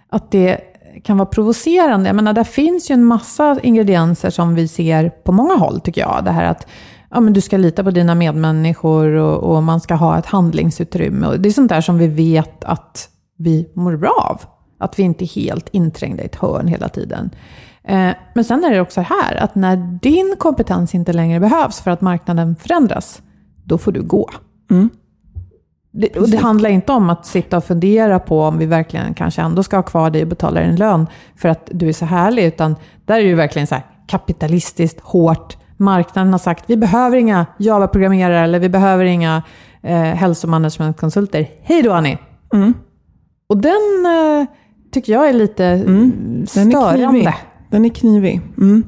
att 0.10 0.32
det 0.32 0.58
kan 1.04 1.18
vara 1.18 1.26
provocerande. 1.26 2.10
Jag 2.10 2.16
menar, 2.16 2.34
där 2.34 2.44
finns 2.44 2.92
ju 2.92 2.94
en 2.94 3.04
massa 3.04 3.58
ingredienser 3.64 4.30
som 4.30 4.56
vi 4.56 4.68
ser 4.68 5.10
på 5.10 5.32
många 5.32 5.56
håll, 5.56 5.80
tycker 5.80 6.02
jag. 6.02 6.22
Det 6.26 6.32
här 6.32 6.46
att 6.46 6.68
ja, 7.12 7.20
men 7.20 7.34
du 7.34 7.42
ska 7.42 7.58
lita 7.58 7.84
på 7.84 7.92
dina 7.92 8.16
medmänniskor 8.16 9.08
och, 9.14 9.56
och 9.56 9.64
man 9.64 9.82
ska 9.82 9.96
ha 9.96 10.20
ett 10.20 10.26
handlingsutrymme. 10.26 11.28
Och 11.28 11.40
det 11.40 11.50
är 11.50 11.54
sånt 11.54 11.70
där 11.70 11.82
som 11.82 11.98
vi 11.98 12.08
vet 12.08 12.64
att 12.64 13.10
vi 13.38 13.72
mår 13.74 13.96
bra 13.96 14.30
av. 14.30 14.42
Att 14.78 15.00
vi 15.00 15.04
inte 15.04 15.26
är 15.26 15.28
helt 15.28 15.70
inträngda 15.72 16.24
i 16.24 16.26
ett 16.26 16.36
hörn 16.36 16.68
hela 16.68 16.90
tiden. 16.90 17.30
Eh, 17.84 18.10
men 18.34 18.44
sen 18.44 18.64
är 18.64 18.72
det 18.72 18.82
också 18.82 19.02
här, 19.02 19.36
att 19.36 19.56
när 19.56 20.00
din 20.02 20.36
kompetens 20.40 20.96
inte 20.96 21.14
längre 21.14 21.40
behövs 21.40 21.82
för 21.82 21.92
att 21.92 22.02
marknaden 22.02 22.56
förändras, 22.56 23.22
då 23.64 23.78
får 23.78 23.92
du 23.92 24.02
gå. 24.02 24.30
Det, 25.92 26.18
och 26.18 26.30
det 26.30 26.38
handlar 26.38 26.70
inte 26.70 26.92
om 26.92 27.10
att 27.10 27.26
sitta 27.26 27.58
och 27.58 27.64
fundera 27.64 28.20
på 28.20 28.42
om 28.42 28.58
vi 28.58 28.66
verkligen 28.66 29.14
kanske 29.14 29.42
ändå 29.42 29.64
ska 29.64 29.76
ha 29.76 29.84
kvar 29.84 30.10
dig 30.10 30.22
och 30.22 30.28
betala 30.28 30.60
dig 30.60 30.70
en 30.70 30.76
lön 30.76 31.08
för 31.36 31.50
att 31.50 31.70
du 31.72 31.90
är 31.90 31.94
så 31.94 32.06
härlig, 32.06 32.46
utan 32.46 32.76
där 33.06 33.16
är 33.16 33.22
det 33.22 33.28
ju 33.28 33.36
verkligen 33.36 33.68
så 33.68 33.76
här 33.76 33.86
kapitalistiskt, 34.08 35.00
hårt. 35.02 35.58
Marknaden 35.78 36.32
har 36.32 36.40
sagt, 36.40 36.64
vi 36.68 36.78
behöver 36.78 37.18
inga 37.18 37.46
Java-programmerare 37.58 38.40
eller 38.40 38.60
vi 38.60 38.70
behöver 38.70 39.06
inga 39.06 39.44
eh, 39.82 40.02
hälsomanagementkonsulter. 40.02 41.50
Hej 41.62 41.82
då 41.82 41.94
Annie! 41.94 42.18
Och 43.48 43.58
den 43.58 44.06
eh, 44.06 44.48
tycker 44.92 45.14
jag 45.14 45.30
är 45.30 45.34
lite 45.34 45.66
mm, 45.66 46.12
Den 46.54 46.68
är 46.68 46.72
störande. 46.72 47.08
knivig. 47.10 47.34
Den 47.70 47.86
är 47.86 47.90
knivig. 47.90 48.42
Mm. 48.58 48.84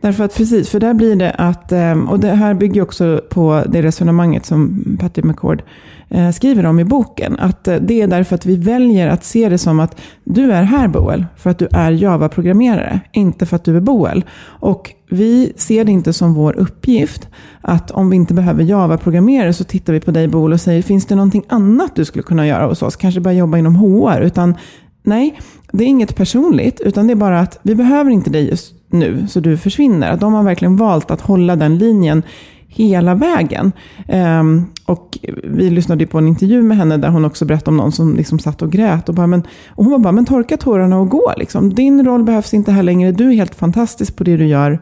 Därför 0.00 0.24
att 0.24 0.36
precis, 0.36 0.70
för 0.70 0.80
där 0.80 0.94
blir 0.94 1.16
det 1.16 1.30
att, 1.30 1.72
ehm, 1.72 2.08
och 2.08 2.20
det 2.20 2.28
här 2.30 2.54
bygger 2.54 2.82
också 2.82 3.20
på 3.30 3.62
det 3.66 3.82
resonemanget 3.82 4.46
som 4.46 4.84
Patty 5.00 5.22
McCord 5.22 5.58
eh, 5.60 5.64
Eh, 6.10 6.30
skriver 6.30 6.66
om 6.66 6.80
i 6.80 6.84
boken. 6.84 7.38
Att 7.38 7.68
eh, 7.68 7.76
det 7.76 8.00
är 8.00 8.06
därför 8.06 8.34
att 8.34 8.46
vi 8.46 8.56
väljer 8.56 9.08
att 9.08 9.24
se 9.24 9.48
det 9.48 9.58
som 9.58 9.80
att 9.80 10.00
du 10.24 10.52
är 10.52 10.62
här 10.62 10.88
Boel, 10.88 11.26
för 11.36 11.50
att 11.50 11.58
du 11.58 11.68
är 11.72 11.90
Java-programmerare, 11.90 13.00
inte 13.12 13.46
för 13.46 13.56
att 13.56 13.64
du 13.64 13.76
är 13.76 13.80
Boel. 13.80 14.24
Och 14.42 14.90
vi 15.10 15.52
ser 15.56 15.84
det 15.84 15.92
inte 15.92 16.12
som 16.12 16.34
vår 16.34 16.58
uppgift 16.58 17.28
att 17.60 17.90
om 17.90 18.10
vi 18.10 18.16
inte 18.16 18.34
behöver 18.34 18.64
Java-programmerare 18.64 19.52
så 19.52 19.64
tittar 19.64 19.92
vi 19.92 20.00
på 20.00 20.10
dig 20.10 20.28
Boel 20.28 20.52
och 20.52 20.60
säger, 20.60 20.82
finns 20.82 21.06
det 21.06 21.14
någonting 21.14 21.44
annat 21.48 21.96
du 21.96 22.04
skulle 22.04 22.22
kunna 22.22 22.46
göra 22.46 22.66
hos 22.66 22.82
oss? 22.82 22.96
Kanske 22.96 23.20
börja 23.20 23.38
jobba 23.38 23.58
inom 23.58 23.76
HR? 23.76 24.20
Utan 24.20 24.54
nej, 25.02 25.40
det 25.72 25.84
är 25.84 25.88
inget 25.88 26.16
personligt, 26.16 26.80
utan 26.80 27.06
det 27.06 27.12
är 27.12 27.16
bara 27.16 27.40
att 27.40 27.58
vi 27.62 27.74
behöver 27.74 28.10
inte 28.10 28.30
dig 28.30 28.48
just 28.48 28.74
nu, 28.88 29.26
så 29.28 29.40
du 29.40 29.56
försvinner. 29.56 30.10
Att 30.10 30.20
de 30.20 30.32
har 30.32 30.42
verkligen 30.42 30.76
valt 30.76 31.10
att 31.10 31.20
hålla 31.20 31.56
den 31.56 31.78
linjen 31.78 32.22
hela 32.70 33.14
vägen. 33.14 33.72
Ehm, 34.08 34.64
och 34.86 35.18
vi 35.44 35.70
lyssnade 35.70 36.06
på 36.06 36.18
en 36.18 36.28
intervju 36.28 36.62
med 36.62 36.76
henne 36.76 36.96
där 36.96 37.08
hon 37.08 37.24
också 37.24 37.44
berättade 37.44 37.70
om 37.70 37.76
någon 37.76 37.92
som 37.92 38.16
liksom 38.16 38.38
satt 38.38 38.62
och 38.62 38.72
grät. 38.72 39.08
Och, 39.08 39.14
bara, 39.14 39.26
men, 39.26 39.42
och 39.68 39.84
hon 39.84 39.92
var 39.92 39.98
bara, 39.98 40.12
men 40.12 40.26
torka 40.26 40.56
tårarna 40.56 40.98
och 40.98 41.08
gå. 41.08 41.32
Liksom. 41.36 41.74
Din 41.74 42.04
roll 42.04 42.24
behövs 42.24 42.54
inte 42.54 42.72
här 42.72 42.82
längre. 42.82 43.12
Du 43.12 43.28
är 43.28 43.34
helt 43.34 43.54
fantastisk 43.54 44.16
på 44.16 44.24
det 44.24 44.36
du 44.36 44.46
gör. 44.46 44.80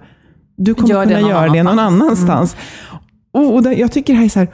Du 0.57 0.74
kommer 0.74 0.94
Gör 0.94 1.05
kunna 1.05 1.20
göra 1.20 1.48
det 1.48 1.62
någon 1.62 1.79
annanstans. 1.79 2.31
annanstans. 2.31 2.57
Och, 3.33 3.55
och 3.55 3.62
det, 3.62 3.74
jag 3.74 3.92
tycker 3.92 4.12
det 4.12 4.18
här 4.18 4.24
är 4.24 4.29
så, 4.29 4.38
här, 4.38 4.48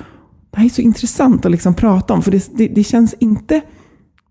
det 0.51 0.59
här 0.59 0.65
är 0.65 0.69
så 0.71 0.83
intressant 0.83 1.45
att 1.45 1.51
liksom 1.51 1.75
prata 1.75 2.15
om. 2.15 2.23
För 2.23 2.31
det, 2.31 2.49
det, 2.59 2.69
det 2.69 2.85
känns 2.85 3.15
inte 3.15 3.61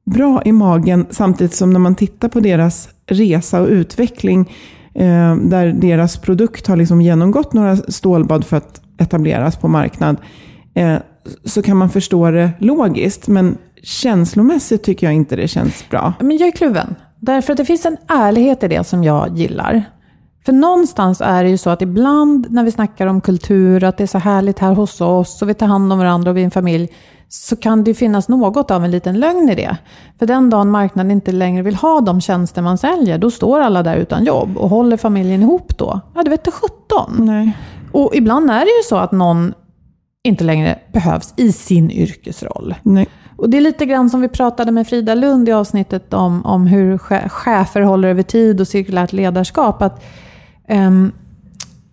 bra 0.06 0.42
i 0.46 0.52
magen 0.52 1.06
samtidigt 1.10 1.56
som 1.56 1.70
när 1.74 1.80
man 1.80 1.96
tittar 1.96 2.30
på 2.30 2.40
deras 2.40 2.90
resa 3.08 3.62
och 3.62 3.68
utveckling 3.68 4.52
eh, 4.94 5.36
där 5.36 5.74
deras 5.74 6.18
produkt 6.18 6.68
har 6.68 6.78
liksom 6.78 7.02
genomgått 7.02 7.54
några 7.54 7.76
stålbad 7.78 8.46
för 8.46 8.58
att 8.58 8.83
etableras 8.98 9.58
på 9.58 9.68
marknad 9.68 10.18
eh, 10.74 10.96
så 11.46 11.62
kan 11.62 11.78
man 11.78 11.90
förstå 11.90 12.32
det 12.32 12.52
logiskt. 12.60 13.28
Men 13.28 13.58
känslomässigt 13.84 14.84
tycker 14.84 15.08
jag 15.08 15.14
inte 15.14 15.36
det 15.36 15.48
känns 15.48 15.90
bra. 15.90 16.14
Men 16.20 16.38
jag 16.38 16.48
är 16.48 16.52
kluven. 16.52 16.96
Därför 17.20 17.54
att 17.54 17.58
det 17.58 17.66
finns 17.66 17.86
en 17.86 17.98
ärlighet 18.08 18.64
i 18.64 18.68
det 18.68 18.84
som 18.84 19.04
jag 19.04 19.38
gillar. 19.38 19.84
För 20.46 20.54
någonstans 20.54 21.22
är 21.22 21.44
det 21.44 21.50
ju 21.50 21.58
så 21.58 21.70
att 21.70 21.82
ibland 21.82 22.48
när 22.50 22.64
vi 22.64 22.72
snackar 22.72 23.08
om 23.08 23.22
kultur, 23.22 23.84
att 23.84 23.98
det 23.98 24.04
är 24.04 24.08
så 24.08 24.18
härligt 24.18 24.60
här 24.60 24.74
hos 24.74 25.02
oss 25.02 25.42
och 25.42 25.50
vi 25.50 25.54
tar 25.54 25.68
hand 25.68 25.94
om 25.94 26.00
varandra 26.00 26.32
och 26.32 26.38
vi 26.38 26.42
är 26.42 26.46
en 26.46 26.52
familj, 26.52 26.90
så 27.30 27.56
kan 27.56 27.84
det 27.84 27.92
ju 27.92 27.96
finnas 27.96 28.30
något 28.30 28.72
av 28.72 28.86
en 28.86 28.92
liten 28.92 29.20
lögn 29.20 29.50
i 29.50 29.56
det. 29.56 29.78
För 30.20 30.26
den 30.26 30.50
dagen 30.50 30.70
marknaden 30.70 31.12
inte 31.12 31.32
längre 31.32 31.64
vill 31.64 31.76
ha 31.76 32.02
de 32.02 32.22
tjänster 32.22 32.62
man 32.62 32.78
säljer, 32.78 33.18
då 33.18 33.32
står 33.32 33.60
alla 33.60 33.84
där 33.84 33.96
utan 33.96 34.26
jobb. 34.26 34.58
Och 34.58 34.70
håller 34.70 34.98
familjen 34.98 35.42
ihop 35.42 35.78
då? 35.78 36.00
Ja, 36.16 36.24
det 36.24 36.30
vet 36.30 36.46
du 36.46 36.52
sjutton. 36.52 37.52
Och 37.94 38.12
ibland 38.16 38.50
är 38.52 38.60
det 38.60 38.72
ju 38.78 38.84
så 38.90 38.98
att 38.98 39.12
någon 39.12 39.54
inte 40.24 40.44
längre 40.44 40.80
behövs 40.94 41.34
i 41.38 41.52
sin 41.52 41.92
yrkesroll. 41.92 42.76
Nej. 42.84 43.08
Och 43.38 43.50
det 43.50 43.58
är 43.58 43.62
lite 43.62 43.86
grann 43.86 44.10
som 44.10 44.22
vi 44.22 44.28
pratade 44.28 44.72
med 44.72 44.88
Frida 44.88 45.16
Lund 45.16 45.50
i 45.50 45.52
avsnittet 45.52 46.14
om, 46.14 46.46
om 46.46 46.68
hur 46.68 46.98
che- 46.98 47.30
chefer 47.30 47.82
håller 47.82 48.08
över 48.10 48.24
tid 48.24 48.62
och 48.62 48.68
cirkulärt 48.68 49.14
ledarskap. 49.14 49.82
Att, 49.82 50.04
ehm, 50.68 51.12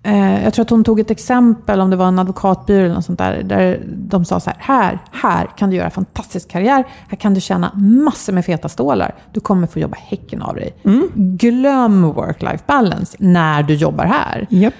eh, 0.02 0.44
jag 0.44 0.54
tror 0.54 0.62
att 0.64 0.70
hon 0.70 0.84
tog 0.84 1.00
ett 1.00 1.10
exempel, 1.10 1.80
om 1.80 1.90
det 1.90 1.96
var 1.96 2.08
en 2.08 2.18
advokatbyrå 2.18 2.84
eller 2.84 2.94
något 2.94 3.04
sånt 3.04 3.18
där, 3.18 3.42
där 3.42 3.80
de 3.86 4.24
sa 4.24 4.40
så 4.40 4.50
här, 4.50 4.58
här, 4.60 4.98
här 5.12 5.48
kan 5.56 5.70
du 5.70 5.76
göra 5.76 5.90
fantastisk 5.90 6.48
karriär, 6.50 6.84
här 7.08 7.16
kan 7.16 7.34
du 7.34 7.40
tjäna 7.40 7.72
massor 7.74 8.32
med 8.32 8.44
feta 8.44 8.68
stålar, 8.68 9.14
du 9.32 9.40
kommer 9.40 9.66
få 9.66 9.78
jobba 9.78 9.96
häcken 10.00 10.42
av 10.42 10.54
dig. 10.54 10.74
Glöm 11.14 12.04
work-life 12.12 12.62
balance 12.66 13.16
när 13.20 13.62
du 13.62 13.74
jobbar 13.74 14.04
här. 14.04 14.46
Japp. 14.50 14.74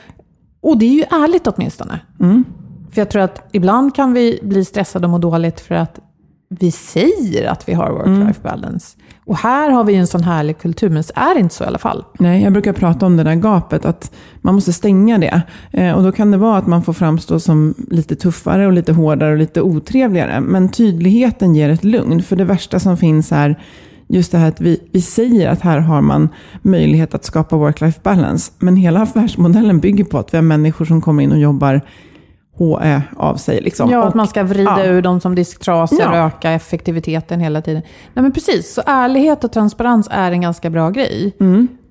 Och 0.61 0.79
det 0.79 0.87
är 0.87 0.94
ju 0.94 1.03
ärligt 1.03 1.46
åtminstone. 1.46 2.01
För 2.92 3.01
jag 3.01 3.11
tror 3.11 3.23
att 3.23 3.49
ibland 3.53 3.94
kan 3.94 4.12
vi 4.12 4.40
bli 4.42 4.64
stressade 4.64 5.07
och 5.07 5.11
må 5.11 5.18
dåligt 5.18 5.61
för 5.61 5.75
att 5.75 6.01
vi 6.49 6.70
säger 6.70 7.49
att 7.49 7.68
vi 7.68 7.75
har 7.75 7.90
work-life 7.90 8.42
balance. 8.42 8.96
Och 9.25 9.37
här 9.37 9.70
har 9.70 9.85
vi 9.85 9.92
ju 9.92 9.99
en 9.99 10.07
sån 10.07 10.23
härlig 10.23 10.59
kultur, 10.59 10.90
men 10.90 11.05
så 11.05 11.12
är 11.16 11.35
det 11.35 11.40
inte 11.40 11.55
så 11.55 11.64
i 11.64 11.66
alla 11.66 11.79
fall. 11.79 12.05
Nej, 12.18 12.42
jag 12.42 12.53
brukar 12.53 12.73
prata 12.73 13.07
om 13.07 13.16
det 13.16 13.25
där 13.25 13.35
gapet, 13.35 13.85
att 13.85 14.12
man 14.40 14.55
måste 14.55 14.73
stänga 14.73 15.18
det. 15.18 15.42
Eh, 15.70 15.92
och 15.92 16.03
då 16.03 16.12
kan 16.12 16.31
det 16.31 16.37
vara 16.37 16.59
att 16.59 16.66
man 16.66 16.83
får 16.83 16.92
framstå 16.92 17.40
som 17.40 17.75
lite 17.90 18.16
tuffare 18.16 18.66
och 18.66 18.73
lite 18.73 18.92
hårdare 18.92 19.33
och 19.33 19.38
lite 19.38 19.62
otrevligare. 19.62 20.40
Men 20.40 20.68
tydligheten 20.68 21.55
ger 21.55 21.68
ett 21.68 21.85
lugn, 21.85 22.23
för 22.23 22.37
det 22.37 22.44
värsta 22.44 22.81
som 22.81 22.96
finns 22.96 23.33
är 23.33 23.59
just 24.11 24.33
det 24.33 24.38
här 24.38 24.49
att 24.49 24.61
vi, 24.61 24.88
vi 24.92 25.01
säger 25.01 25.49
att 25.49 25.61
här 25.61 25.79
har 25.79 26.01
man 26.01 26.29
möjlighet 26.62 27.14
att 27.14 27.25
skapa 27.25 27.57
work-life 27.57 28.01
balance. 28.03 28.53
Men 28.59 28.77
hela 28.77 29.03
affärsmodellen 29.03 29.81
bygger 29.81 30.05
på 30.05 30.18
att 30.18 30.35
vi 30.35 30.37
har 30.37 30.42
människor 30.42 30.85
som 30.85 31.01
kommer 31.01 31.23
in 31.23 31.33
och 31.33 31.38
jobbar 31.38 31.81
HE 32.59 33.03
av 33.16 33.37
sig. 33.37 33.61
Liksom. 33.61 33.90
Ja, 33.90 33.99
och, 33.99 34.09
att 34.09 34.14
man 34.14 34.29
ska 34.29 34.42
vrida 34.42 34.87
ja. 34.87 34.92
ur 34.92 35.03
dem 35.03 35.20
som 35.20 35.35
disktrasor 35.35 36.09
och 36.09 36.16
Ja. 36.16 36.27
öka 36.27 36.51
effektiviteten 36.51 37.40
hela 37.40 37.62
tiden. 37.62 37.83
Nej 38.14 38.23
men 38.23 38.33
precis, 38.33 38.75
så 38.75 38.83
ärlighet 38.87 39.44
och 39.44 39.53
transparens 39.53 40.09
är 40.11 40.33
en 40.33 40.40
ganska 40.40 40.70
bra 40.70 40.90
grej. 40.90 41.33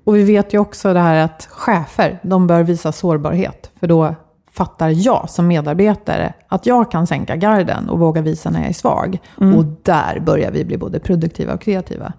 Och 0.04 0.16
vi 0.16 0.22
vet 0.22 0.54
ju 0.54 0.58
också 0.58 0.92
det 0.94 1.00
här 1.00 1.24
att 1.24 1.48
chefer, 1.50 2.18
de 2.22 2.46
bör 2.46 2.62
visa 2.62 2.92
sårbarhet. 2.92 3.70
För 3.80 3.86
då 3.86 4.14
fattar 4.52 4.88
jag 4.88 5.30
som 5.30 5.46
medarbetare 5.46 6.32
att 6.48 6.66
jag 6.66 6.90
kan 6.90 7.06
sänka 7.06 7.36
garden 7.36 7.88
och 7.88 7.98
våga 7.98 8.22
visa 8.22 8.50
när 8.50 8.60
jag 8.60 8.68
är 8.68 8.72
svag. 8.72 9.18
Och 9.56 9.64
där 9.82 10.20
börjar 10.20 10.50
vi 10.50 10.64
bli 10.64 10.76
både 10.76 10.98
produktiva 11.00 11.54
och 11.54 11.60
kreativa. 11.60 12.12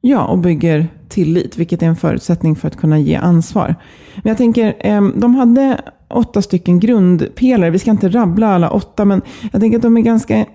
Ja, 0.00 0.26
och 0.26 0.38
bygger 0.38 0.88
tillit, 1.08 1.56
vilket 1.56 1.82
är 1.82 1.86
en 1.86 1.96
förutsättning 1.96 2.56
för 2.56 2.68
att 2.68 2.76
kunna 2.76 2.98
ge 2.98 3.14
ansvar. 3.14 3.74
Men 4.14 4.28
jag 4.30 4.36
tänker, 4.36 4.74
eh, 4.80 5.02
de 5.02 5.34
hade 5.34 5.80
åtta 6.08 6.42
stycken 6.42 6.80
grundpelare. 6.80 7.70
Vi 7.70 7.78
ska 7.78 7.90
inte 7.90 8.08
rabbla 8.08 8.54
alla 8.54 8.70
åtta, 8.70 9.04
men 9.04 9.22
jag 9.52 9.60
tänker 9.60 9.78
att 9.78 9.82
de 9.82 9.96
är 9.96 10.00
ganska... 10.00 10.46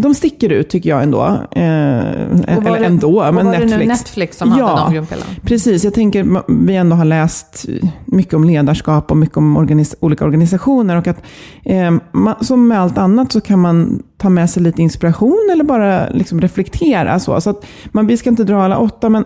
De 0.00 0.14
sticker 0.14 0.48
ut 0.52 0.68
tycker 0.70 0.90
jag 0.90 1.02
ändå. 1.02 1.22
Eh, 1.24 1.62
eller 1.62 2.78
det- 2.78 2.86
ändå, 2.86 3.32
men 3.32 3.34
var 3.46 3.52
det 3.52 3.58
Netflix. 3.58 3.78
nu 3.78 3.86
Netflix 3.86 4.36
som 4.38 4.52
hade 4.52 4.80
de 4.84 4.94
grundpelarna? 4.94 5.30
Precis, 5.42 5.84
jag 5.84 5.94
tänker 5.94 6.42
vi 6.66 6.76
ändå 6.76 6.96
har 6.96 7.04
läst 7.04 7.66
mycket 8.04 8.34
om 8.34 8.44
ledarskap 8.44 9.10
och 9.10 9.16
mycket 9.16 9.36
om 9.36 9.58
organis- 9.58 9.94
olika 10.00 10.24
organisationer. 10.24 10.96
Och 10.96 11.06
att, 11.06 11.22
eh, 11.64 11.90
man, 12.12 12.34
som 12.40 12.68
med 12.68 12.80
allt 12.80 12.98
annat 12.98 13.32
så 13.32 13.40
kan 13.40 13.58
man 13.58 14.02
ta 14.18 14.28
med 14.28 14.50
sig 14.50 14.62
lite 14.62 14.82
inspiration 14.82 15.48
eller 15.52 15.64
bara 15.64 16.08
liksom 16.08 16.40
reflektera. 16.40 17.20
Så, 17.20 17.40
så 17.40 17.50
att 17.50 17.64
man, 17.92 18.06
vi 18.06 18.16
ska 18.16 18.30
inte 18.30 18.44
dra 18.44 18.62
alla 18.64 18.78
åtta, 18.78 19.08
men 19.08 19.24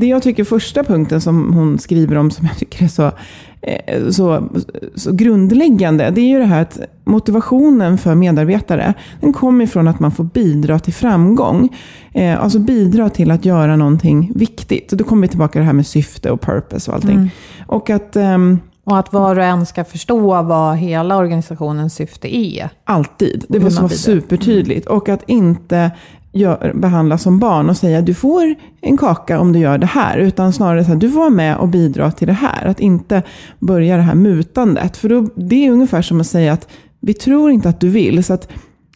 det 0.00 0.06
jag 0.06 0.22
tycker 0.22 0.44
första 0.44 0.84
punkten 0.84 1.20
som 1.20 1.52
hon 1.52 1.78
skriver 1.78 2.16
om, 2.16 2.30
som 2.30 2.46
jag 2.46 2.58
tycker 2.58 2.84
är 2.84 2.88
så, 2.88 3.12
eh, 3.62 4.10
så, 4.10 4.48
så 4.94 5.12
grundläggande, 5.12 6.10
det 6.10 6.20
är 6.20 6.28
ju 6.28 6.38
det 6.38 6.44
här 6.44 6.62
att 6.62 6.78
motivationen 7.04 7.98
för 7.98 8.14
medarbetare, 8.14 8.94
den 9.20 9.32
kommer 9.32 9.64
ifrån 9.64 9.88
att 9.88 10.00
man 10.00 10.12
får 10.12 10.24
bidra 10.24 10.78
till 10.78 10.94
framgång. 10.94 11.68
Eh, 12.12 12.42
alltså 12.42 12.58
bidra 12.58 13.10
till 13.10 13.30
att 13.30 13.44
göra 13.44 13.76
någonting 13.76 14.32
viktigt. 14.34 14.92
Och 14.92 14.98
då 14.98 15.04
kommer 15.04 15.22
vi 15.22 15.28
tillbaka 15.28 15.52
till 15.52 15.60
det 15.60 15.66
här 15.66 15.72
med 15.72 15.86
syfte 15.86 16.30
och 16.30 16.40
purpose 16.40 16.90
och 16.90 16.94
allting. 16.94 17.16
Mm. 17.16 17.28
Och 17.66 17.90
att... 17.90 18.16
ehm, 18.16 18.58
Och 18.84 18.98
att 18.98 19.12
var 19.12 19.36
och 19.38 19.44
en 19.44 19.66
ska 19.66 19.84
förstå 19.84 20.42
vad 20.42 20.76
hela 20.76 21.16
organisationens 21.16 21.94
syfte 21.94 22.36
är. 22.36 22.70
Alltid. 22.84 23.44
Det 23.48 23.60
måste 23.60 23.82
vara 23.82 23.92
supertydligt. 23.92 24.86
Och 24.86 25.08
att 25.08 25.22
inte 25.26 25.90
gör, 26.32 26.72
behandla 26.74 27.18
som 27.18 27.38
barn 27.38 27.70
och 27.70 27.76
säga 27.76 28.02
du 28.02 28.14
får 28.14 28.54
en 28.80 28.96
kaka 28.96 29.40
om 29.40 29.52
du 29.52 29.58
gör 29.58 29.78
det 29.78 29.86
här. 29.86 30.18
Utan 30.18 30.52
snarare 30.52 30.84
så 30.84 30.90
här, 30.90 30.96
du 30.96 31.10
får 31.10 31.18
vara 31.18 31.30
med 31.30 31.56
och 31.56 31.68
bidra 31.68 32.12
till 32.12 32.26
det 32.26 32.32
här. 32.32 32.66
Att 32.66 32.80
inte 32.80 33.22
börja 33.58 33.96
det 33.96 34.02
här 34.02 34.14
mutandet. 34.14 34.96
För 34.96 35.08
då, 35.08 35.28
det 35.36 35.66
är 35.66 35.70
ungefär 35.70 36.02
som 36.02 36.20
att 36.20 36.26
säga 36.26 36.52
att 36.52 36.68
vi 37.00 37.14
tror 37.14 37.50
inte 37.50 37.68
att 37.68 37.80
du 37.80 37.88
vill. 37.88 38.24
Så 38.24 38.32
att 38.32 38.48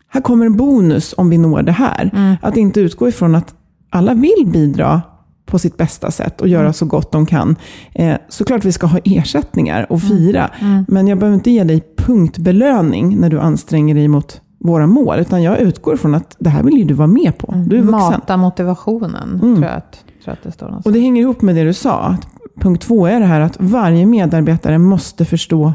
här 0.08 0.20
kommer 0.20 0.46
en 0.46 0.56
bonus 0.56 1.14
om 1.16 1.30
vi 1.30 1.38
når 1.38 1.62
det 1.62 1.72
här. 1.72 2.36
Att 2.42 2.56
inte 2.56 2.80
utgå 2.80 3.08
ifrån 3.08 3.34
att 3.34 3.54
alla 3.90 4.14
vill 4.14 4.46
bidra 4.46 5.02
på 5.46 5.58
sitt 5.58 5.76
bästa 5.76 6.10
sätt 6.10 6.40
och 6.40 6.48
göra 6.48 6.72
så 6.72 6.86
gott 6.86 7.12
de 7.12 7.26
kan. 7.26 7.56
Eh, 7.92 8.16
såklart 8.28 8.64
vi 8.64 8.72
ska 8.72 8.86
ha 8.86 8.98
ersättningar 9.04 9.92
och 9.92 10.02
fira, 10.02 10.50
men 10.88 11.08
jag 11.08 11.18
behöver 11.18 11.34
inte 11.34 11.50
ge 11.50 11.64
dig 11.64 11.82
punktbelöning 11.96 13.20
när 13.20 13.30
du 13.30 13.40
anstränger 13.40 13.94
dig 13.94 14.08
mot 14.08 14.40
våra 14.64 14.86
mål, 14.86 15.18
utan 15.18 15.42
jag 15.42 15.60
utgår 15.60 15.96
från 15.96 16.14
att 16.14 16.36
det 16.38 16.50
här 16.50 16.62
vill 16.62 16.78
ju 16.78 16.84
du 16.84 16.94
vara 16.94 17.06
med 17.08 17.38
på. 17.38 17.54
Du 17.66 17.78
är 17.78 17.82
vuxen. 17.82 18.10
Mata 18.10 18.36
motivationen, 18.36 19.40
tror, 19.40 19.62
jag 19.64 19.72
att, 19.74 19.92
tror 19.92 20.04
jag 20.24 20.32
att 20.32 20.42
det 20.42 20.52
står 20.52 20.66
Och 20.66 20.70
någonstans. 20.70 20.94
det 20.94 21.00
hänger 21.00 21.22
ihop 21.22 21.42
med 21.42 21.54
det 21.54 21.64
du 21.64 21.72
sa. 21.72 22.16
Punkt 22.60 22.82
två 22.82 23.06
är 23.06 23.20
det 23.20 23.26
här 23.26 23.40
att 23.40 23.56
varje 23.60 24.06
medarbetare 24.06 24.78
måste 24.78 25.24
förstå 25.24 25.72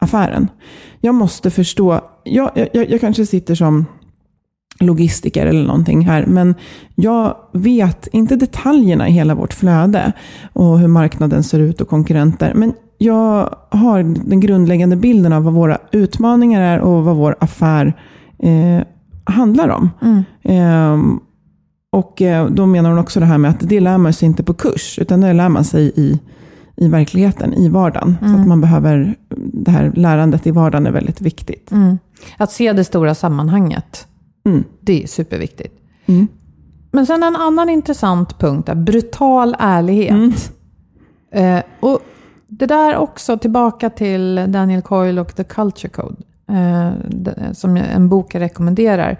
affären. 0.00 0.48
Jag 1.00 1.14
måste 1.14 1.50
förstå, 1.50 2.00
jag, 2.24 2.50
jag, 2.72 2.90
jag 2.90 3.00
kanske 3.00 3.26
sitter 3.26 3.54
som 3.54 3.86
logistiker 4.80 5.46
eller 5.46 5.66
någonting 5.66 6.06
här, 6.06 6.26
men 6.26 6.54
jag 6.94 7.36
vet 7.52 8.06
inte 8.06 8.36
detaljerna 8.36 9.08
i 9.08 9.12
hela 9.12 9.34
vårt 9.34 9.52
flöde 9.52 10.12
och 10.52 10.78
hur 10.78 10.88
marknaden 10.88 11.42
ser 11.42 11.58
ut 11.58 11.80
och 11.80 11.88
konkurrenter. 11.88 12.54
Men 12.54 12.72
jag 12.98 13.54
har 13.70 14.02
den 14.02 14.40
grundläggande 14.40 14.96
bilden 14.96 15.32
av 15.32 15.44
vad 15.44 15.54
våra 15.54 15.78
utmaningar 15.92 16.60
är 16.62 16.80
och 16.80 17.04
vad 17.04 17.16
vår 17.16 17.36
affär 17.40 17.94
eh, 18.42 18.82
handlar 19.24 19.68
om. 19.68 19.90
Ehm, 20.42 21.20
och 21.92 22.22
eh, 22.22 22.46
då 22.46 22.66
menar 22.66 22.90
hon 22.90 22.98
också 22.98 23.20
det 23.20 23.26
här 23.26 23.38
med 23.38 23.50
att 23.50 23.60
det 23.60 23.80
lär 23.80 23.98
man 23.98 24.12
sig 24.12 24.26
inte 24.26 24.42
på 24.42 24.54
kurs, 24.54 24.98
utan 24.98 25.20
det 25.20 25.32
lär 25.32 25.48
man 25.48 25.64
sig 25.64 25.92
i, 25.96 26.20
i 26.76 26.88
verkligheten, 26.88 27.54
i 27.54 27.68
vardagen. 27.68 28.16
Så 28.20 28.40
att 28.40 28.46
man 28.46 28.60
behöver, 28.60 29.14
det 29.52 29.70
här 29.70 29.92
lärandet 29.94 30.46
i 30.46 30.50
vardagen 30.50 30.86
är 30.86 30.90
väldigt 30.90 31.20
viktigt. 31.20 31.70
Mm. 31.72 31.98
Att 32.36 32.52
se 32.52 32.72
det 32.72 32.84
stora 32.84 33.14
sammanhanget, 33.14 34.06
Mm. 34.44 34.64
det 34.80 35.02
är 35.02 35.06
superviktigt. 35.06 35.74
Mm. 36.06 36.28
Men 36.92 37.06
sen 37.06 37.22
en 37.22 37.36
annan 37.36 37.68
intressant 37.68 38.38
punkt 38.38 38.68
är 38.68 38.74
brutal 38.74 39.56
ärlighet. 39.58 40.52
Eh, 41.32 41.58
och 41.80 42.00
det 42.48 42.66
där 42.66 42.96
också 42.96 43.38
tillbaka 43.38 43.90
till 43.90 44.44
Daniel 44.48 44.82
Coyle 44.82 45.20
och 45.20 45.34
The 45.36 45.44
Culture 45.44 45.88
Code, 45.88 46.16
som 47.52 47.76
jag- 47.76 47.86
en 47.92 48.08
bok 48.08 48.34
jag 48.34 48.40
rekommenderar. 48.40 49.18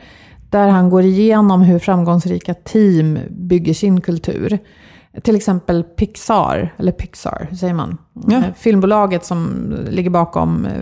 Där 0.51 0.69
han 0.69 0.91
går 0.91 1.03
igenom 1.03 1.63
hur 1.63 1.79
framgångsrika 1.79 2.55
team 2.55 3.19
bygger 3.31 3.75
sin 3.75 4.01
kultur. 4.01 4.59
Till 5.23 5.37
exempel 5.37 5.83
Pixar, 5.85 6.75
eller 6.79 6.93
Pixar, 6.93 7.47
hur 7.51 7.57
säger 7.57 7.75
man? 7.75 7.99
Ja. 8.29 8.37
Eh, 8.37 8.45
Filmbolaget 8.57 9.25
som 9.25 9.51
ligger 9.91 10.11
bakom 10.11 10.67
eh, 10.67 10.73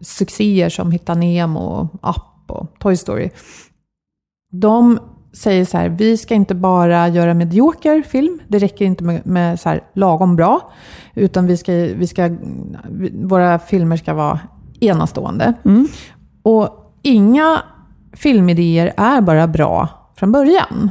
succéer 0.00 0.68
som 0.68 0.92
Hitta 0.92 1.14
Nemo, 1.14 1.88
Up 1.92 2.50
och 2.50 2.74
Toy 2.78 2.96
Story. 2.96 3.30
De 4.52 4.98
säger 5.32 5.64
så 5.64 5.78
här, 5.78 5.88
vi 5.88 6.16
ska 6.16 6.34
inte 6.34 6.54
bara 6.54 7.08
göra 7.08 7.34
medioker 7.34 8.02
film, 8.02 8.38
det 8.48 8.58
räcker 8.58 8.84
inte 8.84 9.04
med, 9.04 9.26
med 9.26 9.60
så 9.60 9.68
här 9.68 9.80
lagom 9.94 10.36
bra, 10.36 10.72
utan 11.14 11.46
vi 11.46 11.56
ska, 11.56 11.72
vi 11.72 12.06
ska, 12.06 12.36
våra 13.14 13.58
filmer 13.58 13.96
ska 13.96 14.14
vara 14.14 14.40
enastående. 14.80 15.54
Och 16.42 16.92
inga 17.02 17.62
filmidéer 18.12 18.92
är 18.96 19.20
bara 19.20 19.46
bra 19.46 19.88
från 20.16 20.32
början. 20.32 20.90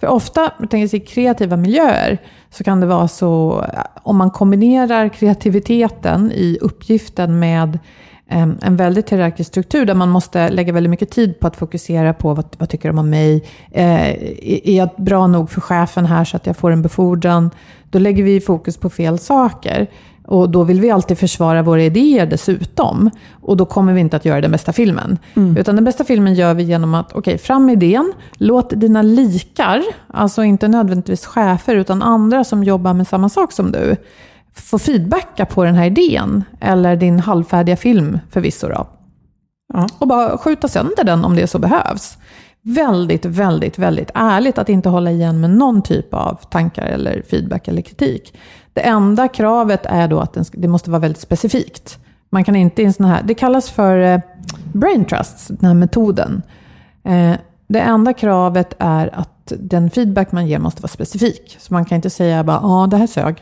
För 0.00 0.06
ofta, 0.06 0.52
jag 0.60 0.70
tänker 0.70 0.88
sig 0.88 1.00
kreativa 1.00 1.56
miljöer, 1.56 2.18
så 2.50 2.64
kan 2.64 2.80
det 2.80 2.86
vara 2.86 3.08
så, 3.08 3.64
om 4.02 4.16
man 4.16 4.30
kombinerar 4.30 5.08
kreativiteten 5.08 6.32
i 6.32 6.58
uppgiften 6.60 7.38
med 7.38 7.78
eh, 8.30 8.48
en 8.62 8.76
väldigt 8.76 9.12
hierarkisk 9.12 9.48
struktur 9.48 9.84
där 9.84 9.94
man 9.94 10.08
måste 10.08 10.48
lägga 10.48 10.72
väldigt 10.72 10.90
mycket 10.90 11.10
tid 11.10 11.40
på 11.40 11.46
att 11.46 11.56
fokusera 11.56 12.14
på 12.14 12.34
vad, 12.34 12.56
vad 12.58 12.68
tycker 12.68 12.88
de 12.88 12.98
om 12.98 13.10
mig? 13.10 13.44
Eh, 13.70 14.10
är 14.68 14.76
jag 14.76 14.88
bra 14.96 15.26
nog 15.26 15.50
för 15.50 15.60
chefen 15.60 16.06
här 16.06 16.24
så 16.24 16.36
att 16.36 16.46
jag 16.46 16.56
får 16.56 16.70
en 16.70 16.82
befordran? 16.82 17.50
Då 17.90 17.98
lägger 17.98 18.22
vi 18.22 18.40
fokus 18.40 18.76
på 18.76 18.90
fel 18.90 19.18
saker. 19.18 19.86
Och 20.26 20.50
då 20.50 20.64
vill 20.64 20.80
vi 20.80 20.90
alltid 20.90 21.18
försvara 21.18 21.62
våra 21.62 21.82
idéer 21.82 22.26
dessutom. 22.26 23.10
Och 23.40 23.56
då 23.56 23.64
kommer 23.64 23.92
vi 23.92 24.00
inte 24.00 24.16
att 24.16 24.24
göra 24.24 24.40
den 24.40 24.50
bästa 24.50 24.72
filmen. 24.72 25.18
Utan 25.58 25.74
den 25.74 25.84
bästa 25.84 26.04
filmen 26.04 26.34
gör 26.34 26.54
vi 26.54 26.62
genom 26.62 26.94
att, 26.94 27.12
okej, 27.12 27.38
fram 27.38 27.66
med 27.66 27.82
idén. 27.82 28.12
Låt 28.36 28.80
dina 28.80 29.02
likar, 29.02 29.82
alltså 30.08 30.44
inte 30.44 30.68
nödvändigtvis 30.68 31.26
chefer, 31.26 31.74
utan 31.74 32.02
andra 32.02 32.44
som 32.44 32.64
jobbar 32.64 32.94
med 32.94 33.08
samma 33.08 33.28
sak 33.28 33.52
som 33.52 33.72
du, 33.72 33.96
få 34.54 34.78
feedbacka 34.78 35.46
på 35.46 35.64
den 35.64 35.74
här 35.74 35.86
idén. 35.86 36.44
Eller 36.60 36.96
din 36.96 37.20
halvfärdiga 37.20 37.76
film 37.76 38.18
förvisso 38.30 38.68
då. 38.68 38.86
Ja. 39.74 39.88
Och 39.98 40.08
bara 40.08 40.38
skjuta 40.38 40.68
sönder 40.68 41.04
den 41.04 41.24
om 41.24 41.36
det 41.36 41.46
så 41.46 41.58
behövs. 41.58 42.18
Väldigt, 42.68 43.24
väldigt, 43.24 43.78
väldigt 43.78 44.10
ärligt 44.14 44.58
att 44.58 44.68
inte 44.68 44.88
hålla 44.88 45.10
igen 45.10 45.40
med 45.40 45.50
någon 45.50 45.82
typ 45.82 46.14
av 46.14 46.34
tankar 46.50 46.86
eller 46.86 47.22
feedback 47.30 47.68
eller 47.68 47.82
kritik. 47.82 48.38
Det 48.72 48.80
enda 48.80 49.28
kravet 49.28 49.86
är 49.86 50.08
då 50.08 50.20
att 50.20 50.36
det 50.52 50.68
måste 50.68 50.90
vara 50.90 51.00
väldigt 51.00 51.20
specifikt. 51.20 51.98
Man 52.30 52.44
kan 52.44 52.56
inte 52.56 52.82
i 52.82 52.84
en 52.84 52.92
sån 52.92 53.06
här, 53.06 53.22
det 53.24 53.34
kallas 53.34 53.70
för 53.70 53.98
eh, 53.98 54.20
brain 54.72 55.04
trust, 55.04 55.48
den 55.48 55.66
här 55.66 55.74
metoden. 55.74 56.42
Eh, 57.04 57.32
det 57.66 57.80
enda 57.80 58.12
kravet 58.12 58.74
är 58.78 59.18
att 59.18 59.52
den 59.58 59.90
feedback 59.90 60.32
man 60.32 60.46
ger 60.46 60.58
måste 60.58 60.82
vara 60.82 60.88
specifik. 60.88 61.56
Så 61.60 61.74
man 61.74 61.84
kan 61.84 61.96
inte 61.96 62.10
säga 62.10 62.44
bara, 62.44 62.60
ja 62.62 62.86
det 62.90 62.96
här 62.96 63.06
sög, 63.06 63.36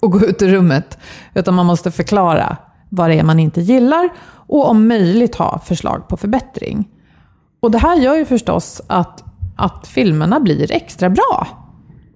och 0.00 0.12
gå 0.12 0.20
ut 0.20 0.42
ur 0.42 0.48
rummet. 0.48 0.98
Utan 1.34 1.54
man 1.54 1.66
måste 1.66 1.90
förklara 1.90 2.56
vad 2.88 3.10
det 3.10 3.18
är 3.18 3.24
man 3.24 3.40
inte 3.40 3.60
gillar 3.60 4.08
och 4.26 4.70
om 4.70 4.88
möjligt 4.88 5.34
ha 5.34 5.58
förslag 5.58 6.08
på 6.08 6.16
förbättring. 6.16 6.88
Och 7.64 7.70
det 7.70 7.78
här 7.78 7.96
gör 7.96 8.16
ju 8.16 8.24
förstås 8.24 8.82
att, 8.86 9.24
att 9.56 9.86
filmerna 9.86 10.40
blir 10.40 10.72
extra 10.72 11.10
bra. 11.10 11.46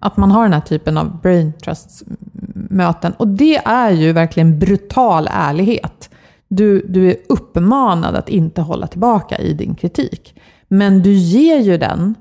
Att 0.00 0.16
man 0.16 0.30
har 0.30 0.42
den 0.42 0.52
här 0.52 0.60
typen 0.60 0.98
av 0.98 1.20
brain 1.20 1.52
trust-möten. 1.52 3.12
Och 3.12 3.28
det 3.28 3.56
är 3.56 3.90
ju 3.90 4.12
verkligen 4.12 4.58
brutal 4.58 5.28
ärlighet. 5.30 6.10
Du, 6.48 6.86
du 6.88 7.10
är 7.10 7.16
uppmanad 7.28 8.16
att 8.16 8.28
inte 8.28 8.60
hålla 8.60 8.86
tillbaka 8.86 9.38
i 9.38 9.52
din 9.52 9.74
kritik. 9.74 10.40
Men 10.68 11.02
du 11.02 11.12
ger 11.12 11.58
ju 11.58 11.78
den, 11.78 12.14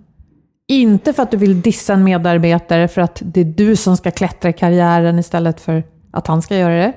inte 0.67 1.13
för 1.13 1.23
att 1.23 1.31
du 1.31 1.37
vill 1.37 1.61
dissa 1.61 1.93
en 1.93 2.03
medarbetare, 2.03 2.87
för 2.87 3.01
att 3.01 3.21
det 3.25 3.41
är 3.41 3.45
du 3.45 3.75
som 3.75 3.97
ska 3.97 4.11
klättra 4.11 4.49
i 4.49 4.53
karriären 4.53 5.19
istället 5.19 5.61
för 5.61 5.83
att 6.11 6.27
han 6.27 6.41
ska 6.41 6.57
göra 6.57 6.75
det. 6.75 6.93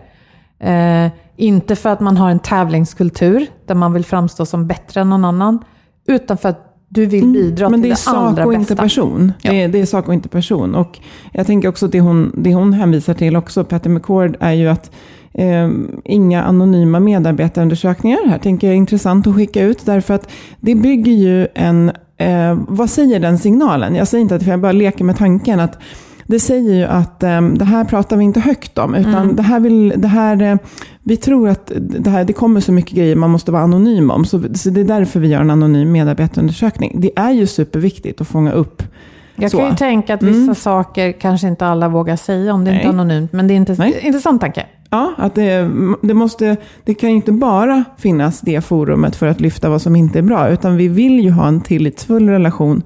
Eh, 0.70 1.10
inte 1.36 1.76
för 1.76 1.90
att 1.90 2.00
man 2.00 2.16
har 2.16 2.30
en 2.30 2.38
tävlingskultur 2.38 3.46
där 3.66 3.74
man 3.74 3.92
vill 3.92 4.04
framstå 4.04 4.46
som 4.46 4.66
bättre 4.66 5.00
än 5.00 5.10
någon 5.10 5.24
annan, 5.24 5.64
utan 6.10 6.38
för 6.38 6.48
att 6.48 6.66
du 6.88 7.06
vill 7.06 7.28
bidra 7.28 7.66
Mm, 7.66 7.80
Men 7.80 7.82
till 7.82 7.88
det 7.90 7.94
är 7.94 7.96
det 7.96 7.96
sak 7.96 8.14
allra 8.16 8.44
och 8.44 8.50
bästa. 8.50 8.60
inte 8.60 8.76
person. 8.76 9.32
Ja. 9.42 9.50
Det, 9.50 9.62
är, 9.62 9.68
det 9.68 9.80
är 9.80 9.86
sak 9.86 10.08
och 10.08 10.14
inte 10.14 10.28
person. 10.28 10.74
Och 10.74 10.98
jag 11.32 11.46
tänker 11.46 11.68
också 11.68 11.86
att 11.86 11.92
det 11.92 12.00
hon, 12.00 12.32
det 12.38 12.54
hon 12.54 12.72
hänvisar 12.72 13.14
till 13.14 13.36
också, 13.36 13.64
Patty 13.64 13.88
McCord, 13.88 14.36
är 14.40 14.52
ju 14.52 14.68
att 14.68 14.90
eh, 15.34 15.68
inga 16.04 16.42
anonyma 16.42 17.00
medarbetarundersökningar. 17.00 18.18
Här 18.28 18.38
tänker 18.38 18.66
jag 18.66 18.72
är 18.74 18.78
intressant 18.78 19.26
att 19.26 19.34
skicka 19.34 19.62
ut, 19.62 19.86
därför 19.86 20.14
att 20.14 20.28
det 20.60 20.74
bygger 20.74 21.12
ju 21.12 21.46
en... 21.54 21.92
Eh, 22.16 22.58
vad 22.68 22.90
säger 22.90 23.20
den 23.20 23.38
signalen? 23.38 23.94
Jag 23.94 24.08
säger 24.08 24.22
inte 24.22 24.34
att 24.34 24.46
jag 24.46 24.60
bara 24.60 24.72
leker 24.72 25.04
med 25.04 25.16
tanken 25.16 25.60
att 25.60 25.78
det 26.30 26.40
säger 26.40 26.74
ju 26.74 26.84
att 26.84 27.22
eh, 27.22 27.40
det 27.42 27.64
här 27.64 27.84
pratar 27.84 28.16
vi 28.16 28.24
inte 28.24 28.40
högt 28.40 28.78
om, 28.78 28.94
utan 28.94 29.14
Mm. 29.14 29.36
det 29.36 29.42
här 29.42 29.60
vill, 29.60 29.92
det 29.96 30.08
här, 30.08 30.42
eh, 30.42 30.56
vi 31.02 31.16
tror 31.16 31.48
att 31.48 31.72
det, 31.80 32.10
här, 32.10 32.24
det 32.24 32.32
kommer 32.32 32.60
så 32.60 32.72
mycket 32.72 32.96
grejer 32.96 33.16
man 33.16 33.30
måste 33.30 33.52
vara 33.52 33.62
anonym 33.62 34.10
om. 34.10 34.24
Så, 34.24 34.42
så 34.54 34.70
det 34.70 34.80
är 34.80 34.84
därför 34.84 35.20
vi 35.20 35.28
gör 35.28 35.40
en 35.40 35.50
anonym 35.50 35.92
medarbetarundersökning. 35.92 36.92
Det 37.00 37.10
är 37.18 37.30
ju 37.30 37.46
superviktigt 37.46 38.20
att 38.20 38.28
fånga 38.28 38.52
upp 38.52 38.82
Jag 39.36 39.50
så. 39.50 39.58
kan 39.58 39.70
ju 39.70 39.76
tänka 39.76 40.14
att 40.14 40.22
vissa 40.22 40.54
saker 40.54 41.12
kanske 41.12 41.48
inte 41.48 41.66
alla 41.66 41.88
vågar 41.88 42.16
säga 42.16 42.54
om 42.54 42.64
det 42.64 42.70
inte 42.70 42.80
är 42.82 42.92
Nej. 42.92 43.00
anonymt, 43.00 43.32
men 43.32 43.48
det 43.48 43.54
är 43.54 43.56
inte 43.56 43.74
Nej. 43.78 44.00
intressant 44.02 44.40
tanke. 44.40 44.66
Ja, 44.90 45.12
att 45.18 45.34
det, 45.34 45.70
det, 46.02 46.14
måste, 46.14 46.56
det 46.84 46.94
kan 46.94 47.10
ju 47.10 47.16
inte 47.16 47.32
bara 47.32 47.84
finnas 47.98 48.40
det 48.40 48.60
forumet 48.60 49.16
för 49.16 49.26
att 49.26 49.40
lyfta 49.40 49.68
vad 49.68 49.82
som 49.82 49.96
inte 49.96 50.18
är 50.18 50.22
bra, 50.22 50.48
utan 50.48 50.76
vi 50.76 50.88
vill 50.88 51.20
ju 51.20 51.30
ha 51.30 51.48
en 51.48 51.60
tillitsfull 51.60 52.28
relation 52.28 52.82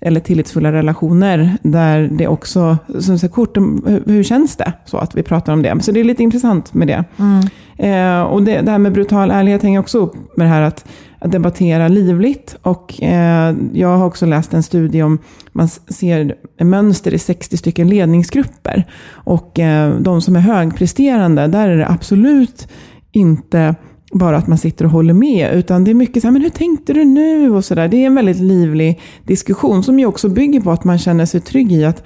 eller 0.00 0.20
tillitsfulla 0.20 0.72
relationer, 0.72 1.56
där 1.62 2.08
det 2.12 2.28
också, 2.28 2.78
som 3.00 3.18
så 3.18 3.28
kort, 3.28 3.56
hur, 3.56 4.02
hur 4.06 4.22
känns 4.22 4.56
det? 4.56 4.72
Så 4.84 4.98
att 4.98 5.14
vi 5.14 5.22
pratar 5.22 5.52
om 5.52 5.62
det. 5.62 5.80
Så 5.80 5.92
det 5.92 6.00
är 6.00 6.04
lite 6.04 6.22
intressant 6.22 6.74
med 6.74 6.88
det. 6.88 7.04
Mm. 7.18 7.40
Eh, 7.78 8.22
och 8.22 8.42
det, 8.42 8.60
det 8.60 8.70
här 8.70 8.78
med 8.78 8.92
brutal 8.92 9.30
ärlighet 9.30 9.62
hänger 9.62 9.80
också 9.80 9.98
upp 9.98 10.36
med 10.36 10.46
det 10.46 10.50
här 10.50 10.62
att, 10.62 10.88
att 11.18 11.32
debattera 11.32 11.88
livligt. 11.88 12.56
Och 12.62 13.02
eh, 13.02 13.54
jag 13.72 13.96
har 13.96 14.06
också 14.06 14.26
läst 14.26 14.54
en 14.54 14.62
studie 14.62 15.02
om, 15.02 15.18
man 15.52 15.68
ser 15.68 16.34
mönster 16.64 17.14
i 17.14 17.18
60 17.18 17.56
stycken 17.56 17.88
ledningsgrupper. 17.88 18.84
Och 19.10 19.58
eh, 19.58 19.94
de 19.94 20.22
som 20.22 20.36
är 20.36 20.40
högpresterande, 20.40 21.46
där 21.46 21.68
är 21.68 21.76
det 21.76 21.88
absolut 21.88 22.68
inte 23.12 23.74
bara 24.12 24.36
att 24.36 24.46
man 24.46 24.58
sitter 24.58 24.84
och 24.84 24.90
håller 24.90 25.14
med, 25.14 25.54
utan 25.54 25.84
det 25.84 25.90
är 25.90 25.94
mycket 25.94 26.22
så 26.22 26.26
här, 26.26 26.32
men 26.32 26.42
hur 26.42 26.50
tänkte 26.50 26.92
du 26.92 27.04
nu? 27.04 27.50
Och 27.50 27.64
så 27.64 27.74
där. 27.74 27.88
Det 27.88 27.96
är 27.96 28.06
en 28.06 28.14
väldigt 28.14 28.40
livlig 28.40 29.00
diskussion 29.24 29.82
som 29.82 29.98
ju 29.98 30.06
också 30.06 30.28
bygger 30.28 30.60
på 30.60 30.70
att 30.70 30.84
man 30.84 30.98
känner 30.98 31.26
sig 31.26 31.40
trygg 31.40 31.72
i 31.72 31.84
att 31.84 32.02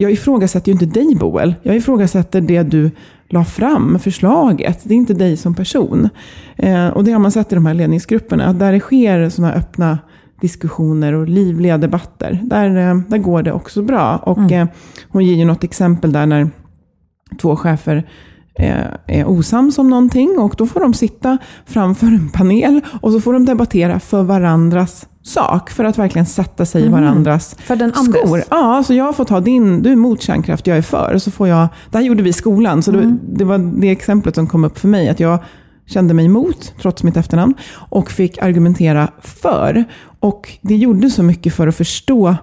jag 0.00 0.12
ifrågasätter 0.12 0.68
ju 0.68 0.72
inte 0.72 0.86
dig 0.86 1.14
Boel, 1.14 1.54
jag 1.62 1.76
ifrågasätter 1.76 2.40
det 2.40 2.62
du 2.62 2.90
la 3.28 3.44
fram, 3.44 3.98
förslaget. 3.98 4.80
Det 4.82 4.94
är 4.94 4.96
inte 4.96 5.14
dig 5.14 5.36
som 5.36 5.54
person. 5.54 6.08
Eh, 6.56 6.88
och 6.88 7.04
det 7.04 7.12
har 7.12 7.18
man 7.18 7.32
sett 7.32 7.52
i 7.52 7.54
de 7.54 7.66
här 7.66 7.74
ledningsgrupperna, 7.74 8.46
att 8.46 8.58
där 8.58 8.72
det 8.72 8.80
sker 8.80 9.28
sådana 9.28 9.54
öppna 9.54 9.98
diskussioner 10.40 11.12
och 11.12 11.28
livliga 11.28 11.78
debatter, 11.78 12.40
där, 12.42 12.76
eh, 12.76 12.96
där 13.08 13.18
går 13.18 13.42
det 13.42 13.52
också 13.52 13.82
bra. 13.82 14.16
Och 14.16 14.38
mm. 14.38 14.52
eh, 14.52 14.68
hon 15.08 15.24
ger 15.24 15.34
ju 15.34 15.44
något 15.44 15.64
exempel 15.64 16.12
där 16.12 16.26
när 16.26 16.50
två 17.40 17.56
chefer 17.56 18.06
är 19.06 19.28
osams 19.28 19.78
om 19.78 19.90
någonting 19.90 20.38
och 20.38 20.54
då 20.58 20.66
får 20.66 20.80
de 20.80 20.94
sitta 20.94 21.38
framför 21.66 22.06
en 22.06 22.30
panel 22.30 22.80
och 23.00 23.12
så 23.12 23.20
får 23.20 23.32
de 23.32 23.44
debattera 23.44 24.00
för 24.00 24.22
varandras 24.22 25.06
sak 25.22 25.70
för 25.70 25.84
att 25.84 25.98
verkligen 25.98 26.26
sätta 26.26 26.66
sig 26.66 26.82
i 26.82 26.88
mhm. 26.88 26.92
varandras 26.92 27.56
för 27.58 27.76
den 27.76 27.92
andres. 27.94 28.22
skor. 28.22 28.42
Ja, 28.50 28.82
så 28.86 28.94
jag 28.94 29.16
får 29.16 29.24
ta 29.24 29.40
din, 29.40 29.82
du 29.82 29.88
är 29.88 29.92
emot 29.92 30.22
kärnkraft, 30.22 30.66
jag 30.66 30.76
är 30.76 30.82
för. 30.82 31.18
Så 31.18 31.30
får 31.30 31.48
jag, 31.48 31.68
det 31.90 31.98
här 31.98 32.04
gjorde 32.04 32.22
vi 32.22 32.30
i 32.30 32.32
skolan, 32.32 32.82
så 32.82 32.92
mm. 32.92 33.18
det, 33.22 33.38
det, 33.38 33.44
var 33.44 33.58
det 33.58 33.90
exemplet 33.90 34.34
som 34.34 34.46
kom 34.46 34.64
upp 34.64 34.78
för 34.78 34.88
mig. 34.88 35.08
Att 35.08 35.20
jag 35.20 35.38
kände 35.86 36.14
mig 36.14 36.24
emot, 36.24 36.74
trots 36.82 37.02
mitt 37.02 37.16
efternamn, 37.16 37.54
och 37.74 38.10
fick 38.10 38.42
argumentera 38.42 39.08
för. 39.20 39.84
Och 40.20 40.58
det 40.60 40.76
gjorde 40.76 41.10
så 41.10 41.22
mycket 41.22 41.54
för 41.54 41.66
att 41.66 41.76
förstå 41.76 42.36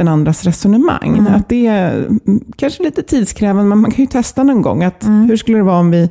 den 0.00 0.08
andras 0.08 0.44
resonemang. 0.44 1.18
Mm. 1.18 1.34
Att 1.34 1.48
det 1.48 1.66
är 1.66 2.08
kanske 2.56 2.82
lite 2.82 3.02
tidskrävande, 3.02 3.68
men 3.68 3.78
man 3.78 3.90
kan 3.90 4.04
ju 4.04 4.06
testa 4.06 4.42
någon 4.42 4.62
gång. 4.62 4.84
Att 4.84 5.02
mm. 5.04 5.28
Hur 5.28 5.36
skulle 5.36 5.58
det 5.58 5.64
vara 5.64 5.78
om 5.78 5.90
vi 5.90 6.10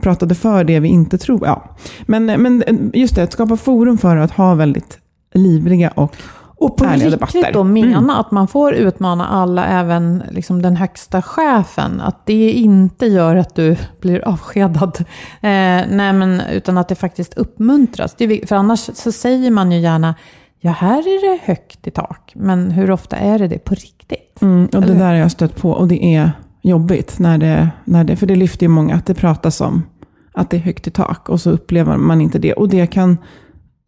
pratade 0.00 0.34
för 0.34 0.64
det 0.64 0.80
vi 0.80 0.88
inte 0.88 1.18
tror? 1.18 1.46
Ja. 1.46 1.76
Men, 2.06 2.26
men 2.26 2.90
just 2.94 3.14
det, 3.14 3.22
att 3.22 3.32
skapa 3.32 3.56
forum 3.56 3.98
för 3.98 4.16
att 4.16 4.30
ha 4.30 4.54
väldigt 4.54 4.98
livliga 5.34 5.90
och 5.90 6.16
och 6.58 6.76
på 6.76 6.84
riktigt 6.84 7.10
debatter. 7.10 7.52
då 7.52 7.64
mena 7.64 7.98
mm. 7.98 8.10
att 8.10 8.30
man 8.30 8.48
får 8.48 8.74
utmana 8.74 9.26
alla, 9.26 9.66
även 9.66 10.22
liksom 10.30 10.62
den 10.62 10.76
högsta 10.76 11.22
chefen. 11.22 12.00
Att 12.00 12.26
det 12.26 12.52
inte 12.52 13.06
gör 13.06 13.36
att 13.36 13.54
du 13.54 13.76
blir 14.00 14.28
avskedad. 14.28 15.04
Eh, 15.40 15.82
nej, 15.90 16.12
men, 16.12 16.40
utan 16.52 16.78
att 16.78 16.88
det 16.88 16.94
faktiskt 16.94 17.34
uppmuntras. 17.34 18.14
Det 18.18 18.48
för 18.48 18.56
annars 18.56 18.90
så 18.94 19.12
säger 19.12 19.50
man 19.50 19.72
ju 19.72 19.78
gärna, 19.78 20.14
ja 20.66 20.72
här 20.72 20.98
är 20.98 21.30
det 21.32 21.40
högt 21.44 21.86
i 21.86 21.90
tak. 21.90 22.32
Men 22.34 22.70
hur 22.70 22.90
ofta 22.90 23.16
är 23.16 23.38
det 23.38 23.48
det 23.48 23.58
på 23.58 23.74
riktigt? 23.74 24.42
Mm, 24.42 24.64
och 24.64 24.80
det 24.82 24.94
där 24.94 25.06
har 25.06 25.14
jag 25.14 25.30
stött 25.30 25.56
på 25.56 25.70
och 25.70 25.88
det 25.88 26.04
är 26.04 26.32
jobbigt. 26.62 27.18
När 27.18 27.38
det, 27.38 27.70
när 27.84 28.04
det, 28.04 28.16
för 28.16 28.26
det 28.26 28.36
lyfter 28.36 28.64
ju 28.64 28.68
många, 28.68 28.94
att 28.94 29.06
det 29.06 29.14
pratas 29.14 29.60
om 29.60 29.82
att 30.32 30.50
det 30.50 30.56
är 30.56 30.60
högt 30.60 30.86
i 30.86 30.90
tak. 30.90 31.28
Och 31.28 31.40
så 31.40 31.50
upplever 31.50 31.96
man 31.96 32.20
inte 32.20 32.38
det. 32.38 32.52
Och 32.52 32.68
det 32.68 32.86
kan 32.86 33.18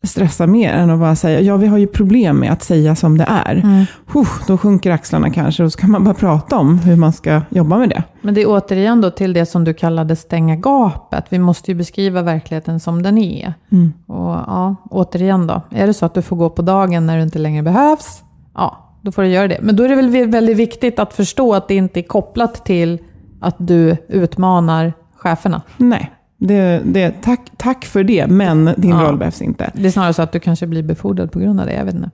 stressa 0.02 0.46
mer 0.46 0.72
än 0.72 0.90
att 0.90 1.00
bara 1.00 1.16
säga, 1.16 1.40
ja 1.40 1.56
vi 1.56 1.66
har 1.66 1.78
ju 1.78 1.86
problem 1.86 2.36
med 2.36 2.52
att 2.52 2.62
säga 2.62 2.96
som 2.96 3.18
det 3.18 3.26
är. 3.28 3.54
Mm. 3.54 3.84
Huff, 4.06 4.46
då 4.46 4.58
sjunker 4.58 4.90
axlarna 4.90 5.30
kanske 5.30 5.64
och 5.64 5.72
så 5.72 5.78
kan 5.78 5.90
man 5.90 6.04
bara 6.04 6.14
prata 6.14 6.58
om 6.58 6.78
hur 6.78 6.96
man 6.96 7.12
ska 7.12 7.42
jobba 7.48 7.78
med 7.78 7.88
det. 7.88 8.02
Men 8.20 8.34
det 8.34 8.42
är 8.42 8.46
återigen 8.48 9.00
då 9.00 9.10
till 9.10 9.32
det 9.32 9.46
som 9.46 9.64
du 9.64 9.74
kallade 9.74 10.16
stänga 10.16 10.56
gapet. 10.56 11.24
Vi 11.28 11.38
måste 11.38 11.70
ju 11.70 11.74
beskriva 11.74 12.22
verkligheten 12.22 12.80
som 12.80 13.02
den 13.02 13.18
är. 13.18 13.54
Mm. 13.72 13.92
Och 14.06 14.30
ja, 14.30 14.76
återigen 14.90 15.46
då, 15.46 15.62
är 15.70 15.86
det 15.86 15.94
så 15.94 16.06
att 16.06 16.14
du 16.14 16.22
får 16.22 16.36
gå 16.36 16.50
på 16.50 16.62
dagen 16.62 17.06
när 17.06 17.16
du 17.16 17.22
inte 17.22 17.38
längre 17.38 17.62
behövs, 17.62 18.22
ja, 18.54 18.98
då 19.02 19.12
får 19.12 19.22
du 19.22 19.28
göra 19.28 19.48
det. 19.48 19.58
Men 19.62 19.76
då 19.76 19.82
är 19.82 19.88
det 19.88 19.96
väl 19.96 20.28
väldigt 20.28 20.56
viktigt 20.56 20.98
att 20.98 21.14
förstå 21.14 21.54
att 21.54 21.68
det 21.68 21.74
inte 21.74 22.00
är 22.00 22.02
kopplat 22.02 22.64
till 22.64 22.98
att 23.40 23.56
du 23.58 23.96
utmanar 24.08 24.92
cheferna. 25.16 25.62
Nej, 25.76 26.12
det, 26.38 26.82
det, 26.84 27.22
tack, 27.22 27.40
tack 27.56 27.84
för 27.84 28.04
det, 28.04 28.26
men 28.26 28.70
din 28.76 28.90
ja. 28.90 29.02
roll 29.02 29.18
behövs 29.18 29.42
inte. 29.42 29.70
Det 29.74 29.86
är 29.86 29.90
snarare 29.90 30.12
så 30.12 30.22
att 30.22 30.32
du 30.32 30.40
kanske 30.40 30.66
blir 30.66 30.82
befordrad 30.82 31.32
på 31.32 31.38
grund 31.38 31.60
av 31.60 31.66
det, 31.66 31.74
jag 31.74 31.84
vet 31.84 31.94
inte. 31.94 32.10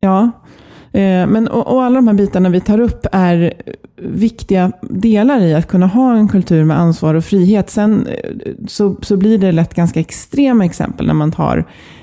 Ja, 0.00 0.22
eh, 0.92 1.26
men, 1.26 1.48
och, 1.48 1.74
och, 1.74 1.84
alla 1.84 1.94
de 1.94 2.08
här 2.08 2.14
bitarna 2.14 2.48
vi 2.48 2.60
tar 2.60 2.80
upp 2.80 3.06
är 3.12 3.54
viktiga 3.96 4.72
delar 4.82 5.40
i 5.40 5.54
att 5.54 5.68
kunna 5.68 5.86
ha 5.86 6.16
en 6.16 6.28
kultur 6.28 6.64
med 6.64 6.78
ansvar 6.78 7.14
och 7.14 7.24
frihet. 7.24 7.70
Sen 7.70 8.06
eh, 8.06 8.52
så, 8.68 8.96
så 9.02 9.16
blir 9.16 9.38
det 9.38 9.52
lätt 9.52 9.74
ganska 9.74 10.00
extrema 10.00 10.64
exempel 10.64 11.06
när 11.06 11.14
man 11.14 11.32
tar 11.32 11.58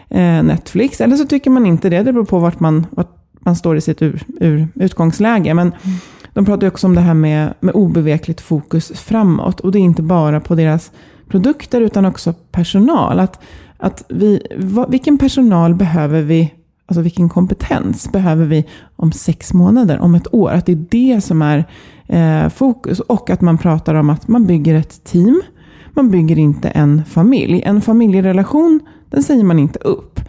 eh, 0.10 0.44
Netflix. 0.44 1.02
Eller 1.02 1.16
så 1.16 1.26
tycker 1.26 1.50
man 1.50 1.66
inte 1.66 1.90
det, 1.90 2.04
det 2.04 2.14
beror 2.14 2.26
på 2.26 2.40
vart 2.40 2.60
man, 2.60 2.86
vart 2.90 3.12
man 3.40 3.56
står 3.56 3.78
i 3.78 3.82
sitt 3.82 4.02
ur, 4.02 4.24
ur 4.40 4.68
utgångsläge. 4.76 5.54
Men 5.54 5.68
mm. 5.68 5.98
de 6.34 6.46
pratar 6.46 6.68
också 6.68 6.88
om 6.88 6.96
det 6.96 7.02
här 7.02 7.14
med, 7.14 7.54
med 7.60 7.76
obevekligt 7.76 8.42
fokus 8.42 8.92
framåt. 8.92 9.60
Och 9.60 9.72
det 9.72 9.80
är 9.80 9.84
inte 9.84 10.02
bara 10.02 10.40
på 10.40 10.56
deras 10.56 10.92
produkter 11.28 11.82
utan 11.82 12.06
också 12.06 12.34
personal. 12.52 13.20
Att, 13.20 13.40
att 13.78 14.04
vi, 14.10 14.42
vilken 14.88 15.18
personal 15.18 15.76
behöver 15.76 16.22
vi, 16.22 16.54
alltså 16.86 17.02
vilken 17.02 17.30
kompetens 17.30 18.12
behöver 18.12 18.46
vi 18.46 18.66
om 18.96 19.12
sex 19.12 19.54
månader, 19.54 20.00
om 20.00 20.16
ett 20.16 20.34
år? 20.34 20.52
Att 20.52 20.66
det 20.66 20.72
är 20.72 20.86
det 20.90 21.22
som 21.22 21.42
är 21.42 21.66
eh, 22.08 22.50
fokus. 22.50 23.00
Och 23.00 23.30
att 23.30 23.42
man 23.42 23.58
pratar 23.58 23.96
om 23.96 24.10
att 24.10 24.28
man 24.28 24.46
bygger 24.46 24.76
ett 24.76 25.04
team. 25.04 25.42
Man 25.90 26.12
bygger 26.12 26.38
inte 26.38 26.70
en 26.70 27.06
familj. 27.06 27.62
En 27.66 27.82
familjerelation, 27.82 28.80
den 29.10 29.24
säger 29.24 29.44
man 29.44 29.60
inte 29.60 29.80
upp. 29.80 30.20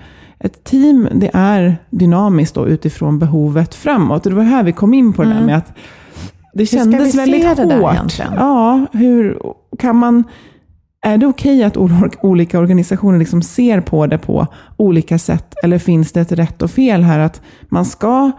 Ett 0.41 0.65
team, 0.65 1.09
det 1.15 1.31
är 1.35 1.77
dynamiskt 1.91 2.55
då 2.55 2.67
utifrån 2.67 3.19
behovet 3.19 3.75
framåt. 3.75 4.27
Och 4.27 4.31
det 4.31 4.37
var 4.37 4.45
här 4.45 4.63
vi 4.63 4.73
kom 4.73 4.95
in 4.95 5.13
på 5.13 5.23
det 5.23 5.31
mm. 5.31 5.39
där 5.39 5.47
med 5.47 5.57
att 5.57 5.73
det 6.53 6.67
kändes 6.67 7.15
väldigt 7.15 7.59
hårt. 7.59 8.19
Ja, 8.37 8.87
hur 8.93 9.39
kan 9.79 9.97
man 9.97 10.25
är 11.01 11.19
det 11.19 11.27
okej 11.27 11.67
okay 11.67 11.83
att 11.83 12.17
olika 12.25 12.59
organisationer 12.59 13.19
liksom 13.19 13.43
ser 13.43 13.81
på 13.81 14.07
det 14.07 14.19
på 14.19 14.47
olika 14.77 15.19
sätt? 15.19 15.55
Eller 15.63 15.79
finns 15.79 16.13
det 16.13 16.21
ett 16.21 16.33
rätt 16.33 16.63
och 16.63 16.71
fel 16.71 17.03
här? 17.03 17.19
Att 17.19 17.41
man 17.69 17.85
ska 17.85 18.33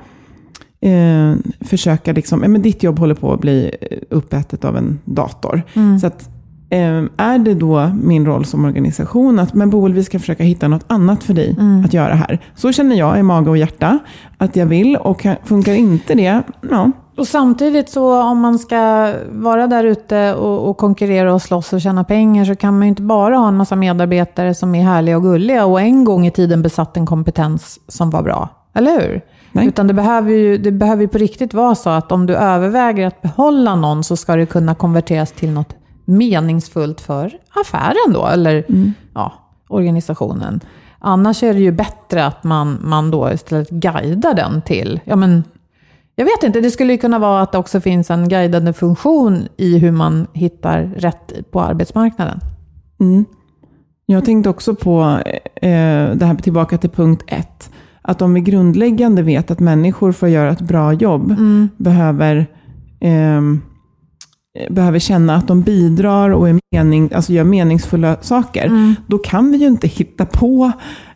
eh, 0.82 1.34
försöka, 1.62 2.14
liksom, 2.14 2.40
men 2.40 2.62
ditt 2.62 2.84
jobb 2.84 3.00
håller 3.00 3.16
på 3.16 3.34
att 3.34 3.42
bli 3.42 3.72
eh, 3.82 3.98
uppätet 4.10 4.66
av 4.66 4.78
en 4.78 5.00
dator. 5.06 5.62
Mm. 5.74 6.00
Så 6.00 6.08
att, 6.08 6.30
eh, 6.70 7.04
är 7.18 7.40
det 7.40 7.54
då 7.54 7.92
min 8.04 8.26
roll 8.26 8.46
som 8.46 8.66
organisation 8.66 9.40
att 9.40 9.54
men 9.54 9.70
Boel, 9.70 9.94
vi 9.94 10.04
ska 10.04 10.20
försöka 10.20 10.44
hitta 10.44 10.68
något 10.68 10.86
annat 10.88 11.24
för 11.24 11.34
dig 11.34 11.56
mm. 11.60 11.86
att 11.86 11.94
göra 11.94 12.16
här. 12.16 12.40
Så 12.56 12.72
känner 12.72 12.96
jag 12.96 13.20
i 13.20 13.24
mage 13.24 13.50
och 13.50 13.58
hjärta 13.58 14.00
att 14.38 14.56
jag 14.56 14.66
vill 14.66 14.96
och 14.96 15.26
funkar 15.44 15.74
inte 15.74 16.16
det, 16.16 16.44
ja, 16.70 16.92
och 17.20 17.28
samtidigt 17.28 17.90
så 17.90 18.22
om 18.22 18.40
man 18.40 18.60
ska 18.60 19.14
vara 19.32 19.68
där 19.68 19.84
ute 19.84 20.34
och, 20.34 20.70
och, 20.70 20.78
konkurrera 20.78 21.34
och 21.34 21.42
slåss 21.42 21.74
och 21.74 21.82
tjäna 21.82 22.04
pengar 22.04 22.46
så 22.46 22.56
kan 22.56 22.74
man 22.74 22.82
ju 22.82 22.90
inte 22.90 23.02
bara 23.02 23.38
ha 23.38 23.48
en 23.48 23.58
massa 23.58 23.76
medarbetare 23.76 24.54
som 24.54 24.76
är 24.76 24.84
härliga 24.84 25.18
och 25.18 25.24
gulliga 25.24 25.66
och 25.66 25.82
en 25.82 26.04
gång 26.04 26.28
i 26.28 26.32
tiden 26.32 26.62
besatt 26.62 26.98
en 26.98 27.06
kompetens 27.06 27.80
som 27.88 28.10
var 28.10 28.24
bra. 28.24 28.50
Eller 28.74 29.02
hur? 29.02 29.22
Nej. 29.52 29.68
Utan 29.68 29.88
det 29.88 29.94
behöver, 29.94 30.32
ju, 30.32 30.58
det 30.58 30.72
behöver 30.72 31.02
ju 31.02 31.08
på 31.08 31.18
riktigt 31.18 31.54
vara 31.54 31.76
så 31.76 31.90
att 31.90 32.12
om 32.12 32.26
du 32.26 32.36
överväger 32.36 33.08
att 33.08 33.22
behålla 33.22 33.76
någon 33.76 34.04
så 34.04 34.18
ska 34.18 34.36
det 34.36 34.46
kunna 34.46 34.76
konverteras 34.76 35.32
till 35.32 35.52
något 35.52 35.76
meningsfullt 36.06 37.02
för 37.02 37.38
affären 37.62 38.14
då, 38.14 38.28
eller 38.28 38.66
mm. 38.70 38.94
ja, 39.14 39.34
organisationen. 39.68 40.60
Annars 41.00 41.44
är 41.44 41.54
det 41.54 41.60
ju 41.60 41.72
bättre 41.72 42.26
att 42.26 42.44
man, 42.44 42.78
man 42.82 43.12
då 43.12 43.32
istället 43.32 43.70
guidar 43.70 44.34
den 44.34 44.62
till, 44.62 45.00
ja 45.04 45.16
men 45.16 45.44
jag 46.20 46.26
vet 46.26 46.44
inte, 46.44 46.62
det 46.62 46.72
skulle 46.72 46.94
ju 46.94 46.98
kunna 46.98 47.20
vara 47.20 47.42
att 47.42 47.52
det 47.52 47.58
också 47.58 47.82
finns 47.82 48.12
en 48.12 48.30
guidande 48.30 48.74
funktion 48.74 49.48
i 49.58 49.78
hur 49.78 49.92
man 49.92 50.28
hittar 50.34 50.82
rätt 50.84 51.52
på 51.52 51.62
arbetsmarknaden. 51.62 52.40
Mm. 53.00 53.26
Jag 54.06 54.26
tänkte 54.26 54.50
också 54.50 54.76
på 54.76 55.22
eh, 55.56 56.16
det 56.16 56.26
här 56.26 56.36
tillbaka 56.36 56.78
till 56.78 56.90
punkt 56.90 57.24
ett. 57.28 57.72
Att 58.02 58.22
om 58.22 58.34
vi 58.34 58.42
grundläggande 58.42 59.22
vet 59.22 59.52
att 59.52 59.60
människor 59.60 60.12
för 60.12 60.28
att 60.28 60.34
göra 60.34 60.52
ett 60.52 60.62
bra 60.62 60.94
jobb 60.94 61.32
mm. 61.32 61.70
behöver 61.78 62.48
eh, 63.02 63.42
behöver 64.70 65.00
känna 65.00 65.36
att 65.36 65.48
de 65.48 65.62
bidrar 65.62 66.30
och 66.30 66.50
är 66.50 66.60
mening, 66.72 67.10
alltså 67.14 67.34
gör 67.34 67.44
meningsfulla 67.44 68.18
saker, 68.22 68.66
mm. 68.66 68.96
då 69.08 69.18
kan 69.18 69.52
vi 69.52 69.58
ju 69.58 69.68
inte 69.68 69.88
hitta 69.88 70.26
på 70.26 70.72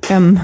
en, 0.10 0.40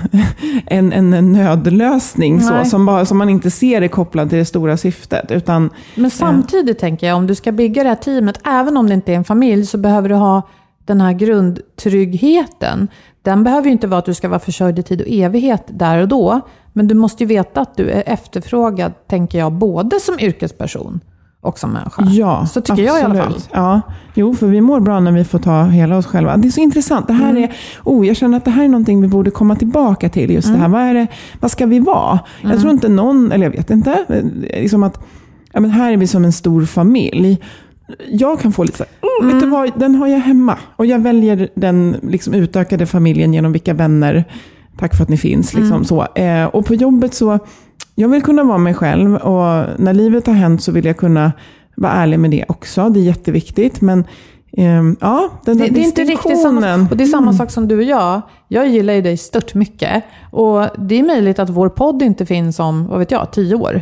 en, 0.67 0.93
en 1.13 1.32
nödlösning 1.32 2.41
så, 2.41 2.65
som, 2.65 2.86
bara, 2.86 3.06
som 3.06 3.17
man 3.17 3.30
inte 3.30 3.52
ser 3.52 3.82
är 3.82 3.88
kopplad 3.88 4.30
till 4.30 4.38
det 4.38 4.45
stora 4.45 4.78
syftet. 4.78 5.32
Utan, 5.32 5.69
Men 5.95 6.12
samtidigt 6.12 6.78
eh, 6.78 6.80
tänker 6.80 7.08
jag, 7.08 7.17
om 7.17 7.28
du 7.28 7.36
ska 7.36 7.52
bygga 7.52 7.84
det 7.84 7.89
här 7.89 7.95
teamet, 7.95 8.39
även 8.43 8.78
om 8.78 8.88
det 8.88 8.93
inte 8.93 9.12
är 9.12 9.15
en 9.15 9.24
familj, 9.24 9.65
så 9.65 9.78
behöver 9.78 10.10
du 10.10 10.15
ha 10.15 10.41
den 10.86 11.02
här 11.02 11.13
grundtryggheten. 11.13 12.88
Den 13.22 13.43
behöver 13.43 13.65
ju 13.65 13.72
inte 13.72 13.88
vara 13.88 14.00
att 14.00 14.06
du 14.06 14.13
ska 14.13 14.30
vara 14.30 14.39
försörjd 14.39 14.80
i 14.80 14.84
tid 14.84 15.02
och 15.02 15.08
evighet 15.10 15.63
där 15.67 16.02
och 16.02 16.08
då. 16.08 16.42
Men 16.73 16.88
du 16.88 16.96
måste 16.96 17.23
ju 17.23 17.27
veta 17.27 17.62
att 17.62 17.77
du 17.77 17.90
är 17.90 18.04
efterfrågad, 18.06 18.94
tänker 19.08 19.40
jag, 19.40 19.52
både 19.52 20.00
som 20.00 20.19
yrkesperson 20.19 21.00
och 21.42 21.60
som 21.60 21.71
människa. 21.71 22.04
Ja, 22.06 22.46
Så 22.46 22.62
tycker 22.62 22.83
jag 22.83 23.00
i 23.00 23.04
alla 23.04 23.15
fall. 23.15 23.35
Ja, 23.54 23.81
jo, 24.13 24.33
för 24.35 24.48
vi 24.48 24.62
mår 24.62 24.79
bra 24.79 25.00
när 25.00 25.12
vi 25.12 25.23
får 25.23 25.40
ta 25.40 25.63
hela 25.63 25.98
oss 25.98 26.06
själva. 26.06 26.37
Det 26.37 26.48
är 26.48 26.52
så 26.52 26.62
intressant. 26.62 27.08
Det 27.08 27.13
här 27.13 27.29
Mm. 27.29 27.44
är, 27.44 27.54
oh, 27.83 28.08
jag 28.08 28.15
känner 28.15 28.37
att 28.37 28.46
det 28.46 28.52
här 28.52 28.63
är 28.63 28.67
någonting 28.67 29.02
vi 29.02 29.08
borde 29.08 29.31
komma 29.31 29.56
tillbaka 29.56 30.10
till. 30.10 30.31
Just 30.31 30.48
det 30.48 30.54
Mm. 30.54 30.62
här, 30.62 30.69
vad, 30.69 30.81
är 30.81 30.94
det, 30.94 31.08
vad 31.40 31.52
ska 31.52 31.65
vi 31.65 31.79
vara? 31.79 32.19
Jag 32.42 32.60
tror 32.60 32.71
inte 32.71 32.90
någon, 32.90 33.31
eller 33.31 33.46
jag 33.46 33.52
vet 33.52 33.69
inte, 33.69 34.06
liksom 34.62 34.83
att 34.83 35.00
ja, 35.54 35.60
men 35.60 35.71
här 35.71 35.92
är 35.94 35.98
vi 35.98 36.08
som 36.08 36.25
en 36.25 36.31
stor 36.31 36.65
familj. 36.65 37.37
Jag 38.10 38.40
kan 38.40 38.52
få 38.52 38.63
lite 38.63 38.77
så 38.77 38.83
här, 38.83 39.10
oh, 39.10 39.25
vet 39.25 39.40
du 39.40 39.46
Mm. 39.48 39.50
vad, 39.52 39.79
den 39.79 39.96
har 39.96 40.08
jag 40.08 40.19
hemma. 40.19 40.58
Och 40.75 40.85
jag 40.85 41.00
väljer 41.00 41.50
den 41.56 41.96
liksom, 42.02 42.33
utökade 42.33 42.85
familjen 42.85 43.33
genom 43.33 43.52
vilka 43.52 43.73
vänner, 43.73 44.23
tack 44.79 44.96
för 44.96 45.04
att 45.04 45.10
ni 45.10 45.17
finns. 45.17 45.54
Liksom, 45.54 45.71
Mm. 45.73 45.85
så. 45.85 46.08
Eh, 46.15 46.46
och 46.46 46.65
på 46.65 46.75
jobbet 46.75 47.13
så, 47.13 47.40
jag 47.96 48.10
vill 48.10 48.21
kunna 48.23 48.44
vara 48.44 48.58
mig 48.58 48.73
själv 48.73 49.15
och 49.15 49.65
när 49.80 49.94
livet 49.94 50.27
har 50.27 50.34
hänt 50.34 50.63
så 50.63 50.71
vill 50.71 50.86
jag 50.86 50.98
kunna 50.98 51.32
vara 51.75 51.92
ärlig 51.92 52.19
med 52.19 52.32
det 52.32 52.46
också. 52.48 52.90
Det 52.90 53.00
är 53.00 53.04
jätteviktigt. 53.04 53.82
Men 53.82 54.06
ehm, 54.58 54.96
ja, 55.02 55.30
den 55.46 55.58
Det, 55.58 55.63
där 55.63 55.73
det 55.73 55.80
är 55.80 55.84
inte 55.84 56.04
riktigt 56.04 56.42
samma, 56.42 56.88
och 56.92 56.98
det 56.98 57.04
är 57.04 57.08
samma 57.08 57.34
sak 57.34 57.52
som 57.52 57.67
du 57.67 57.77
och 57.77 57.84
jag. 57.84 58.21
Jag 58.48 58.67
gillar 58.67 58.94
ju 58.94 59.02
dig 59.02 59.17
stört 59.17 59.54
mycket. 59.54 60.04
Och 60.32 60.65
det 60.77 61.00
är 61.00 61.04
möjligt 61.04 61.40
att 61.40 61.50
vår 61.50 61.69
podd 61.69 62.02
inte 62.02 62.25
finns 62.25 62.60
om, 62.60 62.88
vad 62.88 63.00
vet 63.00 63.12
jag, 63.12 63.32
tio 63.32 63.56
år. 63.56 63.82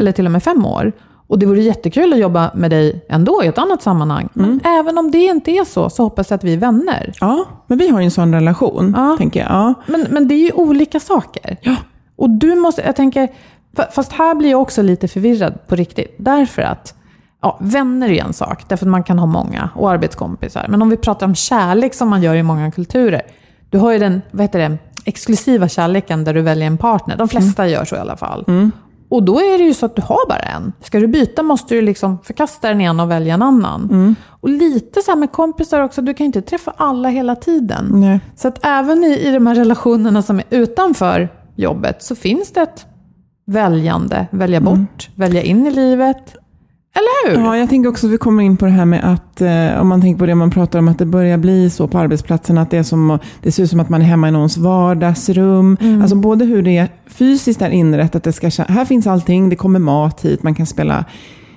Eller 0.00 0.12
till 0.12 0.26
och 0.26 0.32
med 0.32 0.42
fem 0.42 0.66
år. 0.66 0.92
Och 1.28 1.38
det 1.38 1.46
vore 1.46 1.62
jättekul 1.62 2.12
att 2.12 2.18
jobba 2.18 2.50
med 2.54 2.70
dig 2.70 3.04
ändå 3.08 3.44
i 3.44 3.46
ett 3.46 3.58
annat 3.58 3.82
sammanhang. 3.82 4.28
Men 4.32 4.60
även 4.64 4.98
om 4.98 5.10
det 5.10 5.18
inte 5.24 5.50
är 5.50 5.64
så, 5.64 5.90
så 5.90 6.02
hoppas 6.02 6.30
jag 6.30 6.36
att 6.38 6.44
vi 6.44 6.52
är 6.52 6.58
vänner. 6.58 7.12
Ja, 7.20 7.44
men 7.66 7.78
vi 7.78 7.88
har 7.88 8.00
ju 8.00 8.04
en 8.04 8.10
sån 8.10 8.34
relation, 8.34 8.94
Ja. 8.96 9.14
tänker 9.18 9.40
jag. 9.40 9.50
Ja. 9.50 9.74
Men, 9.86 10.06
men 10.10 10.28
det 10.28 10.34
är 10.34 10.38
ju 10.44 10.52
olika 10.52 11.00
saker. 11.00 11.56
Ja. 11.62 11.76
Och 12.16 12.30
du 12.30 12.54
måste, 12.54 12.82
jag 12.82 12.96
tänker, 12.96 13.28
fa- 13.76 13.90
fast 13.92 14.12
här 14.12 14.34
blir 14.34 14.50
jag 14.50 14.62
också 14.62 14.82
lite 14.82 15.08
förvirrad 15.08 15.66
på 15.66 15.76
riktigt. 15.76 16.14
Därför 16.18 16.62
att, 16.62 16.94
ja, 17.42 17.58
vänner 17.60 18.08
är 18.08 18.24
en 18.24 18.32
sak, 18.32 18.68
därför 18.68 18.86
att 18.86 18.90
man 18.90 19.02
kan 19.04 19.18
ha 19.18 19.26
många, 19.26 19.70
och 19.74 19.90
arbetskompisar. 19.90 20.66
Men 20.68 20.82
om 20.82 20.90
vi 20.90 20.96
pratar 20.96 21.26
om 21.26 21.34
kärlek 21.34 21.94
som 21.94 22.08
man 22.08 22.22
gör 22.22 22.34
i 22.34 22.42
många 22.42 22.70
kulturer. 22.70 23.22
Du 23.70 23.78
har 23.78 23.92
ju 23.92 23.98
den, 23.98 24.22
vad 24.30 24.42
heter 24.42 24.58
det, 24.58 24.78
exklusiva 25.04 25.68
kärleken 25.68 26.24
där 26.24 26.34
du 26.34 26.42
väljer 26.42 26.66
en 26.66 26.78
partner. 26.78 27.16
De 27.16 27.28
flesta 27.28 27.68
gör 27.68 27.84
så 27.84 27.96
i 27.96 27.98
alla 27.98 28.16
fall. 28.16 28.44
Och 29.08 29.22
då 29.22 29.38
är 29.38 29.58
det 29.58 29.64
ju 29.64 29.74
så 29.74 29.86
att 29.86 29.96
du 29.96 30.02
har 30.02 30.28
bara 30.28 30.38
en. 30.38 30.72
Ska 30.80 31.00
du 31.00 31.06
byta 31.06 31.42
måste 31.42 31.74
du 31.74 31.82
liksom 31.82 32.18
förkasta 32.24 32.68
den 32.68 32.80
ena 32.80 33.02
och 33.02 33.10
välja 33.10 33.34
en 33.34 33.42
annan. 33.42 34.16
Och 34.40 34.48
lite 34.48 35.02
så 35.02 35.10
här 35.10 35.18
med 35.18 35.32
kompisar 35.32 35.80
också, 35.80 36.02
du 36.02 36.14
kan 36.14 36.24
ju 36.24 36.26
inte 36.26 36.42
träffa 36.42 36.72
alla 36.76 37.08
hela 37.08 37.36
tiden. 37.36 37.88
Nej. 37.90 38.20
Så 38.36 38.48
att 38.48 38.58
även 38.62 39.04
i, 39.04 39.18
i 39.18 39.30
de 39.30 39.46
här 39.46 39.54
relationerna 39.54 40.22
som 40.22 40.38
är 40.38 40.44
utanför 40.50 41.28
jobbet 41.56 42.02
så 42.02 42.14
finns 42.14 42.52
det 42.52 42.60
ett 42.60 42.86
väljande, 43.46 44.26
välja 44.30 44.60
bort, 44.60 45.10
välja 45.14 45.42
in 45.42 45.66
i 45.66 45.70
livet. 45.70 46.36
Eller 46.94 47.36
hur? 47.36 47.44
Ja, 47.44 47.56
jag 47.56 47.68
tänker 47.68 47.90
också 47.90 48.06
att 48.06 48.12
vi 48.12 48.18
kommer 48.18 48.42
in 48.42 48.56
på 48.56 48.64
det 48.64 48.70
här 48.70 48.84
med 48.84 49.12
att, 49.12 49.40
eh, 49.40 49.80
om 49.80 49.88
man 49.88 50.00
tänker 50.00 50.18
på 50.18 50.26
det 50.26 50.34
man 50.34 50.50
pratar 50.50 50.78
om, 50.78 50.88
att 50.88 50.98
det 50.98 51.06
börjar 51.06 51.38
bli 51.38 51.70
så 51.70 51.88
på 51.88 51.98
arbetsplatsen, 51.98 52.58
att 52.58 52.70
det, 52.70 52.76
är 52.76 52.82
som, 52.82 53.18
det 53.42 53.52
ser 53.52 53.62
ut 53.62 53.70
som 53.70 53.80
att 53.80 53.88
man 53.88 54.02
är 54.02 54.06
hemma 54.06 54.28
i 54.28 54.30
någons 54.30 54.56
vardagsrum. 54.56 55.76
Alltså 56.02 56.16
både 56.16 56.44
hur 56.44 56.62
det 56.62 56.76
är 56.76 56.88
fysiskt 57.06 57.62
är 57.62 57.70
inrättat, 57.70 58.22
det 58.22 58.32
ska, 58.32 58.50
här 58.68 58.84
finns 58.84 59.06
allting, 59.06 59.48
det 59.48 59.56
kommer 59.56 59.78
mat 59.78 60.24
hit, 60.24 60.42
man 60.42 60.54
kan 60.54 60.66
spela 60.66 61.04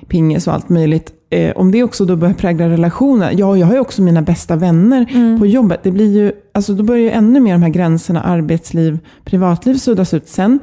pingis 0.07 0.47
och 0.47 0.53
allt 0.53 0.69
möjligt. 0.69 1.13
Eh, 1.31 1.51
om 1.55 1.71
det 1.71 1.83
också 1.83 2.05
då 2.05 2.15
börjar 2.15 2.33
prägla 2.33 2.69
relationer, 2.69 3.31
ja, 3.37 3.57
jag 3.57 3.67
har 3.67 3.73
ju 3.73 3.79
också 3.79 4.01
mina 4.01 4.21
bästa 4.21 4.55
vänner 4.55 5.37
på 5.39 5.45
jobbet. 5.45 5.79
Det 5.83 5.91
blir 5.91 6.11
ju, 6.17 6.31
alltså 6.53 6.73
då 6.73 6.83
börjar 6.83 7.03
ju 7.03 7.09
ännu 7.09 7.39
mer 7.39 7.51
de 7.53 7.61
här 7.63 7.69
gränserna, 7.69 8.21
arbetsliv, 8.21 8.99
privatliv 9.25 9.73
suddas 9.75 10.13
ut. 10.13 10.27
Sen 10.27 10.59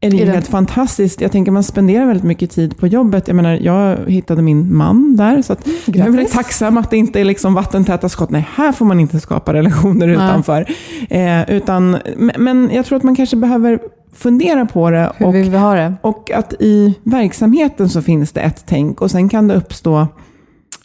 är 0.00 0.10
det 0.10 0.16
ju 0.16 0.22
Är 0.22 0.26
det- 0.26 0.32
helt 0.32 0.48
fantastiskt. 0.48 1.20
Jag 1.20 1.32
tänker 1.32 1.52
man 1.52 1.62
spenderar 1.62 2.06
väldigt 2.06 2.24
mycket 2.24 2.50
tid 2.50 2.76
på 2.78 2.86
jobbet. 2.86 3.28
Jag 3.28 3.34
menar, 3.34 3.58
jag 3.62 3.96
hittade 4.06 4.42
min 4.42 4.76
man 4.76 5.16
där, 5.16 5.42
så 5.42 5.52
att 5.52 5.66
jag 5.86 5.96
är 5.96 6.02
väldigt 6.10 6.32
tacksam 6.32 6.78
att 6.78 6.90
det 6.90 6.96
inte 6.96 7.20
är 7.20 7.24
liksom 7.24 7.54
vattentäta 7.54 8.08
skott. 8.08 8.30
Nej, 8.30 8.48
här 8.54 8.72
får 8.72 8.84
man 8.86 9.00
inte 9.00 9.20
skapa 9.20 9.52
relationer 9.54 10.08
utanför. 10.08 10.66
Eh, 11.10 11.50
utan, 11.50 11.96
men 12.38 12.70
jag 12.72 12.86
tror 12.86 12.96
att 12.96 13.02
man 13.02 13.16
kanske 13.16 13.36
behöver 13.36 13.78
fundera 14.14 14.66
på 14.66 14.90
det. 14.90 15.12
Hur 15.16 15.26
och 15.26 15.34
vill 15.34 15.50
vi 15.50 15.56
ha 15.58 15.74
det? 15.74 15.94
och 16.02 16.30
att 16.30 16.54
i 16.60 16.94
verksamheten 17.02 17.88
så 17.88 18.02
finns 18.02 18.32
det 18.32 18.40
ett 18.40 18.64
tänk 18.66 19.00
och 19.02 19.10
sen 19.10 19.28
kan 19.28 19.48
det 19.48 19.54
uppstå 19.54 20.06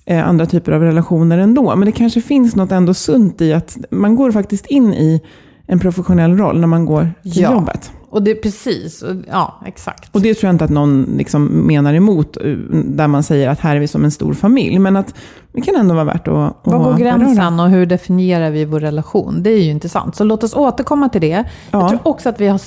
eh, 0.05 0.27
andra 0.29 0.45
typer 0.45 0.71
av 0.71 0.81
relationer 0.81 1.37
ändå. 1.37 1.75
Men 1.75 1.85
det 1.85 1.91
kanske 1.91 2.21
finns 2.21 2.55
något 2.55 2.71
ändå 2.71 2.93
sunt 2.93 3.41
i 3.41 3.53
att 3.53 3.77
man 3.91 4.15
går 4.15 4.31
faktiskt 4.31 4.65
in 4.65 4.93
i 4.93 5.21
en 5.67 5.79
professionell 5.79 6.37
roll 6.37 6.59
när 6.59 6.67
man 6.67 6.85
går 6.85 7.11
till 7.23 7.41
Ja. 7.41 7.53
jobbet. 7.53 7.91
Och 8.11 8.23
det 8.23 8.31
är 8.31 8.35
precis, 8.35 9.03
ja 9.31 9.61
exakt. 9.65 10.15
Och 10.15 10.21
det 10.21 10.33
tror 10.33 10.47
jag 10.47 10.53
inte 10.53 10.65
att 10.65 10.71
någon 10.71 11.03
liksom 11.17 11.45
menar 11.45 11.93
emot, 11.93 12.37
eh, 12.37 12.43
där 12.85 13.07
man 13.07 13.23
säger 13.23 13.49
att 13.49 13.59
här 13.59 13.75
är 13.75 13.79
vi 13.79 13.87
som 13.87 14.03
en 14.05 14.11
stor 14.11 14.33
familj. 14.33 14.79
Men 14.79 14.95
att 14.95 15.13
det 15.53 15.61
kan 15.61 15.75
ändå 15.75 15.93
vara 15.95 16.03
värt 16.03 16.27
att, 16.27 16.33
att 16.33 16.57
Var 16.63 16.83
går 16.83 16.97
gränsen 16.97 17.59
och 17.59 17.69
hur 17.69 17.85
definierar 17.85 18.49
vi 18.51 18.65
vår 18.65 18.79
relation? 18.79 19.43
Det 19.43 19.49
är 19.49 19.57
ju 19.63 19.71
intressant. 19.71 20.15
Så 20.15 20.23
låt 20.23 20.43
oss 20.43 20.53
återkomma 20.55 21.09
till 21.09 21.21
det. 21.21 21.27
Ja. 21.71 21.79
Jag 21.79 21.89
tror 21.89 21.99
också 22.07 22.29
att 22.29 22.39
vi 22.41 22.47
har 22.47 22.61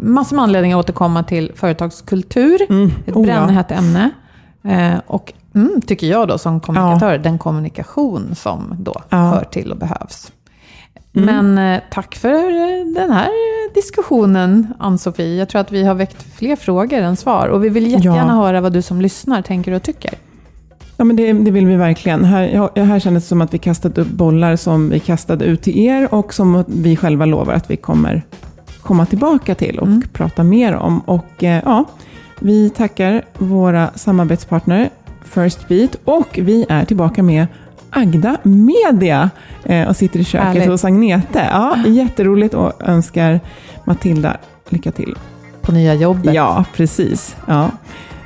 massor 0.00 0.36
med 0.36 0.42
anledning 0.42 0.72
att 0.72 0.78
återkomma 0.78 1.22
till 1.22 1.52
företagskultur. 1.54 2.62
Ett 2.62 2.68
Oh, 2.70 2.92
ja. 3.06 3.20
brännhett 3.22 3.70
ämne. 3.70 4.10
Eh, 4.64 4.98
och 5.06 5.32
mm, 5.54 5.80
tycker 5.86 6.06
jag 6.06 6.28
då 6.28 6.38
som 6.38 6.60
kommunikatör, 6.60 7.18
den 7.18 7.38
kommunikation 7.38 8.34
som 8.34 8.74
då 8.78 8.94
Ja. 9.08 9.16
Mm. 9.16 9.30
hör 9.30 9.44
till 9.44 9.70
och 9.72 9.78
behövs. 9.78 10.32
Men 11.12 11.58
eh, 11.58 11.80
tack 11.90 12.14
för 12.14 12.34
eh, 12.50 12.94
den 12.94 13.10
här 13.10 13.28
diskussionen, 13.74 14.66
Ann-Sofie. 14.78 15.34
Jag 15.38 15.48
tror 15.48 15.60
att 15.60 15.72
vi 15.72 15.84
har 15.84 15.94
väckt 15.94 16.26
fler 16.36 16.56
frågor 16.56 16.98
än 16.98 17.16
svar. 17.16 17.48
Och 17.48 17.64
vi 17.64 17.68
vill 17.68 17.86
jättegärna 17.86 18.32
Ja. 18.32 18.42
höra 18.42 18.60
vad 18.60 18.72
du 18.72 18.82
som 18.82 19.00
lyssnar 19.00 19.42
tänker 19.42 19.72
och 19.72 19.82
tycker. 19.82 20.14
Ja, 20.96 21.04
men 21.04 21.16
det, 21.16 21.32
det 21.32 21.50
vill 21.50 21.66
vi 21.66 21.76
verkligen. 21.76 22.24
Här, 22.24 22.42
ja, 22.74 22.82
här 22.84 23.00
kändes 23.00 23.24
det 23.24 23.28
som 23.28 23.40
att 23.40 23.54
vi 23.54 23.58
kastade 23.58 24.00
upp 24.00 24.08
bollar 24.10 24.56
som 24.56 24.90
vi 24.90 25.00
kastade 25.00 25.44
ut 25.44 25.62
till 25.62 25.78
er 25.78 26.14
och 26.14 26.34
som 26.34 26.64
vi 26.66 26.96
själva 26.96 27.24
lovar 27.24 27.54
att 27.54 27.70
vi 27.70 27.76
kommer 27.76 28.22
komma 28.88 29.06
tillbaka 29.06 29.54
till 29.54 29.78
och 29.78 29.88
prata 30.12 30.44
mer 30.44 30.74
om. 30.74 31.00
Och 31.00 31.44
eh, 31.44 31.62
ja, 31.64 31.84
vi 32.40 32.70
tackar 32.70 33.24
våra 33.38 33.90
samarbetspartner 33.94 34.90
First 35.24 35.68
Beat 35.68 35.96
och 36.04 36.38
vi 36.42 36.66
är 36.68 36.84
tillbaka 36.84 37.22
med 37.22 37.46
Agda 37.90 38.36
Media 38.42 39.30
eh, 39.64 39.88
och 39.88 39.96
sitter 39.96 40.20
i 40.20 40.24
köket 40.24 40.46
Härligt. 40.46 40.68
hos 40.68 40.84
Agnete. 40.84 41.48
Ja, 41.50 41.76
jätteroligt 41.86 42.54
och 42.54 42.72
önskar 42.88 43.40
Matilda 43.84 44.36
lycka 44.68 44.92
till. 44.92 45.14
På 45.60 45.72
nya 45.72 45.94
jobbet. 45.94 46.34
Ja, 46.34 46.64
precis. 46.76 47.36
Ja, 47.46 47.70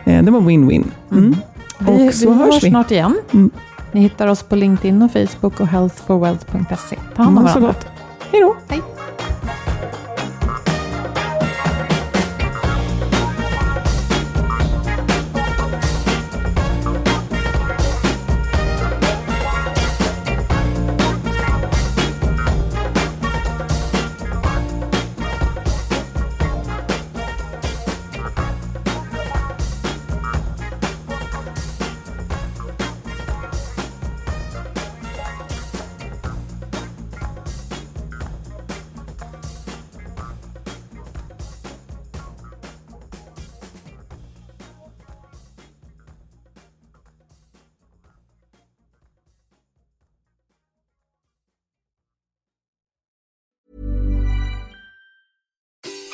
eh, 0.05 0.23
det 0.23 0.31
var 0.31 0.41
win-win. 0.41 0.85
Mm. 1.11 1.37
Vi, 1.79 2.09
Och 2.09 2.15
så 2.15 2.31
vi 2.31 2.37
hörs 2.39 2.65
vi. 2.65 2.71
snart 2.71 2.91
igen. 2.91 3.17
Mm. 3.33 3.51
Ni 3.93 4.01
hittar 4.01 4.27
oss 4.29 4.43
på 4.43 4.57
LinkedIn 4.57 5.03
och 5.03 5.13
Facebook 5.13 5.61
och 5.61 5.69
healthforwealth.se. 5.69 6.97
Ta 7.17 7.23
hand 7.23 7.39
om 7.39 7.49
så 7.49 7.61
varandra. 7.61 7.81
Hej 8.33 8.41
då. 8.41 8.57
Hej. 8.69 8.81